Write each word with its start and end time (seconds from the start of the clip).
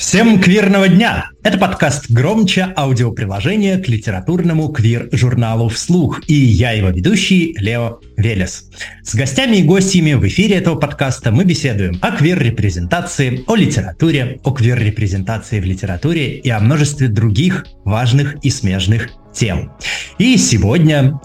Всем 0.00 0.40
квирного 0.40 0.88
дня! 0.88 1.28
Это 1.42 1.58
подкаст 1.58 2.10
«Громче» 2.10 2.72
аудиоприложение 2.74 3.76
к 3.76 3.86
литературному 3.86 4.70
квир-журналу 4.70 5.68
«Вслух» 5.68 6.22
и 6.26 6.32
я 6.32 6.70
его 6.72 6.88
ведущий 6.88 7.54
Лео 7.58 8.00
Велес. 8.16 8.70
С 9.02 9.14
гостями 9.14 9.56
и 9.56 9.62
гостями 9.62 10.14
в 10.14 10.26
эфире 10.26 10.56
этого 10.56 10.76
подкаста 10.76 11.30
мы 11.30 11.44
беседуем 11.44 11.98
о 12.00 12.12
квир-репрезентации, 12.12 13.44
о 13.46 13.54
литературе, 13.54 14.40
о 14.42 14.52
квир-репрезентации 14.52 15.60
в 15.60 15.64
литературе 15.66 16.38
и 16.38 16.48
о 16.48 16.60
множестве 16.60 17.08
других 17.08 17.66
важных 17.84 18.36
и 18.42 18.48
смежных 18.48 19.10
тем. 19.34 19.70
И 20.16 20.38
сегодня 20.38 21.20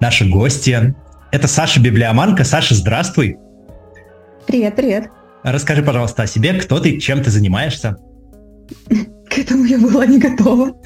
наши 0.00 0.28
гости– 0.28 0.92
это 1.30 1.46
Саша 1.46 1.78
Библиоманка. 1.78 2.42
Саша, 2.42 2.74
здравствуй! 2.74 3.36
Привет, 4.48 4.74
привет! 4.74 5.04
Расскажи, 5.44 5.84
пожалуйста, 5.84 6.24
о 6.24 6.26
себе, 6.26 6.54
кто 6.54 6.80
ты, 6.80 6.98
чем 6.98 7.22
ты 7.22 7.30
занимаешься. 7.30 7.96
К 9.28 9.38
этому 9.38 9.64
я 9.64 9.78
была 9.78 10.06
не 10.06 10.18
готова. 10.18 10.72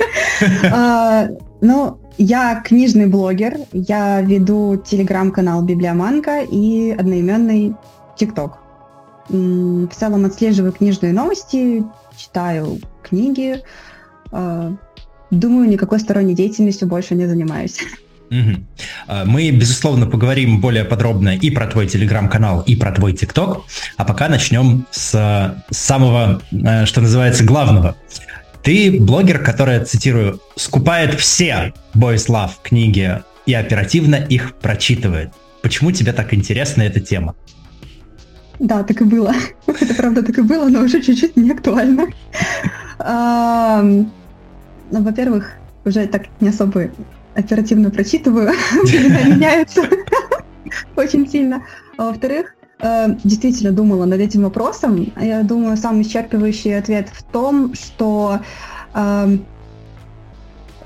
А, 0.73 1.29
ну, 1.61 1.99
я 2.19 2.61
книжный 2.65 3.07
блогер, 3.07 3.59
я 3.73 4.21
веду 4.21 4.77
телеграм-канал 4.77 5.63
Библиоманка 5.63 6.41
и 6.41 6.91
одноименный 6.91 7.77
ТикТок. 8.17 8.59
В 9.29 9.89
целом 9.95 10.25
отслеживаю 10.25 10.73
книжные 10.73 11.13
новости, 11.13 11.85
читаю 12.17 12.79
книги. 13.03 13.63
А, 14.33 14.73
думаю, 15.31 15.69
никакой 15.69 16.01
сторонней 16.01 16.35
деятельностью 16.35 16.89
больше 16.89 17.15
не 17.15 17.27
занимаюсь. 17.27 17.79
Угу. 18.33 19.27
Мы, 19.27 19.51
безусловно, 19.51 20.07
поговорим 20.07 20.61
более 20.61 20.85
подробно 20.85 21.37
и 21.37 21.51
про 21.51 21.67
твой 21.67 21.87
телеграм-канал, 21.87 22.63
и 22.63 22.77
про 22.77 22.91
твой 22.93 23.13
ТикТок. 23.13 23.65
А 23.99 24.05
пока 24.05 24.29
начнем 24.29 24.87
с 24.91 25.55
самого, 25.71 26.41
э, 26.51 26.87
что 26.87 27.03
называется, 27.03 27.45
главного. 27.45 27.97
Ты 28.63 28.99
блогер, 29.01 29.39
который, 29.41 29.85
цитирую, 29.85 30.41
скупает 30.57 31.21
все 31.21 31.75
Boys 31.95 32.29
Love 32.29 32.53
книги 32.63 33.21
и 33.45 33.55
оперативно 33.55 34.15
их 34.15 34.55
прочитывает. 34.55 35.31
Почему 35.61 35.93
тебе 35.93 36.13
так 36.13 36.33
интересна 36.33 36.83
эта 36.83 37.01
тема? 37.01 37.35
Да, 38.59 38.83
так 38.83 39.01
и 39.03 39.05
было. 39.05 39.35
Это 39.67 39.95
правда 39.95 40.23
так 40.23 40.39
и 40.39 40.43
было, 40.43 40.69
но 40.69 40.83
уже 40.83 41.03
чуть-чуть 41.03 41.37
не 41.37 41.51
актуально. 41.51 42.07
Ну, 44.95 45.03
во-первых, 45.03 45.55
уже 45.87 46.07
так 46.07 46.27
не 46.41 46.51
особо 46.51 46.91
оперативно 47.35 47.91
прочитываю, 47.91 48.53
времена 48.85 49.23
меняются 49.35 49.83
очень 50.97 51.29
сильно. 51.29 51.65
А 51.97 52.07
во-вторых, 52.07 52.55
э, 52.81 53.17
действительно 53.25 53.73
думала 53.73 54.05
над 54.05 54.21
этим 54.21 54.43
вопросом. 54.43 55.13
Я 55.21 55.43
думаю, 55.43 55.77
самый 55.77 56.03
исчерпывающий 56.03 56.79
ответ 56.79 57.09
в 57.13 57.23
том, 57.23 57.75
что 57.75 58.41
эм, 58.95 59.45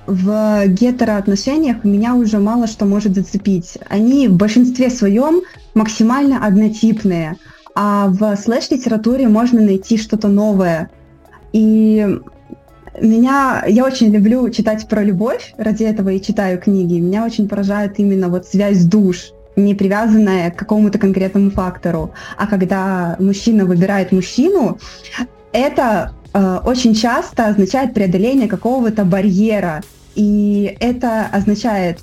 в 0.06 0.66
гетероотношениях 0.68 1.84
меня 1.84 2.14
уже 2.14 2.38
мало 2.38 2.66
что 2.66 2.84
может 2.84 3.14
зацепить. 3.14 3.78
Они 3.88 4.28
в 4.28 4.36
большинстве 4.36 4.90
своем 4.90 5.42
максимально 5.74 6.44
однотипные, 6.46 7.36
а 7.74 8.08
в 8.08 8.36
слэш-литературе 8.36 9.28
можно 9.28 9.60
найти 9.60 9.98
что-то 9.98 10.28
новое. 10.28 10.90
И 11.52 12.18
меня, 13.00 13.64
я 13.66 13.84
очень 13.84 14.10
люблю 14.10 14.48
читать 14.50 14.88
про 14.88 15.02
любовь, 15.02 15.54
ради 15.56 15.84
этого 15.84 16.10
и 16.10 16.22
читаю 16.22 16.58
книги. 16.60 16.94
Меня 16.94 17.24
очень 17.24 17.48
поражает 17.48 17.98
именно 17.98 18.28
вот 18.28 18.46
связь 18.46 18.84
душ, 18.84 19.32
не 19.56 19.74
привязанная 19.74 20.50
к 20.50 20.56
какому-то 20.56 20.98
конкретному 20.98 21.50
фактору. 21.50 22.12
А 22.36 22.46
когда 22.46 23.16
мужчина 23.18 23.64
выбирает 23.64 24.12
мужчину, 24.12 24.78
это 25.52 26.12
э, 26.32 26.58
очень 26.64 26.94
часто 26.94 27.46
означает 27.46 27.94
преодоление 27.94 28.48
какого-то 28.48 29.04
барьера. 29.04 29.82
И 30.14 30.76
это 30.80 31.26
означает 31.32 32.00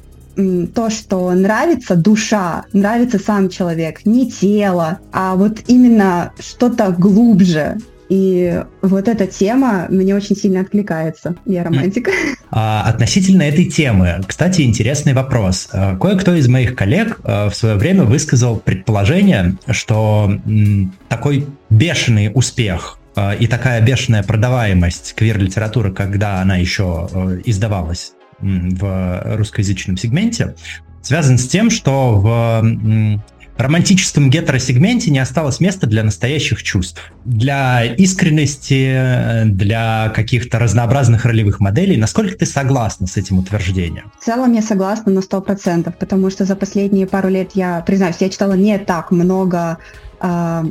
то, 0.73 0.89
что 0.89 1.31
нравится 1.31 1.95
душа, 1.95 2.65
нравится 2.73 3.19
сам 3.19 3.49
человек, 3.49 4.05
не 4.05 4.29
тело, 4.31 4.99
а 5.11 5.35
вот 5.35 5.59
именно 5.67 6.33
что-то 6.39 6.91
глубже, 6.91 7.77
и 8.09 8.63
вот 8.81 9.07
эта 9.07 9.27
тема 9.27 9.87
мне 9.89 10.15
очень 10.15 10.35
сильно 10.35 10.61
откликается. 10.61 11.35
Я 11.45 11.63
романтик. 11.63 12.09
А, 12.55 12.83
относительно 12.83 13.41
этой 13.43 13.65
темы, 13.65 14.21
кстати, 14.27 14.61
интересный 14.61 15.13
вопрос. 15.13 15.69
А, 15.71 15.95
кое-кто 15.97 16.35
из 16.35 16.47
моих 16.47 16.75
коллег 16.75 17.19
а, 17.23 17.49
в 17.49 17.55
свое 17.55 17.75
время 17.75 18.03
высказал 18.03 18.57
предположение, 18.57 19.57
что 19.71 20.31
такой 21.09 21.47
бешеный 21.71 22.31
успех 22.33 22.99
а, 23.15 23.33
и 23.33 23.47
такая 23.47 23.81
бешеная 23.81 24.21
продаваемость 24.21 25.13
квир-литературы, 25.15 25.91
когда 25.91 26.41
она 26.41 26.57
еще 26.57 27.41
издавалась 27.45 28.13
в 28.39 29.35
русскоязычном 29.35 29.97
сегменте, 29.97 30.55
связан 31.01 31.37
с 31.37 31.47
тем, 31.47 31.69
что 31.69 32.19
в 32.19 33.21
романтическом 33.57 34.29
гетеросегменте 34.29 35.11
не 35.11 35.19
осталось 35.19 35.59
места 35.59 35.87
для 35.87 36.03
настоящих 36.03 36.63
чувств. 36.63 37.11
Для 37.25 37.83
искренности, 37.83 39.43
для 39.45 40.11
каких-то 40.15 40.59
разнообразных 40.59 41.25
ролевых 41.25 41.59
моделей. 41.59 41.97
Насколько 41.97 42.37
ты 42.37 42.45
согласна 42.45 43.07
с 43.07 43.17
этим 43.17 43.39
утверждением? 43.39 44.11
В 44.19 44.25
целом 44.25 44.53
я 44.53 44.61
согласна 44.61 45.11
на 45.11 45.19
100%, 45.19 45.93
потому 45.99 46.29
что 46.29 46.45
за 46.45 46.55
последние 46.55 47.07
пару 47.07 47.29
лет 47.29 47.51
я, 47.53 47.81
признаюсь, 47.81 48.17
я 48.19 48.29
читала 48.29 48.53
не 48.53 48.77
так 48.77 49.11
много 49.11 49.77
Э, 50.23 50.63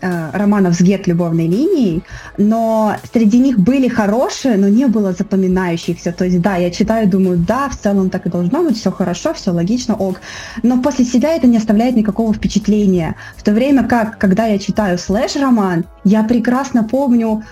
романов 0.00 0.74
с 0.74 0.80
гет-любовной 0.80 1.46
линией, 1.46 2.02
но 2.36 2.96
среди 3.12 3.38
них 3.38 3.58
были 3.58 3.88
хорошие, 3.88 4.56
но 4.56 4.68
не 4.68 4.86
было 4.86 5.12
запоминающихся. 5.12 6.12
То 6.12 6.24
есть, 6.24 6.40
да, 6.40 6.56
я 6.56 6.70
читаю, 6.70 7.08
думаю, 7.08 7.38
да, 7.38 7.68
в 7.68 7.76
целом 7.76 8.10
так 8.10 8.26
и 8.26 8.30
должно 8.30 8.62
быть, 8.62 8.78
все 8.78 8.90
хорошо, 8.90 9.34
все 9.34 9.50
логично, 9.50 9.94
ок. 9.94 10.20
Но 10.62 10.80
после 10.80 11.04
себя 11.04 11.34
это 11.34 11.46
не 11.46 11.56
оставляет 11.56 11.96
никакого 11.96 12.32
впечатления. 12.32 13.16
В 13.36 13.42
то 13.42 13.52
время 13.52 13.86
как, 13.86 14.18
когда 14.18 14.46
я 14.46 14.58
читаю 14.58 14.98
слэш-роман, 14.98 15.84
я 16.04 16.22
прекрасно 16.22 16.84
помню 16.84 17.42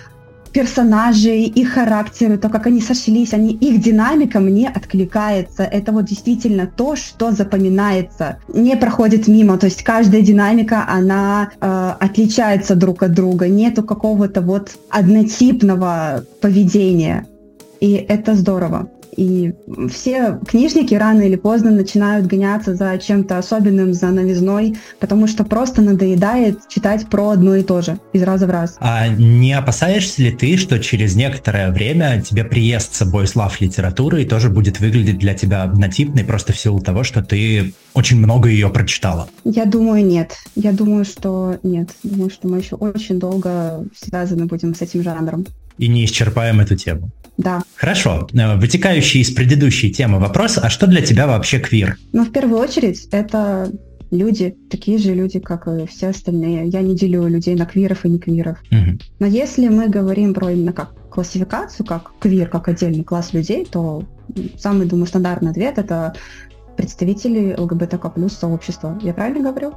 персонажей, 0.57 1.43
их 1.43 1.75
характеры, 1.75 2.39
то, 2.39 2.49
как 2.49 2.67
они 2.67 2.81
сошлись, 2.81 3.35
они, 3.35 3.53
их 3.53 3.83
динамика 3.83 4.41
мне 4.41 4.69
откликается. 4.69 5.65
Это 5.65 5.93
вот 5.93 6.07
действительно 6.07 6.67
то, 6.67 6.97
что 6.97 7.31
запоминается, 7.31 8.39
не 8.49 8.75
проходит 8.77 9.29
мимо. 9.29 9.59
То 9.59 9.67
есть 9.67 9.83
каждая 9.83 10.23
динамика, 10.23 10.87
она 10.89 11.51
э, 11.61 11.93
отличается 12.01 12.75
друг 12.75 13.03
от 13.03 13.13
друга. 13.13 13.49
Нету 13.49 13.83
какого-то 13.83 14.41
вот 14.41 14.71
однотипного 14.89 16.25
поведения. 16.41 17.27
И 17.81 17.93
это 17.93 18.35
здорово. 18.35 18.89
И 19.17 19.53
все 19.91 20.39
книжники 20.47 20.95
рано 20.95 21.23
или 21.23 21.37
поздно 21.37 21.71
начинают 21.71 22.27
гоняться 22.27 22.75
за 22.75 22.99
чем-то 22.99 23.39
особенным, 23.39 23.95
за 23.95 24.09
новизной, 24.09 24.77
потому 25.01 25.27
что 25.27 25.45
просто 25.45 25.83
надоедает 25.83 26.69
читать 26.69 27.09
про 27.09 27.31
одно 27.31 27.57
и 27.57 27.63
то 27.63 27.81
же 27.81 27.99
из 28.13 28.23
раза 28.23 28.47
в 28.47 28.51
раз. 28.51 28.77
А 28.81 29.09
не 29.09 29.53
опасаешься 29.53 30.23
ли 30.23 30.31
ты, 30.31 30.57
что 30.57 30.79
через 30.79 31.17
некоторое 31.17 31.71
время 31.71 32.23
тебе 32.23 32.45
приест 32.45 32.95
с 32.95 32.99
собой 32.99 33.27
слав 33.27 33.61
литературы 33.61 34.23
и 34.23 34.27
тоже 34.27 34.51
будет 34.51 34.81
выглядеть 34.81 35.19
для 35.19 35.35
тебя 35.35 35.63
однотипной 35.63 36.25
просто 36.25 36.53
в 36.53 36.59
силу 36.59 36.81
того, 36.81 37.03
что 37.03 37.23
ты 37.23 37.73
очень 37.95 38.19
много 38.19 38.49
ее 38.49 38.69
прочитала? 38.69 39.29
Я 39.45 39.65
думаю, 39.65 40.05
нет. 40.05 40.35
Я 40.55 40.73
думаю, 40.73 41.05
что 41.05 41.59
нет. 41.63 41.91
Думаю, 42.03 42.31
что 42.31 42.49
мы 42.49 42.59
еще 42.59 42.77
очень 42.77 43.19
долго 43.19 43.85
связаны 43.97 44.47
будем 44.47 44.75
с 44.75 44.83
этим 44.83 45.03
жанром. 45.03 45.47
И 45.79 45.89
не 45.89 46.05
исчерпаем 46.05 46.61
эту 46.61 46.77
тему. 46.77 47.11
Да. 47.37 47.63
Хорошо. 47.75 48.29
Э, 48.33 48.57
вытекающий 48.57 49.21
из 49.21 49.31
предыдущей 49.31 49.93
темы 49.93 50.19
вопрос, 50.19 50.59
а 50.59 50.71
что 50.71 50.87
для 50.87 51.03
тебя 51.03 51.27
вообще 51.27 51.59
квир? 51.59 51.99
Ну, 52.13 52.25
в 52.25 52.33
первую 52.33 52.61
очередь, 52.61 53.09
это 53.11 53.71
люди, 54.11 54.57
такие 54.71 54.99
же 54.99 55.15
люди, 55.15 55.39
как 55.39 55.69
и 55.69 55.87
все 55.87 56.09
остальные. 56.09 56.69
Я 56.69 56.81
не 56.83 56.97
делю 56.97 57.27
людей 57.27 57.55
на 57.55 57.67
квиров 57.67 58.05
и 58.05 58.09
не 58.09 58.19
квиров. 58.19 58.59
Угу. 58.71 58.99
Но 59.21 59.27
если 59.27 59.69
мы 59.69 59.89
говорим 59.89 60.35
про 60.35 60.51
именно 60.51 60.73
как 60.73 60.95
классификацию, 61.11 61.87
как 61.87 62.13
квир, 62.21 62.49
как 62.49 62.69
отдельный 62.69 63.05
класс 63.05 63.33
людей, 63.33 63.67
то 63.71 64.05
самый, 64.59 64.87
думаю, 64.87 65.07
стандартный 65.07 65.51
ответ 65.51 65.79
это 65.79 66.15
представители 66.77 67.55
ЛГБТК 67.57 68.11
плюс 68.11 68.35
сообщества. 68.35 68.99
Я 69.03 69.15
правильно 69.15 69.51
говорю? 69.51 69.75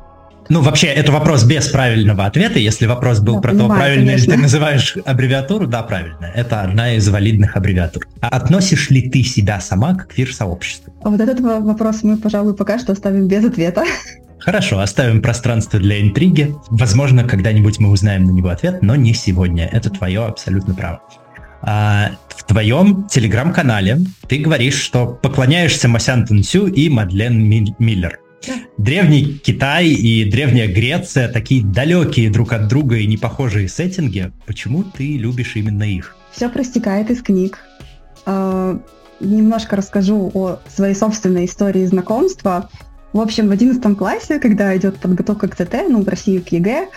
Ну, 0.49 0.61
вообще, 0.61 0.87
это 0.87 1.11
вопрос 1.11 1.43
без 1.43 1.67
правильного 1.67 2.25
ответа. 2.25 2.59
Если 2.59 2.87
вопрос 2.87 3.19
был 3.19 3.35
да, 3.35 3.41
про 3.41 3.51
понимаю, 3.51 3.69
то, 3.69 3.75
правильно 3.75 4.09
ли 4.15 4.21
ты 4.21 4.37
называешь 4.37 4.97
аббревиатуру, 5.05 5.67
да, 5.67 5.83
правильно. 5.83 6.31
Это 6.33 6.61
одна 6.61 6.93
из 6.93 7.07
валидных 7.07 7.55
аббревиатур. 7.55 8.07
А 8.19 8.29
относишь 8.29 8.89
ли 8.89 9.09
ты 9.09 9.23
себя 9.23 9.59
сама 9.59 9.95
к 9.95 10.07
квир-сообществу? 10.07 10.93
А 11.03 11.09
вот 11.09 11.21
этот 11.21 11.39
вопрос 11.39 12.03
мы, 12.03 12.17
пожалуй, 12.17 12.55
пока 12.55 12.79
что 12.79 12.93
оставим 12.93 13.27
без 13.27 13.45
ответа. 13.45 13.83
Хорошо, 14.39 14.79
оставим 14.79 15.21
пространство 15.21 15.79
для 15.79 16.01
интриги. 16.01 16.55
Возможно, 16.69 17.23
когда-нибудь 17.23 17.79
мы 17.79 17.89
узнаем 17.89 18.23
на 18.23 18.31
него 18.31 18.49
ответ, 18.49 18.81
но 18.81 18.95
не 18.95 19.13
сегодня. 19.13 19.69
Это 19.71 19.89
твое 19.89 20.25
абсолютно 20.25 20.73
право. 20.73 21.01
А, 21.61 22.11
твоем 22.49 23.07
телеграм-канале 23.07 23.99
ты 24.27 24.39
говоришь, 24.39 24.81
что 24.81 25.05
поклоняешься 25.05 25.87
Масян 25.87 26.25
Тунсю 26.25 26.67
и 26.67 26.89
Мадлен 26.89 27.39
Миллер. 27.77 28.19
Древний 28.77 29.39
Китай 29.43 29.87
и 29.87 30.29
Древняя 30.29 30.67
Греция, 30.67 31.27
такие 31.27 31.63
далекие 31.63 32.29
друг 32.29 32.53
от 32.53 32.67
друга 32.67 32.97
и 32.97 33.07
не 33.07 33.17
похожие 33.17 33.67
сеттинги. 33.67 34.31
Почему 34.45 34.83
ты 34.83 35.17
любишь 35.17 35.55
именно 35.55 35.83
их? 35.83 36.15
Все 36.31 36.49
проистекает 36.49 37.09
из 37.11 37.21
книг. 37.21 37.59
Э, 38.25 38.79
немножко 39.19 39.75
расскажу 39.75 40.31
о 40.33 40.59
своей 40.67 40.95
собственной 40.95 41.45
истории 41.45 41.85
знакомства. 41.85 42.69
В 43.11 43.19
общем, 43.19 43.47
в 43.47 43.51
11 43.51 43.97
классе, 43.97 44.39
когда 44.39 44.75
идет 44.77 44.97
подготовка 44.97 45.47
к 45.47 45.55
ЦТ, 45.55 45.73
ну, 45.89 46.03
в 46.03 46.07
России 46.07 46.37
к 46.39 46.49
ЕГЭ, 46.49 46.89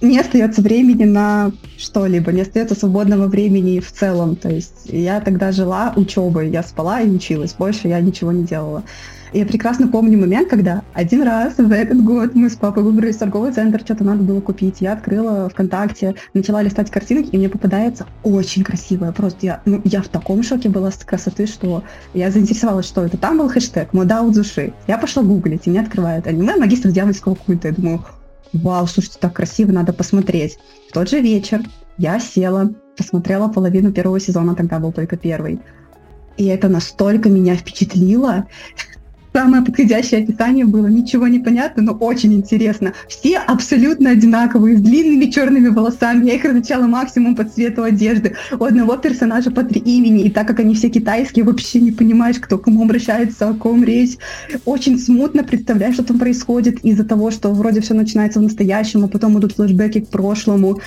не 0.00 0.18
остается 0.18 0.62
времени 0.62 1.04
на 1.04 1.52
что-либо, 1.76 2.32
не 2.32 2.42
остается 2.42 2.74
свободного 2.74 3.26
времени 3.26 3.80
в 3.80 3.92
целом. 3.92 4.36
То 4.36 4.48
есть 4.48 4.86
я 4.86 5.20
тогда 5.20 5.52
жила 5.52 5.92
учебой, 5.96 6.50
я 6.50 6.62
спала 6.62 7.00
и 7.00 7.10
училась, 7.10 7.52
больше 7.54 7.88
я 7.88 8.00
ничего 8.00 8.32
не 8.32 8.44
делала. 8.44 8.84
Я 9.32 9.46
прекрасно 9.46 9.86
помню 9.86 10.18
момент, 10.18 10.48
когда 10.48 10.82
один 10.92 11.22
раз 11.22 11.56
в 11.56 11.70
этот 11.70 12.02
год 12.02 12.34
мы 12.34 12.50
с 12.50 12.56
папой 12.56 12.82
выбрались 12.82 13.16
в 13.16 13.20
торговый 13.20 13.52
центр, 13.52 13.80
что-то 13.80 14.02
надо 14.02 14.24
было 14.24 14.40
купить. 14.40 14.80
Я 14.80 14.94
открыла 14.94 15.48
ВКонтакте, 15.48 16.16
начала 16.34 16.62
листать 16.62 16.90
картинки, 16.90 17.28
и 17.30 17.38
мне 17.38 17.48
попадается 17.48 18.06
очень 18.24 18.64
красивая. 18.64 19.12
Просто 19.12 19.46
я, 19.46 19.62
ну, 19.66 19.80
я 19.84 20.02
в 20.02 20.08
таком 20.08 20.42
шоке 20.42 20.68
была 20.68 20.90
с 20.90 20.96
красоты, 20.96 21.46
что 21.46 21.84
я 22.12 22.30
заинтересовалась, 22.32 22.86
что 22.86 23.04
это. 23.04 23.16
Там 23.18 23.38
был 23.38 23.48
хэштег 23.48 23.92
«Мода 23.92 24.22
у 24.22 24.32
души». 24.32 24.72
Я 24.88 24.98
пошла 24.98 25.22
гуглить, 25.22 25.66
и 25.66 25.70
мне 25.70 25.80
открывает 25.80 26.26
аниме 26.26 26.56
«Магистр 26.56 26.90
дьявольского 26.90 27.36
культа». 27.36 27.68
Я 27.68 27.74
думаю, 27.74 28.04
вау, 28.52 28.88
слушайте, 28.88 29.18
так 29.20 29.34
красиво, 29.34 29.70
надо 29.70 29.92
посмотреть. 29.92 30.58
В 30.88 30.92
тот 30.92 31.08
же 31.08 31.20
вечер 31.20 31.62
я 31.98 32.18
села, 32.18 32.72
посмотрела 32.96 33.46
половину 33.46 33.92
первого 33.92 34.18
сезона, 34.18 34.56
тогда 34.56 34.80
был 34.80 34.90
только 34.90 35.16
первый. 35.16 35.60
И 36.36 36.46
это 36.46 36.68
настолько 36.68 37.28
меня 37.28 37.54
впечатлило, 37.54 38.46
Самое 39.32 39.62
подходящее 39.64 40.24
описание 40.24 40.64
было 40.64 40.88
ничего 40.88 41.28
не 41.28 41.38
понятно, 41.38 41.82
но 41.82 41.92
очень 41.92 42.34
интересно. 42.34 42.94
Все 43.08 43.38
абсолютно 43.38 44.10
одинаковые, 44.10 44.76
с 44.76 44.80
длинными 44.80 45.30
черными 45.30 45.68
волосами. 45.68 46.26
Я 46.26 46.34
их 46.34 46.44
различала 46.44 46.86
максимум 46.86 47.36
по 47.36 47.44
цвету 47.44 47.84
одежды. 47.84 48.34
У 48.58 48.64
одного 48.64 48.96
персонажа 48.96 49.52
по 49.52 49.62
три 49.62 49.80
имени, 49.80 50.24
и 50.24 50.30
так 50.30 50.48
как 50.48 50.58
они 50.60 50.74
все 50.74 50.88
китайские, 50.88 51.44
вообще 51.44 51.80
не 51.80 51.92
понимаешь, 51.92 52.40
кто 52.40 52.58
к 52.58 52.64
кому 52.64 52.82
обращается, 52.82 53.48
о 53.48 53.54
ком 53.54 53.84
речь. 53.84 54.16
Очень 54.64 54.98
смутно 54.98 55.44
представляешь, 55.44 55.94
что 55.94 56.04
там 56.04 56.18
происходит 56.18 56.84
из-за 56.84 57.04
того, 57.04 57.30
что 57.30 57.52
вроде 57.52 57.80
все 57.80 57.94
начинается 57.94 58.40
в 58.40 58.42
настоящем, 58.42 59.04
а 59.04 59.08
потом 59.08 59.38
идут 59.38 59.52
флешбеки 59.52 60.00
к 60.00 60.08
прошлому. 60.08 60.80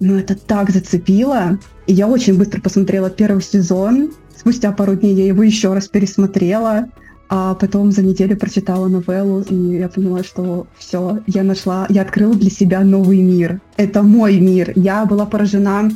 Но 0.00 0.18
это 0.18 0.34
так 0.34 0.70
зацепило. 0.70 1.58
И 1.86 1.92
я 1.92 2.08
очень 2.08 2.38
быстро 2.38 2.62
посмотрела 2.62 3.10
первый 3.10 3.42
сезон. 3.42 4.12
Спустя 4.36 4.72
пару 4.72 4.94
дней 4.94 5.14
я 5.14 5.26
его 5.26 5.42
еще 5.42 5.72
раз 5.74 5.86
пересмотрела. 5.88 6.88
А 7.36 7.54
потом 7.54 7.90
за 7.90 8.02
неделю 8.02 8.36
прочитала 8.36 8.86
новеллу, 8.86 9.40
и 9.40 9.78
я 9.78 9.88
поняла, 9.88 10.22
что 10.22 10.68
все, 10.78 11.18
я 11.26 11.42
нашла, 11.42 11.84
я 11.88 12.02
открыла 12.02 12.36
для 12.36 12.48
себя 12.48 12.84
новый 12.84 13.22
мир. 13.22 13.60
Это 13.76 14.02
мой 14.04 14.38
мир. 14.38 14.70
Я 14.76 15.04
была 15.04 15.26
поражена 15.26 15.90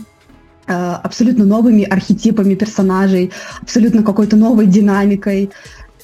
э, 0.66 0.72
абсолютно 0.72 1.44
новыми 1.44 1.84
архетипами 1.84 2.56
персонажей, 2.56 3.30
абсолютно 3.62 4.02
какой-то 4.02 4.36
новой 4.36 4.66
динамикой 4.66 5.50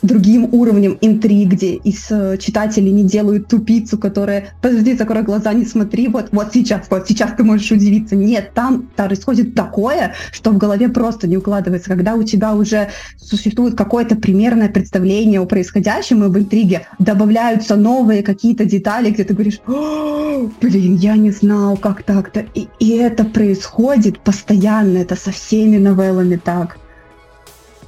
другим 0.02 0.48
уровнем 0.52 0.98
интриг, 1.00 1.50
где 1.50 1.74
из 1.74 2.06
э, 2.10 2.36
читателей 2.38 2.90
не 2.90 3.04
делают 3.04 3.48
тупицу, 3.48 3.98
которая, 3.98 4.48
подожди, 4.60 4.94
закрой 4.94 5.22
глаза, 5.22 5.52
не 5.52 5.64
смотри, 5.64 6.08
вот, 6.08 6.28
вот 6.32 6.48
сейчас, 6.52 6.86
вот 6.90 7.08
сейчас 7.08 7.32
ты 7.36 7.44
можешь 7.44 7.70
удивиться. 7.70 8.16
Нет, 8.16 8.52
там, 8.54 8.88
происходит 8.96 9.54
такое, 9.54 10.14
что 10.32 10.50
в 10.50 10.58
голове 10.58 10.88
просто 10.88 11.26
не 11.26 11.36
укладывается. 11.36 11.88
Когда 11.88 12.14
у 12.14 12.22
тебя 12.22 12.54
уже 12.54 12.90
существует 13.16 13.76
какое-то 13.76 14.16
примерное 14.16 14.68
представление 14.68 15.40
о 15.40 15.46
происходящем 15.46 16.24
и 16.24 16.28
в 16.28 16.38
интриге, 16.38 16.86
добавляются 16.98 17.76
новые 17.76 18.22
какие-то 18.22 18.64
детали, 18.64 19.10
где 19.10 19.24
ты 19.24 19.34
говоришь, 19.34 19.60
блин, 19.66 20.96
я 20.96 21.16
не 21.16 21.30
знал, 21.30 21.76
как 21.76 22.02
так-то. 22.02 22.44
И, 22.54 22.68
и 22.78 22.90
это 22.90 23.24
происходит 23.24 24.20
постоянно, 24.20 24.98
это 24.98 25.16
со 25.16 25.30
всеми 25.30 25.78
новеллами 25.78 26.36
так. 26.36 26.78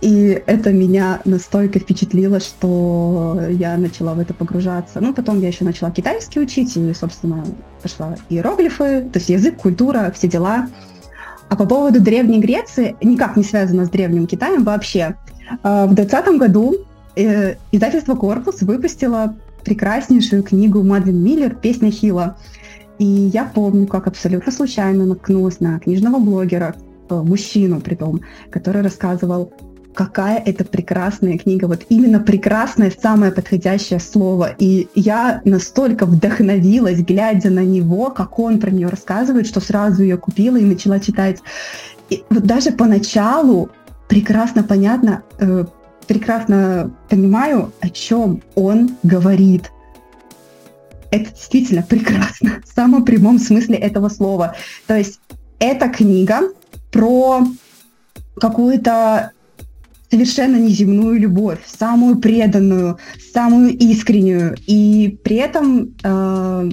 И 0.01 0.43
это 0.47 0.73
меня 0.73 1.21
настолько 1.25 1.79
впечатлило, 1.79 2.41
что 2.41 3.41
я 3.51 3.77
начала 3.77 4.15
в 4.15 4.19
это 4.19 4.35
погружаться. 4.35 5.01
Ну, 5.01 5.15
потом 5.15 5.41
я 5.41 5.49
еще 5.49 5.65
начала 5.65 5.91
китайский 5.91 6.41
учить, 6.41 6.77
и, 6.77 6.93
собственно, 6.93 7.45
пошла 7.83 8.17
иероглифы, 8.29 9.03
то 9.03 9.19
есть 9.19 9.29
язык, 9.29 9.57
культура, 9.57 10.13
все 10.15 10.29
дела. 10.29 10.69
А 11.49 11.57
по 11.57 11.67
поводу 11.67 12.01
Древней 12.01 12.41
Греции, 12.41 12.97
никак 13.03 13.37
не 13.37 13.45
связано 13.45 13.87
с 13.87 13.89
Древним 13.89 14.27
Китаем 14.27 14.65
вообще. 14.65 15.17
А, 15.63 15.87
в 15.87 15.95
2020 15.95 16.39
году 16.39 16.75
э, 17.15 17.55
издательство 17.73 18.15
«Корпус» 18.15 18.63
выпустило 18.63 19.37
прекраснейшую 19.65 20.43
книгу 20.43 20.83
Мадлен 20.83 21.23
Миллер 21.23 21.55
«Песня 21.55 21.91
Хила». 21.91 22.37
И 22.99 23.05
я 23.05 23.45
помню, 23.45 23.87
как 23.87 24.07
абсолютно 24.07 24.51
случайно 24.51 25.05
наткнулась 25.07 25.61
на 25.61 25.79
книжного 25.79 26.19
блогера, 26.19 26.75
э, 27.09 27.15
мужчину 27.15 27.81
при 27.81 27.95
том, 27.95 28.21
который 28.51 28.83
рассказывал 28.83 29.53
какая 29.97 30.39
это 30.39 30.65
прекрасная 30.65 31.39
книга. 31.39 31.65
Вот 31.67 31.87
именно 31.89 32.21
прекрасное 32.21 32.93
самое 33.03 33.33
подходящее 33.33 33.99
слово. 33.99 34.55
И 34.59 34.89
я 34.95 35.41
настолько 35.45 36.05
вдохновилась, 36.07 37.01
глядя 37.01 37.51
на 37.51 37.65
него, 37.65 38.11
как 38.11 38.39
он 38.39 38.61
про 38.61 38.71
нее 38.71 38.89
рассказывает, 38.89 39.47
что 39.47 39.61
сразу 39.61 40.03
ее 40.03 40.19
купила 40.19 40.59
и 40.59 40.65
начала 40.65 41.01
читать. 41.01 41.41
И 42.11 42.23
вот 42.31 42.45
даже 42.45 42.73
поначалу 42.73 43.71
прекрасно 44.07 44.63
понятно, 44.63 45.23
э, 45.39 45.65
прекрасно 46.07 46.93
понимаю, 47.09 47.73
о 47.81 47.89
чем 47.89 48.43
он 48.55 48.97
говорит. 49.03 49.73
Это 51.11 51.31
действительно 51.31 51.83
прекрасно, 51.83 52.61
в 52.65 52.75
самом 52.75 53.05
прямом 53.05 53.39
смысле 53.39 53.77
этого 53.77 54.11
слова. 54.11 54.55
То 54.87 54.95
есть 54.95 55.21
эта 55.59 55.89
книга 55.89 56.41
про 56.93 57.47
какую-то 58.39 59.33
совершенно 60.11 60.57
неземную 60.57 61.19
любовь, 61.19 61.59
самую 61.67 62.19
преданную, 62.19 62.99
самую 63.33 63.77
искреннюю. 63.77 64.57
И 64.67 65.19
при 65.25 65.37
этом 65.37 65.95
э, 66.03 66.71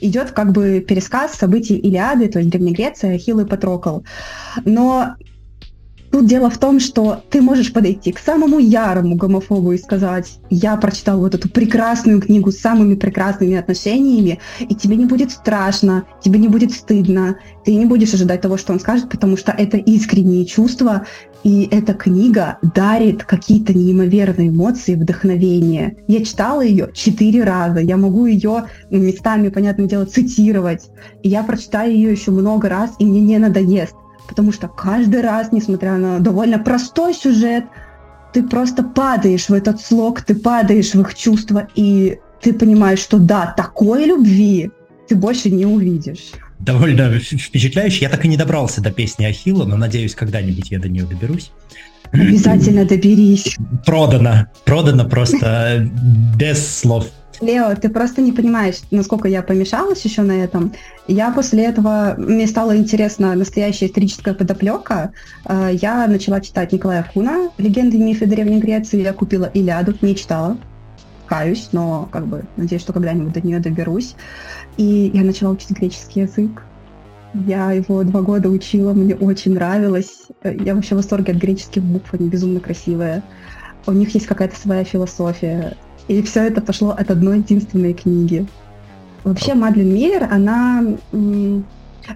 идет 0.00 0.30
как 0.30 0.52
бы 0.52 0.84
пересказ 0.86 1.34
событий 1.34 1.76
Илиады, 1.76 2.28
то 2.28 2.38
есть 2.38 2.50
Древней 2.50 2.72
Греции, 2.72 3.14
Ахилл 3.14 3.40
и 3.40 3.44
Патрокл. 3.44 4.00
Но 4.64 5.16
Тут 6.14 6.26
дело 6.26 6.48
в 6.48 6.58
том, 6.58 6.78
что 6.78 7.24
ты 7.28 7.42
можешь 7.42 7.72
подойти 7.72 8.12
к 8.12 8.20
самому 8.20 8.60
ярому 8.60 9.16
гомофобу 9.16 9.72
и 9.72 9.78
сказать, 9.78 10.38
я 10.48 10.76
прочитал 10.76 11.18
вот 11.18 11.34
эту 11.34 11.48
прекрасную 11.48 12.20
книгу 12.20 12.52
с 12.52 12.58
самыми 12.58 12.94
прекрасными 12.94 13.56
отношениями, 13.56 14.38
и 14.60 14.76
тебе 14.76 14.94
не 14.94 15.06
будет 15.06 15.32
страшно, 15.32 16.04
тебе 16.22 16.38
не 16.38 16.46
будет 16.46 16.70
стыдно, 16.70 17.38
ты 17.64 17.74
не 17.74 17.84
будешь 17.84 18.14
ожидать 18.14 18.42
того, 18.42 18.58
что 18.58 18.72
он 18.72 18.78
скажет, 18.78 19.10
потому 19.10 19.36
что 19.36 19.50
это 19.50 19.76
искренние 19.76 20.46
чувства, 20.46 21.04
и 21.42 21.68
эта 21.72 21.94
книга 21.94 22.58
дарит 22.62 23.24
какие-то 23.24 23.74
неимоверные 23.74 24.50
эмоции, 24.50 24.94
вдохновение. 24.94 25.96
Я 26.06 26.24
читала 26.24 26.60
ее 26.60 26.90
четыре 26.94 27.42
раза, 27.42 27.80
я 27.80 27.96
могу 27.96 28.26
ее 28.26 28.66
местами, 28.88 29.48
понятное 29.48 29.86
дело, 29.86 30.06
цитировать, 30.06 30.90
и 31.24 31.28
я 31.28 31.42
прочитаю 31.42 31.92
ее 31.92 32.12
еще 32.12 32.30
много 32.30 32.68
раз, 32.68 32.92
и 33.00 33.04
мне 33.04 33.20
не 33.20 33.38
надоест 33.38 33.96
потому 34.28 34.52
что 34.52 34.68
каждый 34.68 35.20
раз, 35.20 35.52
несмотря 35.52 35.96
на 35.96 36.20
довольно 36.20 36.58
простой 36.58 37.14
сюжет, 37.14 37.64
ты 38.32 38.42
просто 38.42 38.82
падаешь 38.82 39.48
в 39.48 39.52
этот 39.52 39.80
слог, 39.80 40.22
ты 40.22 40.34
падаешь 40.34 40.94
в 40.94 41.00
их 41.00 41.14
чувства, 41.14 41.68
и 41.74 42.18
ты 42.40 42.52
понимаешь, 42.52 42.98
что 42.98 43.18
да, 43.18 43.54
такой 43.56 44.06
любви 44.06 44.70
ты 45.08 45.16
больше 45.16 45.50
не 45.50 45.66
увидишь. 45.66 46.32
Довольно 46.58 47.10
впечатляюще. 47.18 48.00
Я 48.02 48.08
так 48.08 48.24
и 48.24 48.28
не 48.28 48.36
добрался 48.36 48.80
до 48.80 48.90
песни 48.90 49.24
Ахилла, 49.24 49.64
но 49.64 49.76
надеюсь, 49.76 50.14
когда-нибудь 50.14 50.70
я 50.70 50.78
до 50.78 50.88
нее 50.88 51.04
доберусь. 51.04 51.50
Обязательно 52.12 52.84
доберись. 52.84 53.56
Продано. 53.84 54.46
Продано 54.64 55.04
просто 55.08 55.88
без 56.36 56.66
слов. 56.66 57.08
Лео, 57.40 57.74
ты 57.74 57.88
просто 57.88 58.22
не 58.22 58.32
понимаешь, 58.32 58.80
насколько 58.90 59.28
я 59.28 59.42
помешалась 59.42 60.04
еще 60.04 60.22
на 60.22 60.32
этом. 60.32 60.72
Я 61.08 61.30
после 61.32 61.64
этого, 61.64 62.14
мне 62.16 62.46
стало 62.46 62.76
интересно 62.76 63.34
настоящая 63.34 63.86
историческая 63.86 64.34
подоплека. 64.34 65.12
Э, 65.44 65.70
я 65.72 66.06
начала 66.06 66.40
читать 66.40 66.72
Николая 66.72 67.08
Хуна, 67.12 67.50
«Легенды 67.58 67.96
и 67.96 68.02
мифы 68.02 68.26
Древней 68.26 68.60
Греции». 68.60 69.02
Я 69.02 69.12
купила 69.12 69.46
«Илиаду», 69.52 69.94
не 70.00 70.14
читала, 70.14 70.56
каюсь, 71.26 71.70
но 71.72 72.08
как 72.12 72.26
бы 72.26 72.44
надеюсь, 72.56 72.82
что 72.82 72.92
когда-нибудь 72.92 73.32
до 73.32 73.40
нее 73.40 73.58
доберусь. 73.58 74.14
И 74.76 75.10
я 75.12 75.22
начала 75.22 75.50
учить 75.50 75.70
греческий 75.70 76.20
язык. 76.20 76.62
Я 77.34 77.72
его 77.72 78.04
два 78.04 78.22
года 78.22 78.48
учила, 78.48 78.92
мне 78.92 79.16
очень 79.16 79.54
нравилось. 79.54 80.28
Я 80.44 80.74
вообще 80.76 80.94
в 80.94 80.98
восторге 80.98 81.32
от 81.32 81.38
греческих 81.38 81.82
букв, 81.82 82.14
они 82.14 82.28
безумно 82.28 82.60
красивые. 82.60 83.22
У 83.86 83.92
них 83.92 84.14
есть 84.14 84.26
какая-то 84.26 84.56
своя 84.56 84.84
философия. 84.84 85.76
И 86.08 86.22
все 86.22 86.40
это 86.40 86.60
пошло 86.60 86.90
от 86.90 87.10
одной 87.10 87.38
единственной 87.38 87.94
книги. 87.94 88.46
Вообще 89.24 89.54
Мадлен 89.54 89.92
Миллер, 89.94 90.28
она 90.30 90.84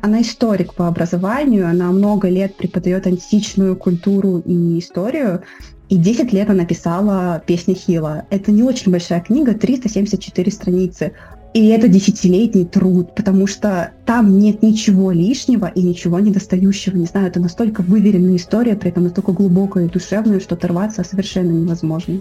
она 0.03 0.21
историк 0.21 0.75
по 0.75 0.87
образованию, 0.87 1.69
она 1.69 1.91
много 1.91 2.29
лет 2.29 2.57
преподает 2.57 3.07
античную 3.07 3.77
культуру 3.77 4.43
и 4.45 4.79
историю, 4.79 5.43
и 5.89 5.97
10 5.97 6.33
лет 6.33 6.51
она 6.51 6.67
писала 6.67 7.43
«Песни 7.47 7.73
Хила». 7.73 8.27
Это 8.29 8.53
не 8.53 8.63
очень 8.63 8.93
большая 8.93 9.21
книга, 9.21 9.55
374 9.55 10.53
страницы. 10.53 11.13
И 11.55 11.69
это 11.69 11.89
десятилетний 11.89 12.67
труд, 12.67 13.15
потому 13.15 13.47
что 13.47 13.93
там 14.05 14.39
нет 14.39 14.63
ничего 14.63 15.13
лишнего 15.13 15.67
и 15.67 15.83
ничего 15.83 16.21
недостающего. 16.21 16.97
Не 16.97 17.07
знаю, 17.07 17.29
это 17.29 17.41
настолько 17.41 17.81
выверенная 17.81 18.37
история, 18.37 18.77
при 18.77 18.91
этом 18.91 19.05
настолько 19.05 19.33
глубокая 19.33 19.87
и 19.87 19.89
душевная, 19.89 20.41
что 20.41 20.57
оторваться 20.57 21.03
совершенно 21.05 21.53
невозможно. 21.53 22.21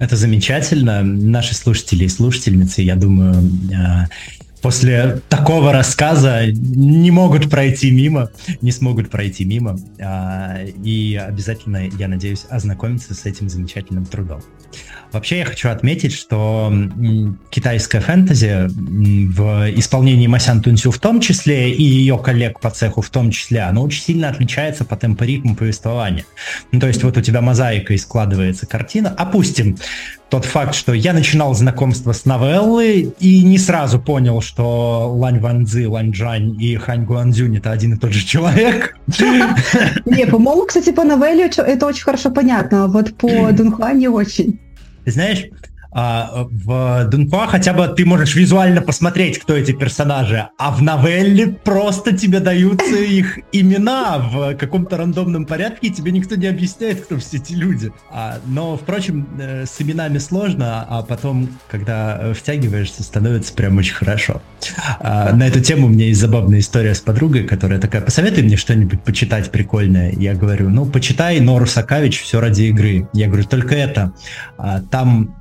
Это 0.00 0.16
замечательно. 0.16 1.02
Наши 1.02 1.54
слушатели 1.54 2.04
и 2.04 2.08
слушательницы, 2.08 2.80
я 2.80 2.96
думаю, 2.96 3.34
э, 3.70 4.06
после 4.62 5.20
такого 5.28 5.72
рассказа 5.72 6.46
не 6.46 7.10
могут 7.10 7.50
пройти 7.50 7.90
мимо, 7.90 8.30
не 8.60 8.72
смогут 8.72 9.10
пройти 9.10 9.44
мимо. 9.44 9.78
А, 10.00 10.58
и 10.84 11.16
обязательно, 11.16 11.88
я 11.98 12.08
надеюсь, 12.08 12.46
ознакомиться 12.48 13.14
с 13.14 13.24
этим 13.24 13.48
замечательным 13.48 14.04
трудом. 14.06 14.42
Вообще 15.12 15.38
я 15.38 15.44
хочу 15.44 15.68
отметить, 15.70 16.12
что 16.12 16.72
китайская 17.50 18.00
фэнтези 18.00 18.68
в 18.68 19.70
исполнении 19.76 20.28
Масян 20.28 20.62
Тунсю 20.62 20.92
в 20.92 20.98
том 20.98 21.20
числе 21.20 21.72
и 21.72 21.82
ее 21.82 22.16
коллег 22.16 22.60
по 22.60 22.70
цеху 22.70 23.00
в 23.00 23.10
том 23.10 23.32
числе, 23.32 23.62
она 23.62 23.80
очень 23.80 24.02
сильно 24.02 24.28
отличается 24.28 24.84
по 24.84 24.96
темпу 24.96 25.24
ритму 25.24 25.56
повествования. 25.56 26.24
Ну, 26.70 26.78
то 26.78 26.86
есть 26.86 27.02
вот 27.02 27.16
у 27.16 27.20
тебя 27.20 27.40
мозаика 27.40 27.92
и 27.92 27.98
складывается 27.98 28.66
картина. 28.66 29.10
Опустим 29.10 29.76
тот 30.30 30.44
факт, 30.44 30.74
что 30.74 30.92
я 30.92 31.12
начинал 31.12 31.54
знакомство 31.54 32.12
с 32.12 32.24
новеллы 32.24 33.12
и 33.18 33.42
не 33.42 33.58
сразу 33.58 33.98
понял, 33.98 34.40
что 34.40 35.12
Лань 35.12 35.40
Ванзы, 35.40 35.88
Лань 35.88 36.12
Джань 36.12 36.56
и 36.60 36.76
Хань 36.76 37.04
Гуанзюнь 37.04 37.58
это 37.58 37.72
один 37.72 37.94
и 37.94 37.98
тот 37.98 38.12
же 38.12 38.24
человек. 38.24 38.96
Не, 40.06 40.26
по-моему, 40.26 40.66
кстати, 40.66 40.92
по 40.92 41.02
новелле 41.04 41.46
это 41.46 41.86
очень 41.86 42.04
хорошо 42.04 42.30
понятно, 42.30 42.84
а 42.84 42.86
вот 42.86 43.14
по 43.16 43.28
Дунхуа 43.52 43.92
не 43.92 44.08
очень. 44.08 44.60
Ты 45.04 45.10
знаешь, 45.10 45.46
а, 45.92 46.46
в 46.50 47.04
Дунхуа 47.10 47.46
хотя 47.46 47.72
бы 47.72 47.88
ты 47.88 48.04
можешь 48.04 48.34
визуально 48.34 48.80
посмотреть, 48.80 49.38
кто 49.38 49.54
эти 49.54 49.72
персонажи, 49.72 50.48
а 50.58 50.70
в 50.70 50.82
новелле 50.82 51.48
просто 51.48 52.16
тебе 52.16 52.40
даются 52.40 52.96
их 52.96 53.38
имена 53.52 54.18
в 54.18 54.54
каком-то 54.54 54.96
рандомном 54.96 55.46
порядке, 55.46 55.88
и 55.88 55.90
тебе 55.90 56.12
никто 56.12 56.36
не 56.36 56.46
объясняет, 56.46 57.02
кто 57.02 57.18
все 57.18 57.38
эти 57.38 57.54
люди. 57.54 57.92
А, 58.10 58.38
но, 58.46 58.76
впрочем, 58.76 59.26
э, 59.38 59.64
с 59.66 59.80
именами 59.80 60.18
сложно, 60.18 60.86
а 60.88 61.02
потом, 61.02 61.48
когда 61.68 62.32
втягиваешься, 62.34 63.02
становится 63.02 63.52
прям 63.52 63.76
очень 63.78 63.94
хорошо. 63.94 64.42
А, 65.00 65.32
на 65.32 65.48
эту 65.48 65.60
тему 65.60 65.86
у 65.86 65.90
меня 65.90 66.06
есть 66.06 66.20
забавная 66.20 66.60
история 66.60 66.94
с 66.94 67.00
подругой, 67.00 67.44
которая 67.44 67.80
такая, 67.80 68.02
посоветуй 68.02 68.44
мне 68.44 68.56
что-нибудь 68.56 69.02
почитать 69.02 69.50
прикольное. 69.50 70.12
Я 70.12 70.34
говорю, 70.34 70.68
ну, 70.68 70.86
почитай 70.86 71.40
Нору 71.40 71.66
Сакавич 71.66 72.20
«Все 72.20 72.40
ради 72.40 72.62
игры». 72.62 73.08
Я 73.12 73.26
говорю, 73.26 73.44
только 73.44 73.74
это. 73.74 74.12
А, 74.56 74.80
там 74.80 75.20
Э, 75.20 75.39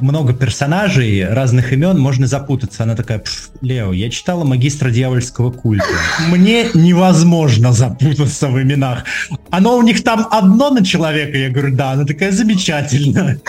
много 0.00 0.32
персонажей 0.32 1.26
разных 1.26 1.72
имен, 1.72 1.98
можно 1.98 2.26
запутаться. 2.26 2.82
Она 2.82 2.94
такая, 2.94 3.22
Лео, 3.60 3.92
я 3.92 4.10
читала 4.10 4.44
магистра 4.44 4.90
дьявольского 4.90 5.50
культа. 5.50 5.84
Мне 6.28 6.68
невозможно 6.74 7.72
запутаться 7.72 8.48
в 8.48 8.62
именах. 8.62 9.04
Оно 9.50 9.76
у 9.76 9.82
них 9.82 10.04
там 10.04 10.26
одно 10.30 10.70
на 10.70 10.84
человека, 10.84 11.36
я 11.36 11.50
говорю, 11.50 11.74
да, 11.74 11.92
она 11.92 12.04
такая 12.04 12.32
замечательная. 12.32 13.40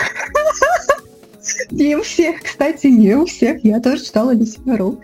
Не 1.70 1.96
у 1.96 2.02
всех, 2.02 2.42
кстати, 2.42 2.88
не 2.88 3.14
у 3.14 3.24
всех. 3.26 3.64
Я 3.64 3.80
тоже 3.80 4.04
читала 4.04 4.32
Лисимару. 4.32 5.00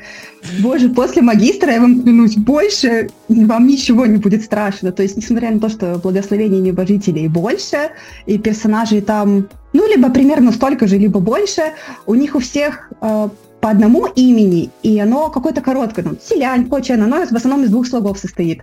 Боже, 0.60 0.88
после 0.88 1.22
магистра, 1.22 1.72
я 1.72 1.80
вам 1.80 2.02
клянусь, 2.02 2.36
больше 2.36 3.08
вам 3.28 3.66
ничего 3.66 4.06
не 4.06 4.18
будет 4.18 4.44
страшно. 4.44 4.92
То 4.92 5.02
есть, 5.02 5.16
несмотря 5.16 5.50
на 5.50 5.60
то, 5.60 5.68
что 5.68 5.98
благословение 6.02 6.60
небожителей 6.60 7.28
больше, 7.28 7.90
и 8.26 8.38
персонажей 8.38 9.00
там, 9.00 9.48
ну, 9.72 9.88
либо 9.88 10.10
примерно 10.10 10.52
столько 10.52 10.86
же, 10.86 10.98
либо 10.98 11.20
больше, 11.20 11.72
у 12.06 12.14
них 12.14 12.34
у 12.34 12.38
всех 12.38 12.90
э, 13.00 13.28
по 13.60 13.70
одному 13.70 14.06
имени, 14.06 14.70
и 14.82 14.98
оно 14.98 15.30
какое-то 15.30 15.60
короткое, 15.60 16.04
ну, 16.04 16.16
селянь, 16.22 16.66
прочее, 16.66 16.96
оно 16.96 17.26
в 17.26 17.32
основном 17.32 17.64
из 17.64 17.70
двух 17.70 17.86
слогов 17.86 18.18
состоит. 18.18 18.62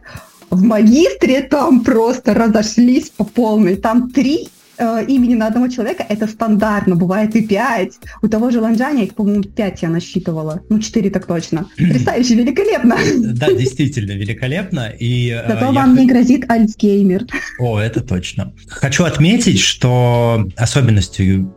В 0.50 0.62
магистре 0.64 1.42
там 1.42 1.82
просто 1.82 2.34
разошлись 2.34 3.10
по 3.10 3.24
полной. 3.24 3.76
Там 3.76 4.12
три 4.12 4.50
э, 4.84 5.06
имени 5.08 5.36
на 5.36 5.48
одного 5.48 5.68
человека 5.68 6.06
это 6.08 6.28
стандартно, 6.28 6.96
бывает 6.96 7.36
и 7.36 7.42
пять. 7.42 7.94
У 8.22 8.28
того 8.28 8.52
же 8.52 8.60
Ланджаня 8.60 9.04
их, 9.04 9.16
по-моему, 9.16 9.44
пять 9.44 9.82
я 9.82 9.90
насчитывала. 9.90 10.62
Ну, 10.70 10.80
четыре 10.80 11.10
так 11.10 11.26
точно. 11.26 11.66
Потрясающе, 11.78 12.36
великолепно. 12.36 12.98
Да, 13.18 13.52
действительно, 13.52 14.12
великолепно. 14.12 14.92
И, 15.00 15.30
э, 15.30 15.48
Зато 15.48 15.72
вам 15.72 15.96
не 15.96 16.08
грозит 16.08 16.50
Альцгеймер. 16.50 17.26
О, 17.60 17.80
это 17.80 18.02
точно. 18.02 18.54
Хочу 18.68 19.04
отметить, 19.04 19.60
что 19.60 20.46
особенностью 20.58 21.54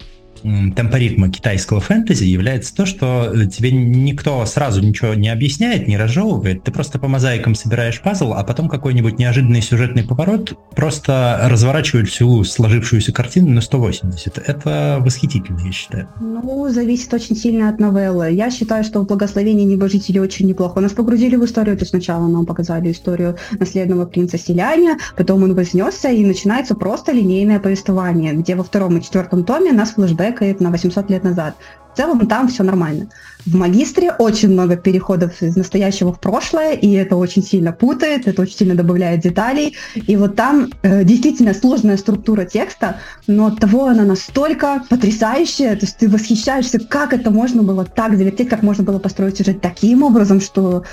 темпоритма 0.74 1.30
китайского 1.30 1.80
фэнтези 1.80 2.24
является 2.24 2.74
то, 2.74 2.86
что 2.86 3.32
тебе 3.46 3.72
никто 3.72 4.44
сразу 4.46 4.80
ничего 4.80 5.14
не 5.14 5.28
объясняет, 5.28 5.88
не 5.88 5.96
разжевывает. 5.96 6.64
Ты 6.64 6.72
просто 6.72 6.98
по 6.98 7.08
мозаикам 7.08 7.54
собираешь 7.54 8.00
пазл, 8.00 8.32
а 8.32 8.44
потом 8.44 8.68
какой-нибудь 8.68 9.18
неожиданный 9.18 9.62
сюжетный 9.62 10.04
поворот 10.04 10.54
просто 10.74 11.40
разворачивает 11.44 12.08
всю 12.08 12.44
сложившуюся 12.44 13.12
картину 13.12 13.50
на 13.50 13.60
180. 13.60 14.38
Это 14.38 14.98
восхитительно, 15.00 15.60
я 15.64 15.72
считаю. 15.72 16.08
Ну, 16.20 16.68
зависит 16.68 17.12
очень 17.12 17.36
сильно 17.36 17.68
от 17.68 17.80
новеллы. 17.80 18.30
Я 18.32 18.50
считаю, 18.50 18.84
что 18.84 19.00
в 19.00 19.06
«Благословении 19.06 19.64
небожителей» 19.64 20.20
очень 20.20 20.46
неплохо. 20.46 20.80
Нас 20.80 20.92
погрузили 20.92 21.36
в 21.36 21.44
историю, 21.44 21.76
то 21.76 21.84
сначала 21.84 22.26
нам 22.28 22.46
показали 22.46 22.92
историю 22.92 23.36
наследного 23.58 24.06
принца 24.06 24.38
Селяня, 24.38 24.98
потом 25.16 25.42
он 25.42 25.54
вознесся, 25.54 26.08
и 26.08 26.24
начинается 26.24 26.74
просто 26.74 27.12
линейное 27.12 27.58
повествование, 27.58 28.32
где 28.34 28.54
во 28.54 28.62
втором 28.62 28.96
и 28.98 29.02
четвертом 29.02 29.44
томе 29.44 29.72
нас 29.72 29.92
флешбэк 29.92 30.35
бэкает 30.36 30.60
на 30.60 30.70
800 30.70 31.10
лет 31.10 31.24
назад. 31.24 31.54
В 31.92 31.96
целом 31.96 32.26
там 32.26 32.48
все 32.48 32.62
нормально. 32.62 33.08
В 33.46 33.54
магистре 33.54 34.12
очень 34.18 34.50
много 34.50 34.76
переходов 34.76 35.40
из 35.40 35.56
настоящего 35.56 36.12
в 36.12 36.20
прошлое, 36.20 36.74
и 36.74 36.92
это 36.92 37.16
очень 37.16 37.42
сильно 37.42 37.72
путает, 37.72 38.28
это 38.28 38.42
очень 38.42 38.56
сильно 38.58 38.74
добавляет 38.74 39.20
деталей. 39.20 39.74
И 39.94 40.16
вот 40.16 40.36
там 40.36 40.68
э, 40.82 41.04
действительно 41.04 41.54
сложная 41.54 41.96
структура 41.96 42.44
текста, 42.44 42.96
но 43.26 43.46
от 43.46 43.60
того 43.60 43.86
она 43.86 44.02
настолько 44.02 44.82
потрясающая, 44.90 45.74
то 45.74 45.86
есть 45.86 45.96
ты 45.96 46.08
восхищаешься, 46.08 46.80
как 46.80 47.14
это 47.14 47.30
можно 47.30 47.62
было 47.62 47.86
так 47.86 48.18
завертеть, 48.18 48.50
как 48.50 48.62
можно 48.62 48.84
было 48.84 48.98
построить 48.98 49.38
сюжет 49.38 49.62
таким 49.62 50.02
образом, 50.02 50.42
что 50.42 50.84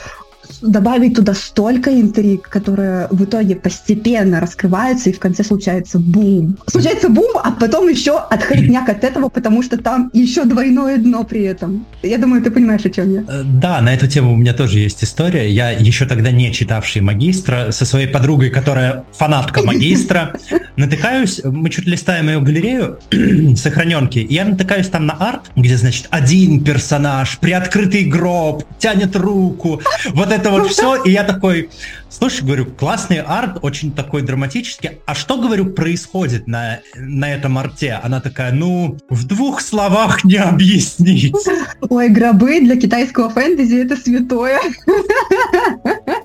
добавить 0.62 1.16
туда 1.16 1.34
столько 1.34 1.90
интриг, 2.00 2.50
которые 2.50 3.08
в 3.10 3.24
итоге 3.24 3.56
постепенно 3.56 4.40
раскрываются, 4.40 5.10
и 5.10 5.14
в 5.14 5.20
конце 5.20 5.44
случается 5.44 6.00
бум. 6.00 6.58
Случается 6.68 7.10
бум, 7.10 7.32
а 7.44 7.52
потом 7.52 7.88
еще 7.88 8.18
отходняк 8.18 8.90
от 8.90 9.04
этого, 9.04 9.30
потому 9.30 9.64
что 9.64 9.78
там 9.78 10.10
еще 10.14 10.46
двойное 10.46 10.98
дно 10.98 11.24
при 11.24 11.44
этом. 11.44 11.86
Я 12.02 12.18
думаю, 12.18 12.42
ты 12.44 12.52
понимаешь, 12.52 12.86
о 12.86 12.90
чем 12.90 13.14
я. 13.14 13.22
Э, 13.28 13.44
да, 13.44 13.82
на 13.82 13.94
эту 13.94 14.08
тему 14.08 14.34
у 14.34 14.36
меня 14.36 14.54
тоже 14.54 14.80
есть 14.80 15.04
история. 15.04 15.50
Я 15.50 15.72
еще 15.72 16.06
тогда 16.06 16.32
не 16.32 16.52
читавший 16.54 17.02
магистра, 17.02 17.72
со 17.72 17.86
своей 17.86 18.08
подругой, 18.08 18.50
которая 18.50 19.06
фанатка 19.14 19.62
магистра, 19.64 20.36
натыкаюсь, 20.76 21.42
мы 21.44 21.70
чуть 21.70 21.86
листаем 21.86 22.28
ее 22.28 22.42
галерею 22.42 23.00
сохраненки, 23.56 24.20
и 24.20 24.34
я 24.34 24.46
натыкаюсь 24.46 24.88
там 24.88 25.06
на 25.06 25.14
арт, 25.14 25.52
где, 25.56 25.78
значит, 25.78 26.08
один 26.10 26.64
персонаж, 26.64 27.38
приоткрытый 27.40 28.06
гроб, 28.06 28.64
тянет 28.80 29.16
руку, 29.16 29.82
вот 30.10 30.32
это 30.34 30.52
вот 30.52 30.68
все, 30.72 31.02
и 31.04 31.12
я 31.12 31.24
такой, 31.24 31.70
слушай, 32.10 32.44
говорю, 32.44 32.66
классный 32.66 33.22
арт, 33.22 33.60
очень 33.62 33.92
такой 33.92 34.22
драматический, 34.22 35.00
а 35.06 35.16
что, 35.16 35.38
говорю, 35.38 35.68
происходит 35.74 36.48
на, 36.48 36.80
на 36.96 37.34
этом 37.34 37.58
арте? 37.58 38.00
Она 38.04 38.22
такая, 38.22 38.52
ну, 38.52 38.98
в 39.10 39.26
двух 39.26 39.62
словах 39.62 40.24
не 40.24 40.38
объяснить. 40.38 41.36
Ой, 41.82 42.10
гробы 42.10 42.60
для 42.60 42.76
китайского 42.80 43.30
фэнтези 43.30 43.86
это 43.86 43.96
святое. 43.96 44.60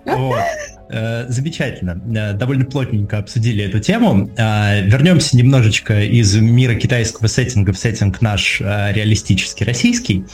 Вот. 0.05 0.41
Э, 0.91 1.27
замечательно. 1.29 2.01
Э, 2.15 2.33
довольно 2.33 2.65
плотненько 2.65 3.19
обсудили 3.19 3.65
эту 3.65 3.79
тему. 3.79 4.31
Э, 4.37 4.81
вернемся 4.87 5.37
немножечко 5.37 6.03
из 6.03 6.35
мира 6.37 6.75
китайского 6.75 7.27
сеттинга 7.27 7.73
в 7.73 7.79
сеттинг 7.79 8.23
наш 8.23 8.61
реалистический 8.61 9.65
российский, 9.67 10.25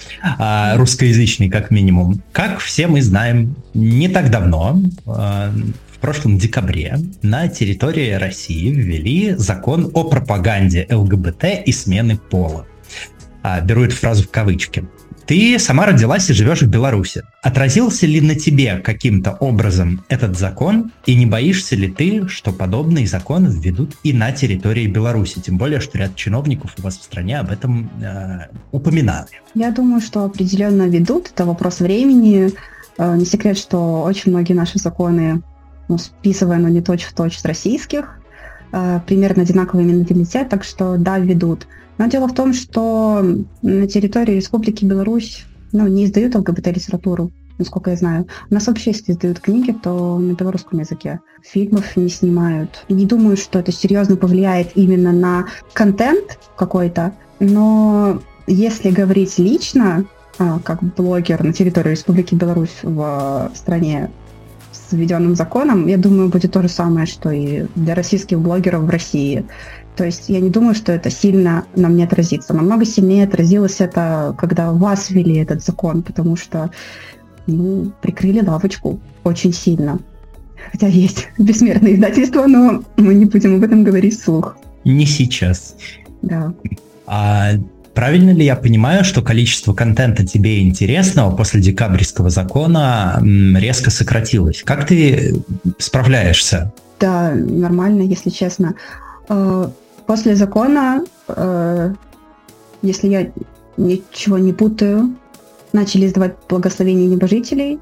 русскоязычный 0.77 1.49
как 1.49 1.71
минимум. 1.71 2.23
Как 2.33 2.61
все 2.61 2.87
мы 2.87 3.03
знаем, 3.03 3.57
не 3.75 4.09
так 4.09 4.31
давно, 4.31 4.81
в 5.05 5.99
прошлом 6.01 6.39
декабре, 6.39 6.99
на 7.23 7.49
территории 7.49 8.13
России 8.13 8.71
ввели 8.71 9.35
закон 9.37 9.91
о 9.95 10.05
пропаганде 10.05 10.87
ЛГБТ 10.91 11.45
и 11.65 11.73
смены 11.73 12.17
пола. 12.17 12.67
Беру 13.65 13.85
эту 13.85 13.97
фразу 13.97 14.25
в 14.25 14.31
кавычки. 14.31 14.87
Ты 15.27 15.59
сама 15.59 15.87
родилась 15.87 16.29
и 16.29 16.35
живешь 16.35 16.63
в 16.63 16.69
Беларуси. 16.69 17.23
Отразился 17.43 18.07
ли 18.07 18.21
на 18.21 18.35
тебе 18.35 18.77
каким-то 18.79 19.33
образом 19.33 20.05
этот 20.09 20.39
закон? 20.39 20.93
И 21.07 21.15
не 21.15 21.25
боишься 21.25 21.77
ли 21.77 21.91
ты, 21.91 22.29
что 22.29 22.53
подобные 22.53 23.07
законы 23.07 23.49
введут 23.49 23.95
и 24.03 24.13
на 24.13 24.33
территории 24.33 24.87
Беларуси? 24.87 25.41
Тем 25.41 25.57
более, 25.57 25.81
что 25.81 25.97
ряд 25.99 26.15
чиновников 26.15 26.75
у 26.79 26.83
вас 26.83 26.99
в 26.99 27.03
стране 27.03 27.39
об 27.39 27.51
этом 27.51 27.91
э, 28.03 28.49
упоминали. 28.71 29.29
Я 29.55 29.71
думаю, 29.71 30.01
что 30.01 30.25
определенно 30.25 30.83
ведут. 30.83 31.31
Это 31.35 31.47
вопрос 31.47 31.81
времени. 31.81 32.53
Э, 32.99 33.17
не 33.17 33.25
секрет, 33.25 33.57
что 33.57 34.03
очень 34.03 34.31
многие 34.31 34.53
наши 34.53 34.79
законы 34.79 35.43
ну, 35.89 35.99
списывая, 35.99 36.59
но 36.59 36.69
не 36.69 36.81
точь-в-точь 36.81 37.39
с 37.39 37.45
российских, 37.45 38.19
э, 38.73 39.01
примерно 39.07 39.43
одинаковый 39.43 39.85
менталитет, 39.85 40.49
так 40.49 40.65
что 40.65 40.97
да, 40.97 41.19
ведут. 41.19 41.67
Но 41.99 42.07
дело 42.07 42.29
в 42.29 42.35
том, 42.35 42.53
что 42.53 43.25
на 43.63 43.87
территории 43.87 44.37
Республики 44.37 44.85
Беларусь 44.85 45.45
ну, 45.73 45.87
не 45.87 46.05
издают 46.07 46.35
ЛГБТ-литературу, 46.35 47.33
насколько 47.59 47.91
я 47.91 47.97
знаю. 47.97 48.27
У 48.51 48.55
нас 48.55 48.67
вообще, 48.67 48.91
если 48.91 49.13
издают 49.13 49.41
книги, 49.41 49.73
то 49.73 50.19
на 50.19 50.33
белорусском 50.33 50.81
языке. 50.81 51.21
Фильмов 51.43 51.97
не 51.97 52.09
снимают. 52.09 52.85
Не 52.89 53.07
думаю, 53.07 53.37
что 53.37 53.59
это 53.59 53.73
серьезно 53.73 54.17
повлияет 54.17 54.73
именно 54.77 55.13
на 55.13 55.47
контент 55.73 56.39
какой-то, 56.57 57.13
но 57.41 58.21
если 58.47 58.91
говорить 58.91 59.39
лично, 59.39 60.05
а, 60.39 60.59
как 60.61 60.83
блогер 60.83 61.43
на 61.43 61.53
территории 61.53 61.91
Республики 61.91 62.35
Беларусь 62.35 62.79
в 62.83 63.51
стране 63.55 64.11
с 64.73 64.93
введенным 64.93 65.35
законом, 65.37 65.87
я 65.87 65.97
думаю, 65.97 66.29
будет 66.29 66.53
то 66.53 66.63
же 66.63 66.69
самое, 66.69 67.07
что 67.07 67.31
и 67.31 67.67
для 67.75 67.95
российских 67.95 68.41
блогеров 68.41 68.83
в 68.83 68.91
России. 68.91 69.45
То 69.97 70.05
есть 70.05 70.29
я 70.29 70.41
не 70.41 70.51
думаю, 70.51 70.75
что 70.75 70.93
это 70.93 71.11
сильно 71.11 71.65
на 71.77 71.89
мне 71.89 72.05
отразится. 72.05 72.53
Намного 72.53 72.85
сильнее 72.85 73.25
отразилось 73.25 73.81
это, 73.81 74.35
когда 74.37 74.73
вас 74.73 75.11
ввели 75.11 75.37
этот 75.37 75.63
закон, 75.65 76.03
потому 76.03 76.37
что 76.37 76.71
ну, 77.47 77.93
прикрыли 78.03 78.45
лавочку 78.45 78.99
очень 79.23 79.53
сильно. 79.53 80.01
Хотя 80.73 80.89
есть 80.89 81.29
бессмертное 81.39 81.95
издательство, 81.95 82.47
но 82.47 82.83
мы 82.97 83.15
не 83.15 83.27
будем 83.27 83.57
об 83.57 83.63
этом 83.63 83.85
говорить 83.85 84.19
вслух. 84.19 84.57
Не 84.85 85.07
сейчас. 85.07 85.77
Да. 86.23 86.53
А 87.07 87.53
правильно 87.95 88.31
ли 88.31 88.45
я 88.45 88.57
понимаю, 88.57 89.05
что 89.05 89.23
количество 89.23 89.75
контента 89.75 90.27
тебе 90.27 90.63
интересного 90.63 91.35
после 91.35 91.61
декабрьского 91.61 92.31
закона 92.31 93.23
резко 93.23 93.91
сократилось? 93.91 94.63
Как 94.65 94.87
ты 94.87 95.37
справляешься? 95.79 96.73
Да, 96.99 97.33
нормально, 97.33 98.03
если 98.03 98.31
честно. 98.31 98.75
После 100.07 100.37
закона, 100.37 101.03
э, 101.29 101.95
если 102.83 103.09
я 103.09 103.31
ничего 103.77 104.39
не 104.39 104.53
путаю, 104.53 105.15
начали 105.73 106.07
издавать 106.07 106.35
благословение 106.49 107.09
небожителей, 107.09 107.79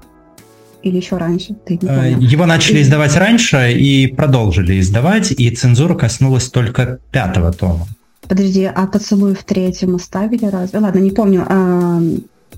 или 0.83 0.97
еще 0.97 1.17
раньше? 1.17 1.57
Э, 1.67 2.12
Его 2.19 2.47
начали 2.47 2.83
издавать 2.83 3.17
раньше 3.17 3.73
и 3.73 4.09
продолжили 4.09 4.81
издавать, 4.81 5.33
и 5.33 5.50
цензура 5.50 5.95
коснулась 5.95 6.49
только 6.49 6.99
пятого 7.11 7.52
тома. 7.52 7.87
Подожди, 8.29 8.64
а 8.64 8.87
поцелуй 8.87 9.35
в 9.35 9.45
третьем 9.45 9.95
оставили 9.97 10.47
раз? 10.47 10.71
Ладно, 10.73 10.99
не 10.99 11.11
помню. 11.11 11.45
А... 11.49 12.00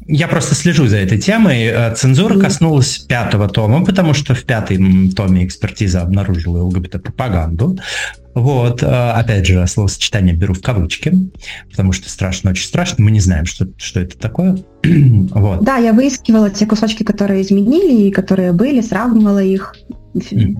Я 0.06 0.28
просто 0.28 0.54
слежу 0.54 0.86
за 0.86 0.98
этой 0.98 1.18
темой. 1.18 1.64
Э, 1.64 1.94
цензура 1.94 2.38
коснулась 2.38 2.98
пятого 2.98 3.48
тома, 3.48 3.84
потому 3.84 4.12
что 4.14 4.34
в 4.34 4.44
пятом 4.44 5.10
томе 5.12 5.46
экспертиза 5.46 6.02
обнаружила 6.02 6.62
ЛГБТ-пропаганду. 6.64 7.78
Вот, 8.34 8.82
э, 8.82 8.86
опять 8.86 9.46
же, 9.46 9.66
словосочетание 9.66 10.34
беру 10.34 10.54
в 10.54 10.60
кавычки, 10.60 11.12
потому 11.70 11.92
что 11.92 12.10
страшно, 12.10 12.50
очень 12.50 12.66
страшно. 12.66 13.04
Мы 13.04 13.12
не 13.12 13.20
знаем, 13.20 13.46
что, 13.46 13.68
что 13.76 14.00
это 14.00 14.18
такое. 14.18 14.58
вот. 14.82 15.64
Да, 15.64 15.76
я 15.76 15.92
выискивала 15.92 16.50
те 16.50 16.66
кусочки, 16.66 17.02
которые 17.04 17.42
изменили 17.42 18.08
и 18.08 18.10
которые 18.10 18.52
были, 18.52 18.80
сравнивала 18.80 19.42
их. 19.42 19.74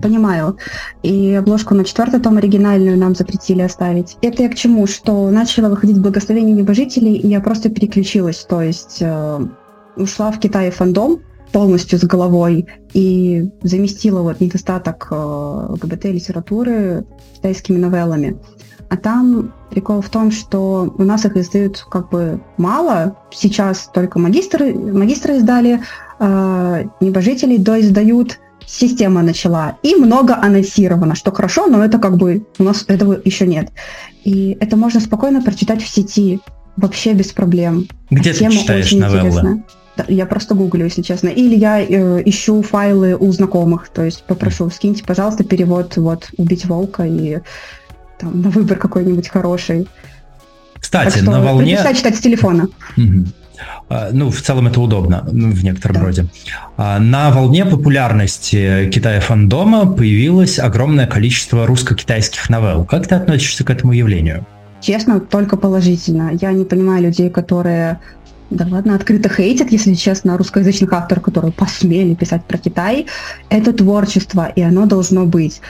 Понимаю. 0.01 0.57
И 1.01 1.33
обложку 1.33 1.73
на 1.75 1.85
четвертый 1.85 2.19
том 2.19 2.37
оригинальную 2.37 2.97
нам 2.97 3.15
запретили 3.15 3.61
оставить. 3.61 4.17
Это 4.21 4.43
я 4.43 4.49
к 4.49 4.55
чему? 4.55 4.85
Что 4.85 5.29
начало 5.31 5.69
выходить 5.69 5.99
благословение 5.99 6.55
небожителей, 6.55 7.15
и 7.15 7.27
я 7.27 7.39
просто 7.39 7.69
переключилась. 7.69 8.39
То 8.39 8.61
есть 8.61 8.97
э, 8.99 9.47
ушла 9.95 10.31
в 10.31 10.39
Китай 10.39 10.69
фандом, 10.71 11.21
полностью 11.51 11.97
с 11.97 12.03
головой 12.03 12.67
и 12.93 13.49
заместила 13.63 14.21
вот 14.21 14.41
недостаток 14.41 15.07
э, 15.09 15.15
ЛГБТ-литературы 15.69 17.05
китайскими 17.35 17.77
новеллами. 17.77 18.37
А 18.89 18.97
там 18.97 19.53
прикол 19.71 20.01
в 20.01 20.09
том, 20.09 20.31
что 20.31 20.93
у 20.97 21.03
нас 21.03 21.25
их 21.25 21.37
издают 21.37 21.85
как 21.89 22.09
бы 22.09 22.41
мало. 22.57 23.17
Сейчас 23.31 23.89
только 23.93 24.19
магистры, 24.19 24.73
магистры 24.73 25.37
издали, 25.37 25.81
э, 26.19 26.83
небожителей 26.99 27.57
доиздают, 27.57 28.39
система 28.67 29.21
начала. 29.21 29.77
И 29.83 29.95
много 29.95 30.35
анонсировано, 30.35 31.15
что 31.15 31.31
хорошо, 31.31 31.67
но 31.67 31.83
это 31.83 31.99
как 31.99 32.17
бы 32.17 32.45
у 32.59 32.63
нас 32.63 32.85
этого 32.87 33.19
еще 33.23 33.47
нет. 33.47 33.69
И 34.23 34.57
это 34.59 34.77
можно 34.77 34.99
спокойно 34.99 35.41
прочитать 35.41 35.83
в 35.83 35.87
сети, 35.87 36.39
вообще 36.77 37.13
без 37.13 37.31
проблем. 37.31 37.87
Где 38.09 38.31
а 38.31 38.33
ты 38.33 38.49
читаешь 38.51 38.91
новеллы? 38.91 39.27
Интересна. 39.27 39.63
Я 40.09 40.25
просто 40.25 40.55
гуглю, 40.55 40.85
если 40.85 41.01
честно. 41.01 41.29
Или 41.29 41.55
я 41.55 41.79
э, 41.79 42.21
ищу 42.25 42.61
файлы 42.61 43.15
у 43.15 43.31
знакомых, 43.31 43.87
то 43.87 44.03
есть 44.03 44.23
попрошу, 44.23 44.69
скиньте, 44.69 45.05
пожалуйста, 45.05 45.45
перевод 45.45 45.95
вот 45.95 46.29
«Убить 46.37 46.65
волка» 46.65 47.05
и 47.05 47.39
там 48.19 48.41
на 48.41 48.49
выбор 48.49 48.77
какой-нибудь 48.77 49.29
хороший. 49.29 49.87
Кстати, 50.79 51.19
на 51.19 51.41
волне... 51.41 51.77
читать 51.77 52.15
с 52.15 52.19
телефона. 52.19 52.67
Угу. 52.97 53.25
Ну, 54.11 54.29
в 54.29 54.41
целом 54.41 54.67
это 54.67 54.81
удобно 54.81 55.23
в 55.25 55.63
некотором 55.63 55.95
да. 55.95 56.01
роде. 56.01 56.25
А, 56.77 56.99
на 56.99 57.31
волне 57.31 57.65
популярности 57.65 58.89
Китая 58.93 59.19
фандома 59.21 59.85
появилось 59.85 60.59
огромное 60.59 61.07
количество 61.07 61.65
русско-китайских 61.65 62.49
новелл. 62.49 62.85
Как 62.85 63.07
ты 63.07 63.15
относишься 63.15 63.63
к 63.63 63.69
этому 63.69 63.93
явлению? 63.93 64.45
Честно, 64.81 65.19
только 65.19 65.57
положительно. 65.57 66.31
Я 66.39 66.51
не 66.51 66.65
понимаю 66.65 67.03
людей, 67.03 67.29
которые 67.29 67.99
да 68.51 68.67
ладно, 68.69 68.95
открыто 68.95 69.27
хейтят, 69.27 69.71
если 69.71 69.95
честно, 69.95 70.37
русскоязычных 70.37 70.93
авторов, 70.93 71.23
которые 71.23 71.51
посмели 71.51 72.13
писать 72.13 72.45
про 72.45 72.57
Китай. 72.57 73.07
Это 73.49 73.73
творчество, 73.73 74.51
и 74.55 74.61
оно 74.61 74.85
должно 74.85 75.25
быть. 75.25 75.61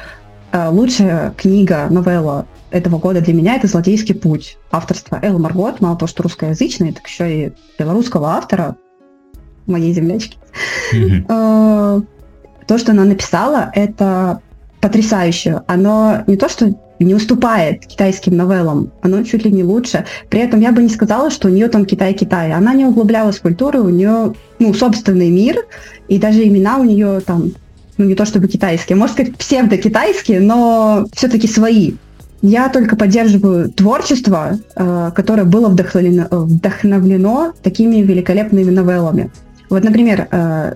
Э, 0.56 0.70
лучшая 0.70 1.34
книга, 1.36 1.88
новелла 1.89 2.48
этого 2.72 2.98
года 2.98 3.20
для 3.20 3.34
меня 3.34 3.58
это 3.58 3.68
«Злодейский 3.68 4.15
путь». 4.15 4.58
Авторство 4.72 5.20
Элла 5.22 5.38
Маргот, 5.38 5.82
мало 5.82 5.98
того, 5.98 6.08
что 6.08 6.24
русскоязычный, 6.24 6.94
так 6.94 7.06
еще 7.08 7.48
и 7.48 7.52
белорусского 7.78 8.30
автора, 8.30 8.78
моей 9.65 9.91
землячки. 9.91 10.38
Mm-hmm. 10.94 12.06
То, 12.68 12.78
что 12.78 12.94
она 12.94 13.04
написала, 13.04 13.70
это 13.76 14.41
потрясающе. 14.80 15.62
Оно 15.68 16.24
не 16.26 16.38
то, 16.38 16.48
что 16.48 16.74
не 17.00 17.13
уступает 17.13 17.86
китайским 17.86 18.38
новеллам, 18.38 18.91
оно 19.02 19.24
чуть 19.24 19.44
ли 19.44 19.52
не 19.52 19.63
лучше. 19.63 20.06
При 20.30 20.39
этом 20.39 20.62
я 20.62 20.72
бы 20.72 20.82
не 20.82 20.89
сказала, 20.89 21.30
что 21.30 21.48
у 21.50 21.52
нее 21.52 21.68
там 21.68 21.86
Китай-Китай. 21.86 22.54
Она 22.54 22.74
не 22.74 22.86
углублялась 22.86 23.38
в 23.38 23.41
культуру, 23.41 23.84
у 23.84 23.89
нее 23.89 24.34
ну, 24.60 24.74
собственный 24.74 25.30
мир, 25.30 25.65
и 26.08 26.18
даже 26.18 26.48
имена 26.48 26.78
у 26.78 26.86
нее 26.86 27.20
там, 27.20 27.52
ну 27.97 28.05
не 28.05 28.15
то 28.15 28.25
чтобы 28.25 28.47
китайские, 28.47 28.97
может 28.97 29.15
сказать 29.15 29.36
псевдо-китайские, 29.36 30.39
но 30.39 31.08
все-таки 31.13 31.47
свои. 31.47 31.93
Я 32.41 32.69
только 32.69 32.95
поддерживаю 32.95 33.71
творчество, 33.71 34.60
э, 34.75 35.12
которое 35.15 35.45
было 35.45 35.67
вдохновлено, 35.67 36.27
вдохновлено 36.29 37.53
такими 37.63 37.97
великолепными 37.97 38.69
новеллами. 38.69 39.31
Вот, 39.69 39.84
например, 39.84 40.27
э, 40.29 40.75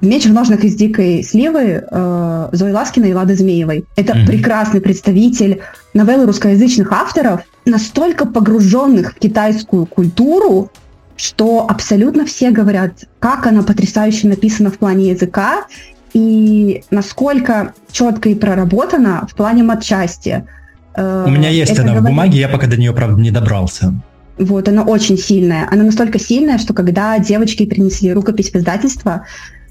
Меч 0.00 0.24
в 0.24 0.32
ножнах 0.32 0.64
из 0.64 0.76
дикой 0.76 1.22
сливы 1.22 1.84
э, 1.90 2.48
Зои 2.52 2.72
Ласкиной 2.72 3.10
и 3.10 3.14
Лады 3.14 3.34
Змеевой. 3.34 3.84
Это 3.96 4.14
mm-hmm. 4.14 4.26
прекрасный 4.26 4.80
представитель 4.80 5.60
новеллы 5.92 6.24
русскоязычных 6.26 6.90
авторов, 6.90 7.42
настолько 7.66 8.24
погруженных 8.26 9.12
в 9.12 9.18
китайскую 9.18 9.84
культуру, 9.84 10.70
что 11.16 11.66
абсолютно 11.68 12.24
все 12.24 12.50
говорят, 12.50 12.92
как 13.18 13.46
она 13.46 13.62
потрясающе 13.62 14.28
написана 14.28 14.70
в 14.70 14.78
плане 14.78 15.10
языка 15.10 15.66
и 16.12 16.82
насколько 16.90 17.74
четко 17.90 18.28
и 18.28 18.34
проработана 18.34 19.26
в 19.30 19.34
плане 19.34 19.62
матчасти. 19.62 20.46
Э, 20.94 21.24
У 21.26 21.30
меня 21.30 21.48
есть 21.48 21.72
Это 21.72 21.82
она 21.82 21.92
говорит... 21.92 22.08
в 22.08 22.10
бумаге, 22.10 22.38
я 22.38 22.48
пока 22.48 22.66
до 22.66 22.76
нее, 22.76 22.92
правда, 22.92 23.20
не 23.20 23.30
добрался. 23.30 23.94
Вот, 24.38 24.68
она 24.68 24.82
очень 24.82 25.18
сильная. 25.18 25.68
Она 25.70 25.84
настолько 25.84 26.18
сильная, 26.18 26.58
что 26.58 26.72
когда 26.72 27.18
девочки 27.18 27.66
принесли 27.66 28.12
рукопись 28.12 28.50
в 28.50 28.56
издательство, 28.56 29.26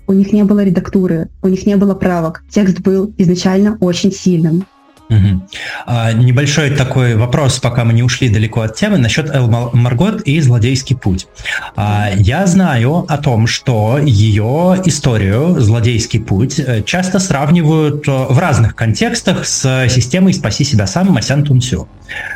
у 0.05 0.13
них 0.13 0.31
не 0.31 0.43
было 0.43 0.63
редактуры, 0.63 1.29
у 1.41 1.47
них 1.47 1.65
не 1.65 1.75
было 1.75 1.95
правок. 1.95 2.43
Текст 2.49 2.79
был 2.81 3.13
изначально 3.17 3.77
очень 3.79 4.11
сильным. 4.11 4.65
Угу. 5.09 5.41
А, 5.87 6.13
небольшой 6.13 6.69
такой 6.69 7.15
вопрос, 7.15 7.59
пока 7.59 7.83
мы 7.83 7.93
не 7.93 8.03
ушли 8.03 8.29
далеко 8.29 8.61
от 8.61 8.75
темы, 8.75 8.99
насчет 8.99 9.29
Эл 9.33 9.49
Маргот 9.73 10.21
и 10.21 10.39
«Злодейский 10.39 10.95
путь». 10.95 11.27
А, 11.75 12.09
я 12.15 12.45
знаю 12.45 13.05
о 13.07 13.17
том, 13.17 13.47
что 13.47 13.97
ее 13.97 14.79
историю 14.85 15.59
«Злодейский 15.59 16.19
путь» 16.19 16.59
э, 16.59 16.83
часто 16.83 17.19
сравнивают 17.19 18.07
э, 18.07 18.11
в 18.11 18.37
разных 18.37 18.75
контекстах 18.75 19.47
с 19.47 19.87
системой 19.89 20.33
«Спаси 20.33 20.63
себя 20.63 20.85
сам» 20.85 21.07
Масян 21.07 21.43
Тунсю. 21.43 21.87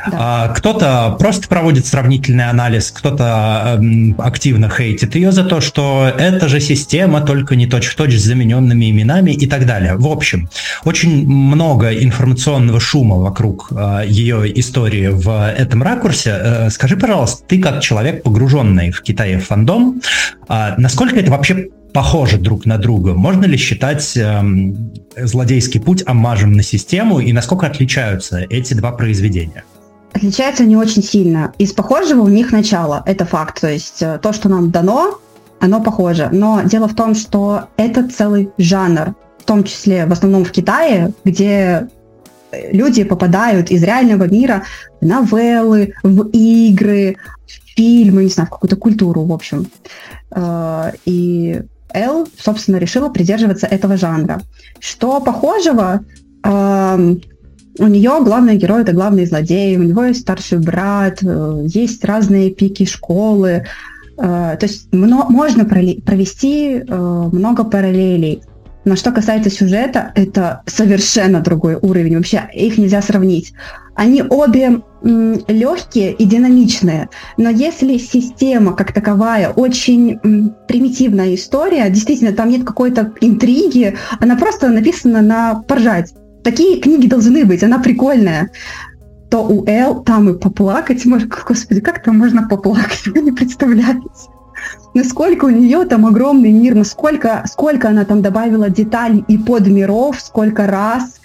Да. 0.10 0.18
А, 0.20 0.48
кто-то 0.50 1.16
просто 1.20 1.48
проводит 1.48 1.86
сравнительный 1.86 2.50
анализ, 2.50 2.92
кто-то 2.92 3.78
эм, 3.80 4.16
активно 4.18 4.70
хейтит 4.70 5.16
ее 5.16 5.32
за 5.32 5.44
то, 5.44 5.62
что 5.62 6.12
эта 6.18 6.48
же 6.48 6.60
система, 6.60 7.22
только 7.22 7.56
не 7.56 7.68
точь-в-точь 7.68 8.16
с 8.18 8.24
замененными 8.24 8.90
именами 8.90 9.32
и 9.32 9.48
так 9.48 9.66
далее. 9.66 9.96
В 9.96 10.08
общем, 10.08 10.50
очень 10.84 11.28
много 11.28 11.94
информационных 11.94 12.63
информационного 12.64 12.80
шума 12.80 13.16
вокруг 13.18 13.68
э, 13.72 14.04
ее 14.08 14.60
истории 14.60 15.08
в 15.08 15.30
этом 15.30 15.84
ракурсе. 15.84 16.30
Э, 16.32 16.70
скажи, 16.70 16.98
пожалуйста, 16.98 17.44
ты 17.48 17.62
как 17.62 17.82
человек, 17.82 18.24
погруженный 18.24 18.92
в 18.92 19.02
Китае 19.02 19.40
фандом, 19.40 20.02
э, 20.50 20.74
насколько 20.78 21.20
это 21.20 21.32
вообще 21.32 21.70
похожи 21.94 22.38
друг 22.38 22.66
на 22.66 22.78
друга? 22.78 23.14
Можно 23.14 23.46
ли 23.46 23.58
считать 23.58 24.18
э, 24.18 24.42
злодейский 25.18 25.80
путь 25.80 26.04
омажем 26.08 26.54
на 26.54 26.64
систему 26.64 27.20
и 27.20 27.34
насколько 27.34 27.68
отличаются 27.68 28.40
эти 28.50 28.74
два 28.74 28.92
произведения? 28.92 29.64
Отличаются 30.14 30.64
они 30.64 30.76
очень 30.76 31.04
сильно. 31.04 31.54
Из 31.58 31.74
похожего 31.74 32.22
у 32.22 32.30
них 32.30 32.52
начало, 32.52 33.04
это 33.06 33.26
факт. 33.26 33.62
То 33.62 33.70
есть 33.70 34.02
э, 34.02 34.20
то, 34.22 34.34
что 34.34 34.50
нам 34.50 34.72
дано, 34.72 35.20
оно 35.60 35.82
похоже. 35.82 36.30
Но 36.32 36.62
дело 36.64 36.88
в 36.88 36.96
том, 36.96 37.16
что 37.16 37.68
это 37.78 38.08
целый 38.10 38.50
жанр, 38.58 39.16
в 39.40 39.46
том 39.46 39.64
числе 39.64 40.06
в 40.06 40.12
основном 40.12 40.46
в 40.46 40.52
Китае, 40.52 41.12
где 41.26 41.88
люди 42.72 43.04
попадают 43.04 43.72
из 43.72 43.84
реального 43.84 44.28
мира 44.28 44.64
в 45.02 45.06
новеллы, 45.06 45.94
в 46.04 46.30
игры, 46.30 47.18
в 47.46 47.76
фильмы, 47.76 48.24
не 48.24 48.30
знаю, 48.30 48.48
в 48.48 48.52
какую-то 48.52 48.76
культуру, 48.76 49.24
в 49.24 49.32
общем. 49.32 49.68
Э, 50.32 50.92
и 51.06 51.62
Эл, 51.94 52.28
собственно, 52.38 52.78
решила 52.78 53.10
придерживаться 53.10 53.68
этого 53.68 53.98
жанра. 53.98 54.42
Что 54.80 55.20
похожего, 55.20 56.04
э, 56.44 57.16
у 57.80 57.88
нее 57.88 58.20
главный 58.24 58.58
герой 58.58 58.82
это 58.82 58.94
главный 58.94 59.26
злодей, 59.26 59.78
у 59.78 59.84
него 59.84 60.04
есть 60.04 60.22
старший 60.22 60.60
брат, 60.60 61.20
э, 61.22 61.64
есть 61.68 62.04
разные 62.04 62.52
пики 62.52 62.86
школы. 62.86 63.66
Э, 64.18 64.58
то 64.60 64.66
есть 64.66 64.92
можно 64.92 65.66
провести 65.66 66.84
много 66.88 67.64
параллелей. 67.64 68.42
Но 68.86 68.96
что 68.96 69.12
касается 69.12 69.50
сюжета, 69.50 70.12
это 70.16 70.62
совершенно 70.66 71.40
другой 71.40 71.76
уровень. 71.76 72.18
Вообще 72.18 72.44
их 72.54 72.78
нельзя 72.78 73.02
сравнить. 73.02 73.54
Они 73.96 74.24
обе 74.24 74.82
легкие 75.04 76.14
и 76.14 76.26
динамичные, 76.26 77.10
но 77.38 77.50
если 77.50 77.98
система 77.98 78.74
как 78.74 78.94
таковая 78.94 79.50
очень 79.50 80.20
примитивная 80.68 81.36
история, 81.36 81.90
действительно 81.90 82.32
там 82.32 82.50
нет 82.50 82.66
какой-то 82.66 83.14
интриги, 83.22 83.96
она 84.20 84.36
просто 84.38 84.70
написана 84.70 85.22
на 85.22 85.56
поржать. 85.68 86.14
Такие 86.44 86.80
книги 86.80 87.08
должны 87.08 87.46
быть, 87.46 87.64
она 87.64 87.80
прикольная 87.80 88.50
то 89.30 89.40
у 89.40 89.66
Эл 89.66 90.04
там 90.04 90.30
и 90.30 90.38
поплакать 90.38 91.06
можно. 91.06 91.28
Господи, 91.28 91.82
как 91.82 92.04
там 92.04 92.20
можно 92.20 92.48
поплакать? 92.48 93.02
Вы 93.08 93.22
не 93.22 93.32
представляете 93.32 94.02
насколько 94.94 95.46
у 95.46 95.50
нее 95.50 95.86
там 95.86 96.06
огромный 96.06 96.52
мир, 96.52 96.76
насколько 96.76 97.44
сколько 97.48 97.90
она 97.90 98.06
там 98.06 98.22
добавила 98.22 98.70
деталей 98.70 99.24
и 99.28 99.38
подмиров, 99.38 100.20
сколько 100.20 100.68
раз, 100.68 101.20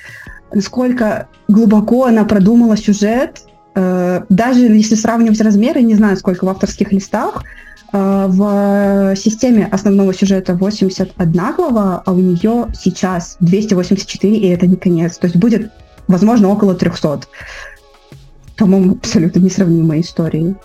насколько 0.53 1.29
глубоко 1.49 2.07
она 2.07 2.25
продумала 2.25 2.77
сюжет. 2.77 3.43
Э, 3.75 4.23
даже 4.29 4.61
если 4.61 4.95
сравнивать 4.95 5.41
размеры, 5.41 5.83
не 5.83 5.95
знаю, 5.95 6.17
сколько 6.17 6.45
в 6.45 6.49
авторских 6.49 6.93
листах, 6.93 7.43
э, 7.93 8.27
в 8.29 9.15
системе 9.17 9.69
основного 9.71 10.15
сюжета 10.15 10.55
81 10.55 11.53
глава, 11.55 12.03
а 12.05 12.13
у 12.13 12.17
нее 12.17 12.67
сейчас 12.75 13.37
284, 13.41 14.37
и 14.37 14.49
это 14.49 14.67
не 14.67 14.77
конец. 14.77 15.19
То 15.19 15.27
есть 15.27 15.37
будет, 15.37 15.71
возможно, 16.07 16.49
около 16.49 16.75
300. 16.75 17.21
По-моему, 18.57 18.95
абсолютно 18.95 19.41
несравнимые 19.41 20.01
истории. 20.01 20.57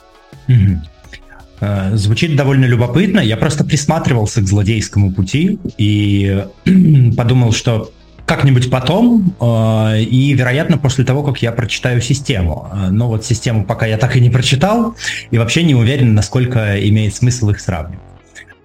Э, 1.63 1.95
звучит 1.95 2.35
довольно 2.35 2.65
любопытно. 2.65 3.19
Я 3.19 3.37
просто 3.37 3.63
присматривался 3.63 4.41
к 4.41 4.47
злодейскому 4.47 5.13
пути 5.13 5.59
и 5.77 6.45
подумал, 7.17 7.53
что 7.53 7.91
как-нибудь 8.25 8.69
потом, 8.69 9.33
э, 9.39 10.01
и, 10.01 10.33
вероятно, 10.33 10.77
после 10.77 11.05
того, 11.05 11.23
как 11.23 11.41
я 11.41 11.53
прочитаю 11.53 12.01
систему. 12.01 12.67
Э, 12.71 12.89
но 12.89 13.07
вот 13.07 13.25
систему 13.25 13.63
пока 13.63 13.85
я 13.85 13.97
так 13.97 14.17
и 14.17 14.19
не 14.19 14.29
прочитал, 14.29 14.95
и 15.31 15.37
вообще 15.37 15.63
не 15.63 15.75
уверен, 15.75 16.13
насколько 16.13 16.77
имеет 16.89 17.15
смысл 17.15 17.51
их 17.51 17.61
сравнивать. 17.61 17.99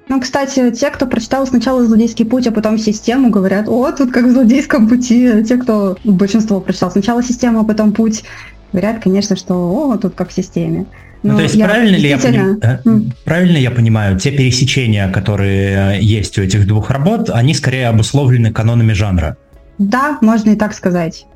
Ну, 0.08 0.20
кстати, 0.20 0.70
те, 0.72 0.90
кто 0.90 1.06
прочитал 1.06 1.46
сначала 1.46 1.84
«Злодейский 1.84 2.24
путь», 2.24 2.46
а 2.46 2.50
потом 2.50 2.78
«Систему», 2.78 3.30
говорят, 3.30 3.68
о, 3.68 3.92
тут 3.92 4.10
как 4.10 4.24
в 4.24 4.30
«Злодейском 4.30 4.88
пути». 4.88 5.44
Те, 5.44 5.58
кто 5.58 5.98
большинство 6.02 6.60
прочитал 6.60 6.90
сначала 6.90 7.22
«Систему», 7.22 7.60
а 7.60 7.64
потом 7.64 7.92
«Путь», 7.92 8.24
говорят, 8.72 9.02
конечно, 9.02 9.36
что 9.36 9.54
о, 9.54 9.98
тут 9.98 10.14
как 10.14 10.30
в 10.30 10.32
«Системе». 10.32 10.86
Ну, 11.22 11.36
то 11.36 11.42
есть 11.42 11.56
я 11.56 11.66
правильно 11.66 11.96
ли 11.96 12.08
я 12.08 12.18
поним... 12.18 12.58
mm. 12.58 13.12
правильно 13.24 13.56
я 13.56 13.70
понимаю, 13.70 14.18
те 14.18 14.30
пересечения, 14.30 15.10
которые 15.10 15.98
есть 16.00 16.38
у 16.38 16.42
этих 16.42 16.66
двух 16.66 16.90
работ, 16.90 17.30
они 17.30 17.54
скорее 17.54 17.88
обусловлены 17.88 18.52
канонами 18.52 18.92
жанра? 18.92 19.36
Да, 19.78 20.18
можно 20.20 20.50
и 20.50 20.56
так 20.56 20.74
сказать. 20.74 21.26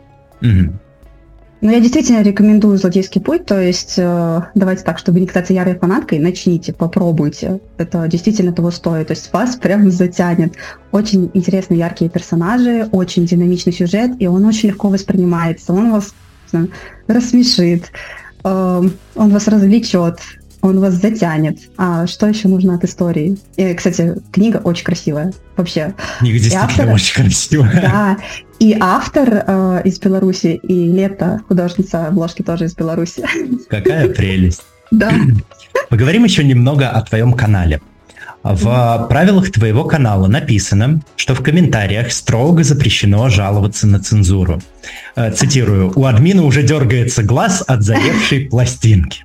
Угу. 0.40 0.72
Но 1.62 1.70
я 1.70 1.78
действительно 1.78 2.22
рекомендую 2.22 2.76
«Злодейский 2.76 3.20
путь», 3.20 3.46
то 3.46 3.60
есть 3.60 3.94
э, 3.96 4.40
давайте 4.56 4.82
так, 4.82 4.98
чтобы 4.98 5.20
не 5.20 5.28
кататься 5.28 5.52
ярой 5.52 5.78
фанаткой, 5.78 6.18
начните, 6.18 6.72
попробуйте. 6.72 7.60
Это 7.78 8.08
действительно 8.08 8.52
того 8.52 8.72
стоит, 8.72 9.06
то 9.06 9.12
есть 9.12 9.32
вас 9.32 9.54
прям 9.54 9.88
затянет. 9.92 10.54
Очень 10.90 11.30
интересные, 11.34 11.78
яркие 11.78 12.10
персонажи, 12.10 12.88
очень 12.90 13.26
динамичный 13.26 13.72
сюжет, 13.72 14.10
и 14.18 14.26
он 14.26 14.44
очень 14.44 14.70
легко 14.70 14.88
воспринимается, 14.88 15.72
он 15.72 15.92
вас 15.92 16.12
знаю, 16.50 16.70
рассмешит, 17.06 17.92
он 18.42 18.92
вас 19.14 19.48
развлечет, 19.48 20.18
он 20.62 20.80
вас 20.80 20.94
затянет. 20.94 21.58
А 21.76 22.06
что 22.06 22.28
еще 22.28 22.48
нужно 22.48 22.74
от 22.76 22.84
истории? 22.84 23.36
И, 23.56 23.74
кстати, 23.74 24.14
книга 24.32 24.58
очень 24.58 24.84
красивая. 24.84 25.32
Вообще. 25.56 25.94
Книга 26.20 26.38
действительно 26.38 26.64
автор, 26.64 26.88
очень 26.90 27.14
красивая. 27.22 27.80
Да. 27.82 28.18
И 28.60 28.76
автор 28.78 29.44
э, 29.44 29.82
из 29.84 29.98
Беларуси, 29.98 30.60
и 30.62 30.86
Лето, 30.86 31.40
художница 31.48 32.06
обложки 32.06 32.42
тоже 32.42 32.66
из 32.66 32.74
Беларуси. 32.74 33.24
Какая 33.68 34.08
прелесть. 34.08 34.62
Да. 34.92 35.12
Поговорим 35.88 36.24
еще 36.24 36.44
немного 36.44 36.88
о 36.88 37.02
твоем 37.02 37.32
канале. 37.32 37.80
В 38.42 39.06
правилах 39.08 39.52
твоего 39.52 39.84
канала 39.84 40.26
написано, 40.26 41.00
что 41.16 41.34
в 41.34 41.42
комментариях 41.42 42.12
строго 42.12 42.64
запрещено 42.64 43.28
жаловаться 43.28 43.86
на 43.86 44.00
цензуру. 44.00 44.60
Э, 45.14 45.30
цитирую, 45.30 45.92
у 45.94 46.06
админа 46.06 46.42
уже 46.42 46.62
дергается 46.62 47.22
глаз 47.22 47.62
от 47.66 47.82
заевшей 47.82 48.46
пластинки. 48.50 49.24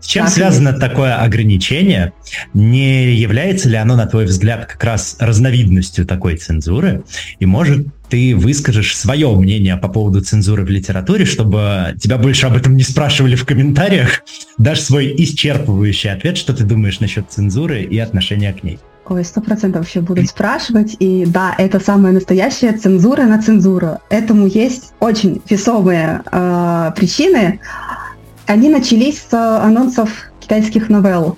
С 0.00 0.06
чем 0.06 0.26
так 0.26 0.34
связано 0.34 0.68
есть. 0.68 0.80
такое 0.80 1.16
ограничение? 1.16 2.12
Не 2.54 3.12
является 3.12 3.68
ли 3.68 3.76
оно, 3.76 3.96
на 3.96 4.06
твой 4.06 4.24
взгляд, 4.24 4.66
как 4.66 4.82
раз 4.84 5.16
разновидностью 5.18 6.06
такой 6.06 6.36
цензуры? 6.36 7.02
И 7.40 7.46
может 7.46 7.88
ты 8.14 8.36
выскажешь 8.36 8.96
свое 8.96 9.34
мнение 9.34 9.76
по 9.76 9.88
поводу 9.88 10.20
цензуры 10.20 10.64
в 10.64 10.70
литературе, 10.70 11.24
чтобы 11.24 11.96
тебя 12.00 12.16
больше 12.16 12.46
об 12.46 12.56
этом 12.56 12.76
не 12.76 12.84
спрашивали 12.84 13.34
в 13.34 13.44
комментариях, 13.44 14.22
дашь 14.56 14.82
свой 14.82 15.12
исчерпывающий 15.18 16.12
ответ, 16.12 16.38
что 16.38 16.54
ты 16.54 16.62
думаешь 16.62 17.00
насчет 17.00 17.28
цензуры 17.28 17.82
и 17.82 17.98
отношения 17.98 18.52
к 18.52 18.62
ней. 18.62 18.78
Ой, 19.08 19.24
сто 19.24 19.40
процентов 19.40 19.80
вообще 19.80 20.00
будут 20.00 20.28
спрашивать. 20.28 20.94
И 21.00 21.24
да, 21.26 21.56
это 21.58 21.80
самая 21.80 22.12
настоящая 22.12 22.74
цензура 22.74 23.24
на 23.24 23.42
цензуру. 23.42 23.98
Этому 24.10 24.46
есть 24.46 24.92
очень 25.00 25.42
весомые 25.50 26.22
э, 26.30 26.92
причины. 26.94 27.58
Они 28.46 28.68
начались 28.68 29.24
с 29.28 29.34
анонсов 29.34 30.30
китайских 30.38 30.88
новелл. 30.88 31.36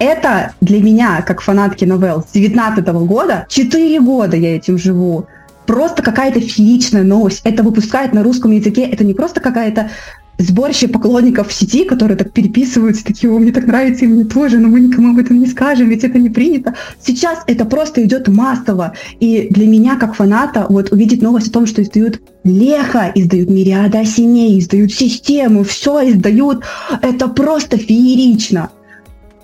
Это 0.00 0.54
для 0.60 0.82
меня, 0.82 1.22
как 1.22 1.40
фанатки 1.40 1.84
новелл 1.84 2.24
с 2.28 2.32
19 2.32 2.84
года, 3.06 3.46
4 3.48 4.00
года 4.00 4.36
я 4.36 4.56
этим 4.56 4.76
живу 4.76 5.28
просто 5.66 6.02
какая-то 6.02 6.40
фееричная 6.40 7.02
новость. 7.02 7.40
Это 7.44 7.62
выпускает 7.62 8.12
на 8.12 8.22
русском 8.22 8.50
языке. 8.52 8.82
Это 8.82 9.04
не 9.04 9.14
просто 9.14 9.40
какая-то 9.40 9.90
сборище 10.38 10.88
поклонников 10.88 11.48
в 11.48 11.52
сети, 11.52 11.84
которые 11.84 12.16
так 12.16 12.32
переписываются, 12.32 13.04
такие, 13.04 13.32
о, 13.32 13.38
мне 13.38 13.52
так 13.52 13.66
нравится, 13.66 14.04
и 14.04 14.08
мне 14.08 14.24
тоже, 14.24 14.58
но 14.58 14.68
мы 14.68 14.80
никому 14.80 15.10
об 15.10 15.18
этом 15.18 15.38
не 15.38 15.46
скажем, 15.46 15.88
ведь 15.88 16.04
это 16.04 16.18
не 16.18 16.30
принято. 16.30 16.74
Сейчас 17.00 17.40
это 17.46 17.64
просто 17.64 18.02
идет 18.02 18.28
массово. 18.28 18.94
И 19.20 19.48
для 19.50 19.66
меня, 19.66 19.96
как 19.96 20.14
фаната, 20.14 20.66
вот 20.68 20.92
увидеть 20.92 21.22
новость 21.22 21.48
о 21.48 21.52
том, 21.52 21.66
что 21.66 21.82
издают 21.82 22.20
Леха, 22.42 23.10
издают 23.14 23.48
Мириада 23.48 24.00
Осеней, 24.00 24.58
издают 24.58 24.92
систему, 24.92 25.64
все 25.64 26.10
издают, 26.10 26.64
это 27.00 27.28
просто 27.28 27.76
феерично. 27.76 28.70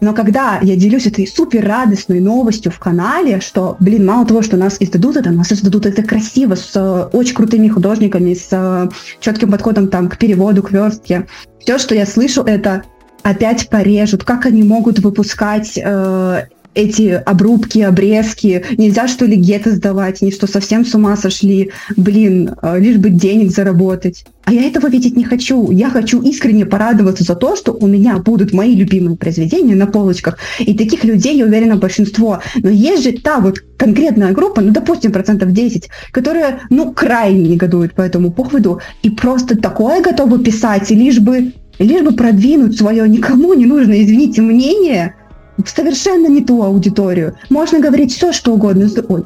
Но 0.00 0.14
когда 0.14 0.58
я 0.62 0.76
делюсь 0.76 1.06
этой 1.06 1.26
супер 1.26 1.66
радостной 1.66 2.20
новостью 2.20 2.72
в 2.72 2.78
канале, 2.78 3.40
что, 3.40 3.76
блин, 3.80 4.06
мало 4.06 4.26
того, 4.26 4.42
что 4.42 4.56
нас 4.56 4.76
издадут 4.80 5.16
это, 5.16 5.30
нас 5.30 5.52
издадут 5.52 5.86
это 5.86 6.02
красиво, 6.02 6.54
с 6.54 6.72
э, 6.74 7.08
очень 7.12 7.34
крутыми 7.34 7.68
художниками, 7.68 8.34
с 8.34 8.48
э, 8.50 8.88
четким 9.20 9.50
подходом 9.50 9.88
там 9.88 10.08
к 10.08 10.16
переводу, 10.16 10.62
к 10.62 10.70
верстке. 10.70 11.26
Все, 11.60 11.78
что 11.78 11.94
я 11.94 12.06
слышу, 12.06 12.42
это 12.42 12.84
опять 13.22 13.68
порежут, 13.68 14.24
как 14.24 14.46
они 14.46 14.62
могут 14.62 14.98
выпускать 15.00 15.76
э, 15.76 16.42
эти 16.74 17.20
обрубки, 17.26 17.80
обрезки, 17.80 18.64
нельзя 18.78 19.08
что 19.08 19.24
ли 19.24 19.36
геты 19.36 19.72
сдавать, 19.72 20.22
не 20.22 20.30
что 20.30 20.46
совсем 20.46 20.84
с 20.84 20.94
ума 20.94 21.16
сошли, 21.16 21.72
блин, 21.96 22.54
э, 22.62 22.78
лишь 22.78 22.96
бы 22.96 23.10
денег 23.10 23.50
заработать. 23.50 24.24
А 24.44 24.52
я 24.52 24.66
этого 24.66 24.88
видеть 24.88 25.16
не 25.16 25.24
хочу. 25.24 25.70
Я 25.70 25.90
хочу 25.90 26.22
искренне 26.22 26.66
порадоваться 26.66 27.24
за 27.24 27.34
то, 27.34 27.56
что 27.56 27.72
у 27.72 27.86
меня 27.86 28.18
будут 28.18 28.52
мои 28.52 28.74
любимые 28.74 29.16
произведения 29.16 29.74
на 29.74 29.86
полочках. 29.86 30.38
И 30.58 30.76
таких 30.76 31.04
людей, 31.04 31.36
я 31.36 31.44
уверена, 31.44 31.76
большинство. 31.76 32.40
Но 32.56 32.70
есть 32.70 33.02
же 33.02 33.12
та 33.12 33.40
вот 33.40 33.62
конкретная 33.76 34.32
группа, 34.32 34.60
ну, 34.60 34.72
допустим, 34.72 35.12
процентов 35.12 35.52
10, 35.52 35.88
которая, 36.12 36.60
ну, 36.70 36.92
крайне 36.92 37.50
негодует 37.50 37.94
по 37.94 38.02
этому 38.02 38.30
поводу 38.30 38.80
и 39.02 39.10
просто 39.10 39.56
такое 39.56 40.02
готовы 40.02 40.42
писать, 40.42 40.90
лишь 40.90 41.18
бы, 41.18 41.52
лишь 41.78 42.02
бы 42.02 42.12
продвинуть 42.12 42.78
свое 42.78 43.08
никому 43.08 43.54
не 43.54 43.66
нужное, 43.66 44.02
извините, 44.02 44.42
мнение 44.42 45.14
в 45.64 45.68
совершенно 45.68 46.26
не 46.26 46.44
ту 46.44 46.62
аудиторию. 46.62 47.36
Можно 47.48 47.80
говорить 47.80 48.14
все, 48.14 48.32
что 48.32 48.54
угодно 48.54 48.88
с, 48.88 48.96
ой, 49.08 49.24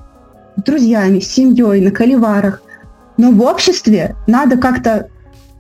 с 0.57 0.63
друзьями, 0.63 1.21
с 1.21 1.29
семьей, 1.29 1.81
на 1.81 1.95
холиварах. 1.95 2.63
Но 3.17 3.31
в 3.31 3.41
обществе 3.43 4.17
надо 4.27 4.57
как-то 4.57 5.09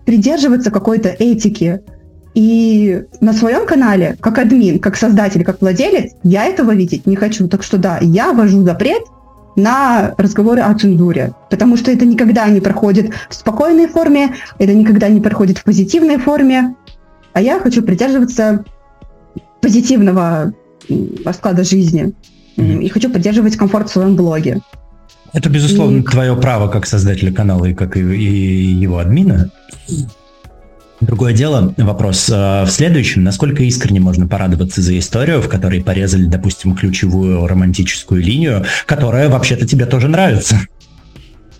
придерживаться 0.04 0.70
какой-то 0.70 1.08
этики. 1.08 1.80
И 2.34 3.04
на 3.20 3.32
своем 3.32 3.66
канале, 3.66 4.16
как 4.20 4.38
админ, 4.38 4.80
как 4.80 4.96
создатель, 4.96 5.44
как 5.44 5.60
владелец, 5.60 6.12
я 6.24 6.46
этого 6.46 6.74
видеть 6.74 7.06
не 7.06 7.14
хочу. 7.14 7.46
Так 7.48 7.62
что 7.62 7.78
да, 7.78 7.98
я 8.00 8.32
ввожу 8.32 8.64
запрет 8.64 9.02
на 9.56 10.14
разговоры 10.18 10.60
о 10.60 10.74
цензуре, 10.74 11.32
потому 11.48 11.76
что 11.76 11.92
это 11.92 12.04
никогда 12.04 12.48
не 12.48 12.60
проходит 12.60 13.12
в 13.28 13.34
спокойной 13.34 13.87
форме, 13.87 14.34
это 14.58 14.74
никогда 14.74 15.08
не 15.08 15.20
проходит 15.20 15.58
в 15.58 15.64
позитивной 15.64 16.18
форме, 16.18 16.74
а 17.32 17.40
я 17.40 17.60
хочу 17.60 17.82
придерживаться 17.82 18.64
позитивного 19.60 20.52
расклада 21.25 21.64
жизни 21.64 22.12
mm-hmm. 22.57 22.83
и 22.83 22.88
хочу 22.88 23.11
поддерживать 23.11 23.57
комфорт 23.57 23.88
в 23.88 23.92
своем 23.92 24.16
блоге. 24.16 24.61
Это, 25.33 25.49
безусловно, 25.51 25.99
и... 25.99 26.03
твое 26.03 26.37
право 26.37 26.68
как 26.68 26.87
создателя 26.87 27.33
канала 27.33 27.66
и 27.66 27.75
как 27.75 27.97
и, 27.97 28.01
и 28.01 28.73
его 28.75 28.99
админа. 28.99 29.51
Другое 31.01 31.33
дело, 31.35 31.75
вопрос 31.77 32.31
э, 32.31 32.64
в 32.64 32.68
следующем. 32.70 33.25
Насколько 33.25 33.64
искренне 33.64 34.01
можно 34.01 34.29
порадоваться 34.29 34.81
за 34.81 34.97
историю, 34.99 35.42
в 35.42 35.49
которой 35.49 35.83
порезали, 35.83 36.27
допустим, 36.27 36.75
ключевую 36.75 37.47
романтическую 37.47 38.23
линию, 38.23 38.64
которая 38.87 39.29
вообще-то 39.29 39.66
тебе 39.66 39.87
тоже 39.87 40.09
нравится? 40.09 40.57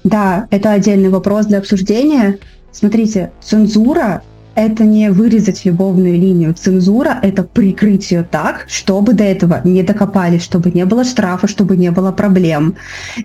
Да, 0.05 0.47
это 0.51 0.73
отдельный 0.73 1.09
вопрос 1.09 1.47
для 1.47 1.59
обсуждения. 1.59 2.39
Смотрите, 2.73 3.33
цензура 3.43 4.23
это 4.55 4.85
не 4.85 5.11
вырезать 5.11 5.64
любовную 5.64 6.14
линию. 6.14 6.55
Цензура— 6.55 7.19
это 7.23 7.43
прикрыть 7.43 8.11
ее 8.11 8.23
так, 8.23 8.67
чтобы 8.69 9.12
до 9.12 9.25
этого 9.25 9.61
не 9.64 9.83
докопались, 9.83 10.43
чтобы 10.43 10.71
не 10.71 10.85
было 10.85 11.05
штрафа, 11.05 11.49
чтобы 11.49 11.77
не 11.77 11.90
было 11.90 12.12
проблем. 12.12 12.77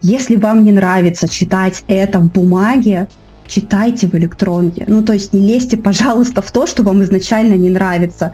Если 0.02 0.36
вам 0.36 0.64
не 0.64 0.72
нравится 0.72 1.28
читать 1.28 1.84
это 1.88 2.20
в 2.20 2.32
бумаге, 2.32 3.08
читайте 3.48 4.08
в 4.08 4.16
электронке. 4.16 4.86
Ну, 4.88 5.04
то 5.04 5.14
есть 5.14 5.34
не 5.34 5.42
лезьте, 5.48 5.78
пожалуйста, 5.90 6.42
в 6.42 6.52
то, 6.52 6.68
что 6.68 6.84
вам 6.84 7.04
изначально 7.04 7.56
не 7.56 7.70
нравится. 7.70 8.34